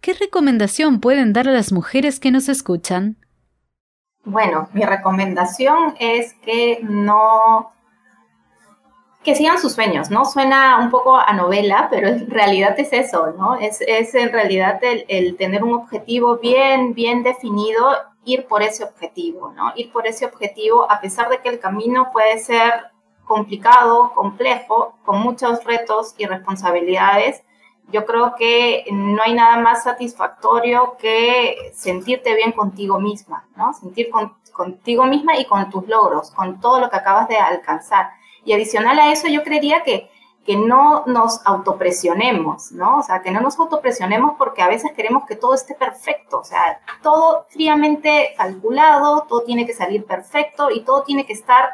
¿Qué 0.00 0.14
recomendación 0.14 1.00
pueden 1.00 1.32
dar 1.32 1.48
a 1.48 1.52
las 1.52 1.72
mujeres 1.72 2.20
que 2.20 2.30
nos 2.30 2.48
escuchan? 2.48 3.16
Bueno, 4.24 4.68
mi 4.72 4.84
recomendación 4.84 5.94
es 5.98 6.34
que 6.34 6.80
no 6.82 7.72
que 9.22 9.34
sigan 9.34 9.58
sus 9.58 9.74
sueños, 9.74 10.10
¿no? 10.10 10.24
Suena 10.24 10.78
un 10.78 10.90
poco 10.90 11.18
a 11.18 11.32
novela, 11.34 11.88
pero 11.90 12.08
en 12.08 12.30
realidad 12.30 12.78
es 12.80 12.90
eso, 12.92 13.34
¿no? 13.36 13.56
Es, 13.56 13.82
es 13.82 14.14
en 14.14 14.32
realidad 14.32 14.82
el, 14.82 15.04
el, 15.08 15.36
tener 15.36 15.62
un 15.62 15.74
objetivo 15.74 16.38
bien, 16.38 16.94
bien 16.94 17.22
definido 17.22 17.96
ir 18.24 18.46
por 18.46 18.62
ese 18.62 18.84
objetivo, 18.84 19.52
¿no? 19.52 19.72
Ir 19.76 19.92
por 19.92 20.06
ese 20.06 20.26
objetivo 20.26 20.90
a 20.90 21.00
pesar 21.00 21.28
de 21.28 21.40
que 21.40 21.48
el 21.48 21.60
camino 21.60 22.10
puede 22.12 22.38
ser 22.38 22.90
complicado, 23.24 24.12
complejo, 24.14 24.96
con 25.04 25.20
muchos 25.20 25.64
retos 25.64 26.14
y 26.18 26.26
responsabilidades. 26.26 27.42
Yo 27.92 28.04
creo 28.04 28.34
que 28.36 28.84
no 28.90 29.22
hay 29.22 29.34
nada 29.34 29.56
más 29.58 29.84
satisfactorio 29.84 30.96
que 30.98 31.72
sentirte 31.74 32.34
bien 32.34 32.52
contigo 32.52 33.00
misma, 33.00 33.48
¿no? 33.56 33.72
Sentir 33.72 34.10
contigo 34.52 35.04
misma 35.04 35.38
y 35.38 35.44
con 35.44 35.70
tus 35.70 35.86
logros, 35.88 36.30
con 36.32 36.60
todo 36.60 36.80
lo 36.80 36.90
que 36.90 36.96
acabas 36.96 37.28
de 37.28 37.36
alcanzar. 37.38 38.10
Y 38.44 38.52
adicional 38.52 38.98
a 38.98 39.12
eso, 39.12 39.28
yo 39.28 39.42
creería 39.42 39.82
que 39.82 40.10
que 40.44 40.56
no 40.56 41.04
nos 41.06 41.44
autopresionemos, 41.44 42.72
¿no? 42.72 42.98
O 42.98 43.02
sea, 43.02 43.20
que 43.20 43.30
no 43.30 43.40
nos 43.40 43.58
autopresionemos 43.58 44.36
porque 44.38 44.62
a 44.62 44.68
veces 44.68 44.92
queremos 44.92 45.26
que 45.26 45.36
todo 45.36 45.54
esté 45.54 45.74
perfecto, 45.74 46.40
o 46.40 46.44
sea, 46.44 46.80
todo 47.02 47.46
fríamente 47.50 48.34
calculado, 48.36 49.26
todo 49.28 49.42
tiene 49.42 49.66
que 49.66 49.74
salir 49.74 50.04
perfecto 50.04 50.70
y 50.70 50.80
todo 50.82 51.02
tiene 51.02 51.26
que 51.26 51.34
estar 51.34 51.70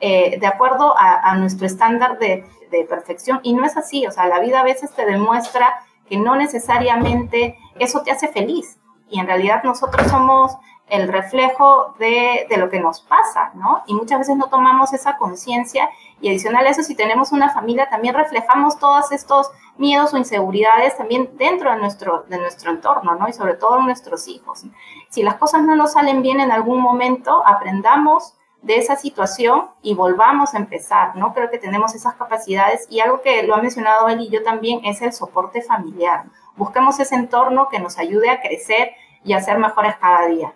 eh, 0.00 0.38
de 0.38 0.46
acuerdo 0.46 0.94
a, 0.98 1.34
nuestro 1.36 1.66
estándar 1.66 2.18
de, 2.18 2.44
perfección. 2.88 3.40
Y 3.42 3.52
no 3.52 3.64
es 3.64 3.76
así, 3.76 4.06
o 4.06 4.12
sea, 4.12 4.26
la 4.26 4.38
vida 4.38 4.60
a 4.60 4.64
veces 4.64 4.92
te 4.92 5.04
demuestra 5.04 5.82
que 6.08 6.16
no 6.16 6.36
necesariamente 6.36 7.58
eso 7.78 8.02
te 8.02 8.12
hace 8.12 8.28
feliz. 8.28 8.78
Y 9.08 9.18
en 9.18 9.26
realidad 9.26 9.64
nosotros 9.64 10.06
somos 10.08 10.56
el 10.86 11.08
reflejo 11.08 11.94
de, 11.98 12.46
de, 12.48 12.56
lo 12.58 12.68
que 12.68 12.80
nos 12.80 13.00
pasa, 13.00 13.50
¿no? 13.54 13.82
Y 13.86 13.94
muchas 13.94 14.20
veces 14.20 14.36
no 14.36 14.46
tomamos 14.48 14.92
esa 14.92 15.16
conciencia 15.16 15.88
y 16.20 16.28
adicional 16.28 16.66
a 16.66 16.70
eso, 16.70 16.82
si 16.82 16.94
tenemos 16.94 17.32
una 17.32 17.50
familia, 17.50 17.88
también 17.88 18.14
reflejamos 18.14 18.78
todos 18.78 19.10
estos 19.12 19.50
miedos 19.78 20.12
o 20.12 20.18
inseguridades 20.18 20.96
también 20.96 21.30
dentro 21.38 21.70
de 21.70 21.78
nuestro, 21.78 22.24
de 22.28 22.38
nuestro 22.38 22.70
entorno, 22.70 23.14
¿no? 23.14 23.28
Y 23.28 23.32
sobre 23.32 23.54
todo 23.54 23.78
en 23.78 23.86
nuestros 23.86 24.28
hijos. 24.28 24.64
Si 25.08 25.22
las 25.22 25.36
cosas 25.36 25.62
no 25.62 25.74
nos 25.76 25.92
salen 25.92 26.22
bien 26.22 26.40
en 26.40 26.52
algún 26.52 26.80
momento, 26.80 27.42
aprendamos 27.46 28.34
de 28.62 28.76
esa 28.76 28.96
situación 28.96 29.70
y 29.80 29.94
volvamos 29.94 30.54
a 30.54 30.58
empezar, 30.58 31.16
¿no? 31.16 31.32
Creo 31.32 31.50
que 31.50 31.58
tenemos 31.58 31.94
esas 31.94 32.14
capacidades 32.14 32.86
y 32.90 33.00
algo 33.00 33.22
que 33.22 33.42
lo 33.44 33.54
ha 33.54 33.62
mencionado 33.62 34.08
él 34.08 34.20
y 34.20 34.28
yo 34.28 34.42
también 34.42 34.84
es 34.84 35.00
el 35.00 35.14
soporte 35.14 35.62
familiar. 35.62 36.24
Busquemos 36.56 37.00
ese 37.00 37.14
entorno 37.14 37.68
que 37.70 37.78
nos 37.78 37.98
ayude 37.98 38.28
a 38.28 38.42
crecer 38.42 38.92
y 39.24 39.32
a 39.32 39.40
ser 39.40 39.58
mejores 39.58 39.96
cada 39.96 40.26
día. 40.26 40.52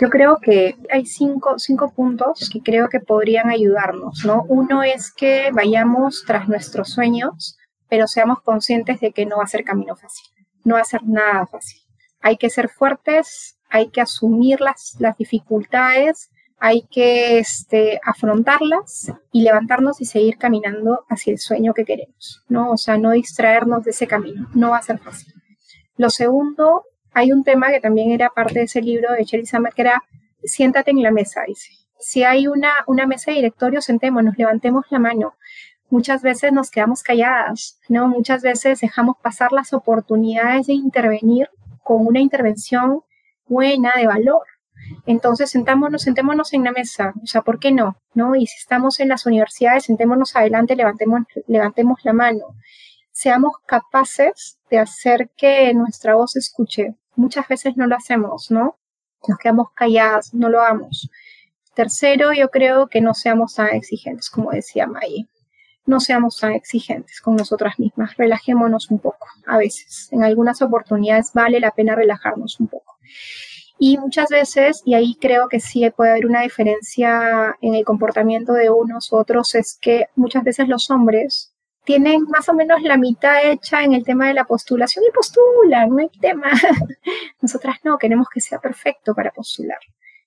Yo 0.00 0.08
creo 0.08 0.38
que 0.40 0.76
hay 0.90 1.04
cinco, 1.04 1.58
cinco 1.58 1.92
puntos 1.92 2.48
que 2.50 2.62
creo 2.62 2.88
que 2.88 3.00
podrían 3.00 3.50
ayudarnos, 3.50 4.24
¿no? 4.24 4.44
Uno 4.48 4.82
es 4.82 5.12
que 5.12 5.50
vayamos 5.52 6.24
tras 6.26 6.48
nuestros 6.48 6.88
sueños, 6.88 7.58
pero 7.88 8.06
seamos 8.06 8.40
conscientes 8.40 9.00
de 9.00 9.12
que 9.12 9.26
no 9.26 9.36
va 9.36 9.44
a 9.44 9.48
ser 9.48 9.62
camino 9.62 9.94
fácil, 9.96 10.26
no 10.64 10.76
va 10.76 10.80
a 10.80 10.84
ser 10.84 11.02
nada 11.04 11.46
fácil. 11.46 11.82
Hay 12.22 12.38
que 12.38 12.48
ser 12.48 12.70
fuertes, 12.70 13.58
hay 13.68 13.90
que 13.90 14.00
asumir 14.00 14.62
las, 14.62 14.96
las 14.98 15.18
dificultades, 15.18 16.30
hay 16.58 16.82
que 16.90 17.38
este, 17.38 18.00
afrontarlas 18.02 19.12
y 19.32 19.42
levantarnos 19.42 20.00
y 20.00 20.06
seguir 20.06 20.38
caminando 20.38 21.04
hacia 21.10 21.32
el 21.32 21.38
sueño 21.38 21.74
que 21.74 21.84
queremos, 21.84 22.42
¿no? 22.48 22.70
O 22.70 22.78
sea, 22.78 22.96
no 22.96 23.10
distraernos 23.10 23.84
de 23.84 23.90
ese 23.90 24.06
camino, 24.06 24.48
no 24.54 24.70
va 24.70 24.78
a 24.78 24.82
ser 24.82 24.98
fácil. 24.98 25.34
Lo 25.98 26.08
segundo 26.08 26.84
hay 27.12 27.32
un 27.32 27.44
tema 27.44 27.70
que 27.70 27.80
también 27.80 28.10
era 28.10 28.30
parte 28.30 28.60
de 28.60 28.64
ese 28.64 28.82
libro 28.82 29.12
de 29.12 29.24
Sherry 29.24 29.46
Summer, 29.46 29.72
que 29.72 29.82
era 29.82 30.02
siéntate 30.44 30.90
en 30.90 31.02
la 31.02 31.10
mesa, 31.10 31.42
dice. 31.46 31.72
Si 31.98 32.24
hay 32.24 32.46
una, 32.46 32.72
una 32.86 33.06
mesa 33.06 33.30
de 33.30 33.36
directorio, 33.36 33.82
sentémonos, 33.82 34.38
levantemos 34.38 34.86
la 34.90 34.98
mano. 34.98 35.34
Muchas 35.90 36.22
veces 36.22 36.52
nos 36.52 36.70
quedamos 36.70 37.02
calladas, 37.02 37.78
¿no? 37.88 38.08
Muchas 38.08 38.42
veces 38.42 38.80
dejamos 38.80 39.16
pasar 39.22 39.52
las 39.52 39.72
oportunidades 39.72 40.68
de 40.68 40.74
intervenir 40.74 41.50
con 41.82 42.06
una 42.06 42.20
intervención 42.20 43.02
buena, 43.46 43.92
de 43.96 44.06
valor. 44.06 44.46
Entonces, 45.06 45.50
sentámonos, 45.50 46.02
sentémonos 46.02 46.52
en 46.52 46.64
la 46.64 46.72
mesa, 46.72 47.12
o 47.22 47.26
sea, 47.26 47.42
¿por 47.42 47.58
qué 47.58 47.72
no? 47.72 47.96
¿No? 48.14 48.34
Y 48.34 48.46
si 48.46 48.56
estamos 48.58 49.00
en 49.00 49.08
las 49.08 49.26
universidades, 49.26 49.84
sentémonos 49.84 50.36
adelante, 50.36 50.76
levantemos, 50.76 51.22
levantemos 51.46 52.00
la 52.04 52.12
mano. 52.12 52.46
Seamos 53.10 53.54
capaces 53.66 54.58
de 54.70 54.78
hacer 54.78 55.30
que 55.36 55.74
nuestra 55.74 56.14
voz 56.14 56.36
escuche, 56.36 56.94
muchas 57.20 57.46
veces 57.46 57.76
no 57.76 57.86
lo 57.86 57.96
hacemos, 57.96 58.50
¿no? 58.50 58.78
Nos 59.28 59.38
quedamos 59.38 59.68
calladas, 59.74 60.32
no 60.32 60.48
lo 60.48 60.60
hagamos. 60.60 61.10
Tercero, 61.74 62.32
yo 62.32 62.48
creo 62.48 62.88
que 62.88 63.00
no 63.00 63.14
seamos 63.14 63.54
tan 63.54 63.68
exigentes, 63.68 64.30
como 64.30 64.50
decía 64.50 64.86
May. 64.86 65.28
No 65.84 66.00
seamos 66.00 66.38
tan 66.38 66.52
exigentes 66.52 67.20
con 67.20 67.36
nosotras 67.36 67.78
mismas. 67.78 68.16
Relajémonos 68.16 68.90
un 68.90 68.98
poco, 68.98 69.26
a 69.46 69.58
veces. 69.58 70.08
En 70.12 70.24
algunas 70.24 70.62
oportunidades 70.62 71.32
vale 71.34 71.60
la 71.60 71.72
pena 71.72 71.94
relajarnos 71.94 72.58
un 72.58 72.68
poco. 72.68 72.96
Y 73.78 73.98
muchas 73.98 74.28
veces, 74.30 74.82
y 74.84 74.94
ahí 74.94 75.16
creo 75.20 75.48
que 75.48 75.60
sí 75.60 75.88
puede 75.90 76.10
haber 76.12 76.26
una 76.26 76.42
diferencia 76.42 77.56
en 77.60 77.74
el 77.74 77.84
comportamiento 77.84 78.52
de 78.52 78.70
unos 78.70 79.12
u 79.12 79.16
otros, 79.16 79.54
es 79.54 79.78
que 79.80 80.06
muchas 80.16 80.44
veces 80.44 80.68
los 80.68 80.90
hombres 80.90 81.49
tienen 81.84 82.22
más 82.24 82.48
o 82.48 82.54
menos 82.54 82.82
la 82.82 82.96
mitad 82.96 83.44
hecha 83.44 83.82
en 83.82 83.94
el 83.94 84.04
tema 84.04 84.28
de 84.28 84.34
la 84.34 84.44
postulación 84.44 85.04
y 85.08 85.12
postulan, 85.12 85.90
no 85.90 85.98
hay 85.98 86.10
tema. 86.20 86.50
Nosotras 87.40 87.78
no, 87.84 87.98
queremos 87.98 88.28
que 88.32 88.40
sea 88.40 88.58
perfecto 88.58 89.14
para 89.14 89.30
postular. 89.30 89.78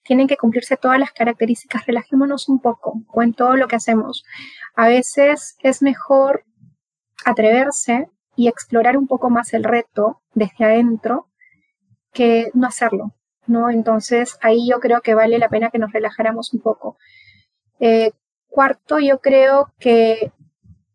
Tienen 0.04 0.28
que 0.28 0.36
cumplirse 0.36 0.76
todas 0.76 0.99
las 0.99 1.12
características, 1.12 1.86
relajémonos 1.86 2.49
un 2.49 2.60
poco 2.60 3.01
en 3.22 3.34
todo 3.34 3.56
lo 3.56 3.68
que 3.68 3.78
hacemos. 3.78 4.26
A 4.76 4.88
veces 4.88 5.56
es 5.62 5.82
mejor 5.82 6.43
atreverse 7.24 8.10
y 8.36 8.47
explorar 8.47 8.97
un 8.97 9.08
poco 9.08 9.30
más 9.30 9.54
el 9.54 9.64
reto 9.64 10.22
desde 10.34 10.66
adentro 10.66 11.28
que 12.12 12.49
no 12.54 12.68
hacerlo, 12.68 13.14
¿no? 13.47 13.70
Entonces 13.70 14.38
ahí 14.41 14.68
yo 14.70 14.80
creo 14.80 15.01
que 15.01 15.14
vale 15.14 15.38
la 15.39 15.49
pena 15.49 15.70
que 15.70 15.80
nos 15.80 15.93
relajáramos 15.93 16.54
un 16.54 16.62
poco. 16.62 16.97
Eh, 17.80 18.12
cuarto, 18.49 18.99
yo 18.99 19.20
creo 19.20 19.72
que 19.80 20.32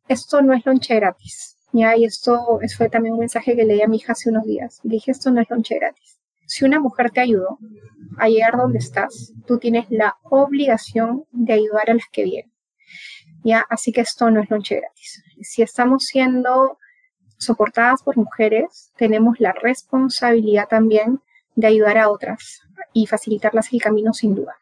esto 0.09 0.43
no 0.43 0.55
es 0.55 0.65
lonche 0.67 0.95
gratis. 0.97 1.57
¿ya? 1.73 1.97
Y 1.97 2.05
esto 2.05 2.61
fue 2.77 2.89
también 2.89 3.15
un 3.15 3.21
mensaje 3.21 3.55
que 3.55 3.65
leí 3.65 3.83
a 3.83 3.89
mi 3.89 3.97
hija 3.97 4.13
hace 4.13 4.31
unos 4.31 4.45
días. 4.45 4.81
Dije, 4.83 5.11
esto 5.11 5.31
no 5.31 5.41
es 5.41 5.51
lonche 5.51 5.77
gratis. 5.77 6.19
Si 6.47 6.65
una 6.65 6.81
mujer 6.81 7.11
te 7.11 7.21
ayudó 7.21 7.59
a 8.17 8.29
llegar 8.29 8.57
donde 8.57 8.79
estás, 8.79 9.33
tú 9.47 9.59
tienes 9.59 9.87
la 9.91 10.17
obligación 10.25 11.25
de 11.31 11.53
ayudar 11.53 11.91
a 11.91 11.95
las 11.95 12.07
que 12.11 12.25
vienen. 12.25 12.53
¿ya? 13.45 13.65
Así 13.69 13.93
que 13.93 14.01
esto 14.01 14.31
no 14.31 14.41
es 14.41 14.51
lonche 14.51 14.77
gratis. 14.77 15.23
Si 15.43 15.63
estamos 15.63 16.07
siendo 16.07 16.79
soportadas 17.37 18.03
por 18.03 18.17
mujeres, 18.17 18.93
tenemos 18.97 19.39
la 19.41 19.53
responsabilidad 19.53 20.69
también 20.69 21.21
de 21.55 21.67
ayudar 21.67 21.99
a 21.99 22.11
otras 22.11 22.63
y 22.93 23.07
facilitarlas 23.07 23.73
el 23.73 23.83
camino 23.83 24.13
sin 24.13 24.35
duda. 24.35 24.57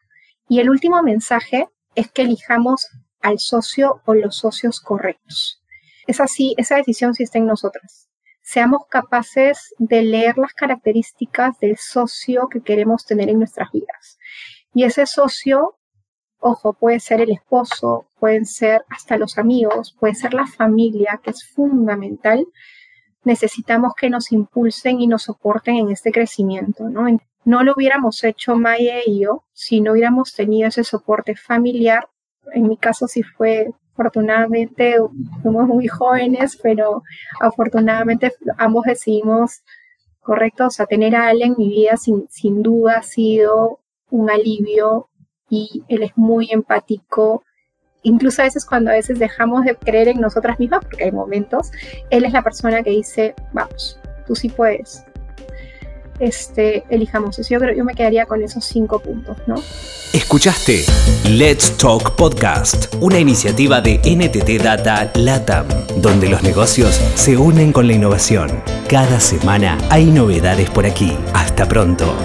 Y 0.49 0.59
el 0.59 0.69
último 0.69 1.01
mensaje 1.03 1.67
es 1.95 2.11
que 2.11 2.23
elijamos 2.23 2.87
al 3.27 3.39
socio 3.39 4.01
o 4.05 4.13
los 4.13 4.37
socios 4.37 4.79
correctos. 4.79 5.61
Es 6.07 6.21
así, 6.21 6.55
esa 6.57 6.77
decisión 6.77 7.13
sí 7.13 7.23
está 7.23 7.37
en 7.39 7.45
nosotras. 7.45 8.09
Seamos 8.41 8.83
capaces 8.89 9.73
de 9.77 10.01
leer 10.01 10.37
las 10.37 10.53
características 10.53 11.59
del 11.59 11.75
socio 11.77 12.47
que 12.47 12.61
queremos 12.61 13.05
tener 13.05 13.27
en 13.27 13.39
nuestras 13.39 13.69
vidas. 13.73 14.17
Y 14.73 14.85
ese 14.85 15.05
socio, 15.05 15.75
ojo, 16.39 16.71
puede 16.71 17.01
ser 17.01 17.19
el 17.19 17.31
esposo, 17.31 18.07
pueden 18.17 18.45
ser 18.45 18.85
hasta 18.89 19.17
los 19.17 19.37
amigos, 19.37 19.93
puede 19.99 20.15
ser 20.15 20.33
la 20.33 20.47
familia, 20.47 21.19
que 21.21 21.31
es 21.31 21.45
fundamental. 21.53 22.47
Necesitamos 23.25 23.91
que 23.99 24.09
nos 24.09 24.31
impulsen 24.31 25.01
y 25.01 25.07
nos 25.07 25.23
soporten 25.23 25.75
en 25.75 25.91
este 25.91 26.13
crecimiento, 26.13 26.87
¿no? 26.87 27.05
No 27.43 27.63
lo 27.63 27.73
hubiéramos 27.75 28.23
hecho 28.23 28.55
Maya 28.55 28.99
y 29.05 29.23
yo 29.23 29.43
si 29.51 29.81
no 29.81 29.91
hubiéramos 29.91 30.33
tenido 30.33 30.69
ese 30.69 30.85
soporte 30.85 31.35
familiar 31.35 32.07
en 32.53 32.67
mi 32.67 32.77
caso 32.77 33.07
sí 33.07 33.23
fue, 33.23 33.69
afortunadamente, 33.93 34.95
fuimos 35.41 35.67
muy 35.67 35.87
jóvenes, 35.87 36.57
pero 36.61 37.03
afortunadamente 37.39 38.33
ambos 38.57 38.85
decidimos, 38.85 39.63
correcto, 40.21 40.67
o 40.67 40.69
sea, 40.69 40.85
tener 40.85 41.15
a 41.15 41.31
él 41.31 41.41
en 41.41 41.55
mi 41.57 41.69
vida 41.69 41.97
sin, 41.97 42.27
sin 42.29 42.61
duda 42.61 42.97
ha 42.97 43.03
sido 43.03 43.79
un 44.09 44.29
alivio 44.29 45.09
y 45.49 45.83
él 45.87 46.03
es 46.03 46.11
muy 46.15 46.49
empático. 46.51 47.43
Incluso 48.03 48.41
a 48.41 48.45
veces 48.45 48.65
cuando 48.65 48.91
a 48.91 48.93
veces 48.93 49.19
dejamos 49.19 49.65
de 49.65 49.75
creer 49.75 50.09
en 50.09 50.21
nosotras 50.21 50.59
mismas, 50.59 50.85
porque 50.85 51.05
hay 51.05 51.11
momentos, 51.11 51.71
él 52.09 52.25
es 52.25 52.33
la 52.33 52.43
persona 52.43 52.83
que 52.83 52.91
dice, 52.91 53.35
vamos, 53.53 53.99
tú 54.25 54.35
sí 54.35 54.49
puedes, 54.49 55.05
este, 56.19 56.83
elijamos. 56.89 57.37
Yo 57.47 57.59
creo 57.59 57.75
yo 57.75 57.83
me 57.83 57.93
quedaría 57.93 58.25
con 58.25 58.41
esos 58.41 58.65
cinco 58.65 58.99
puntos, 58.99 59.37
¿no? 59.47 59.55
Escuchaste 60.13 60.85
Let's 61.29 61.77
Talk 61.77 62.15
Podcast, 62.15 62.93
una 63.01 63.19
iniciativa 63.19 63.81
de 63.81 63.97
NTT 63.97 64.63
Data 64.63 65.11
LATAM, 65.15 65.67
donde 65.97 66.29
los 66.29 66.43
negocios 66.43 66.99
se 67.15 67.37
unen 67.37 67.71
con 67.71 67.87
la 67.87 67.93
innovación. 67.93 68.49
Cada 68.87 69.19
semana 69.19 69.77
hay 69.89 70.05
novedades 70.05 70.69
por 70.69 70.85
aquí. 70.85 71.15
Hasta 71.33 71.67
pronto. 71.67 72.15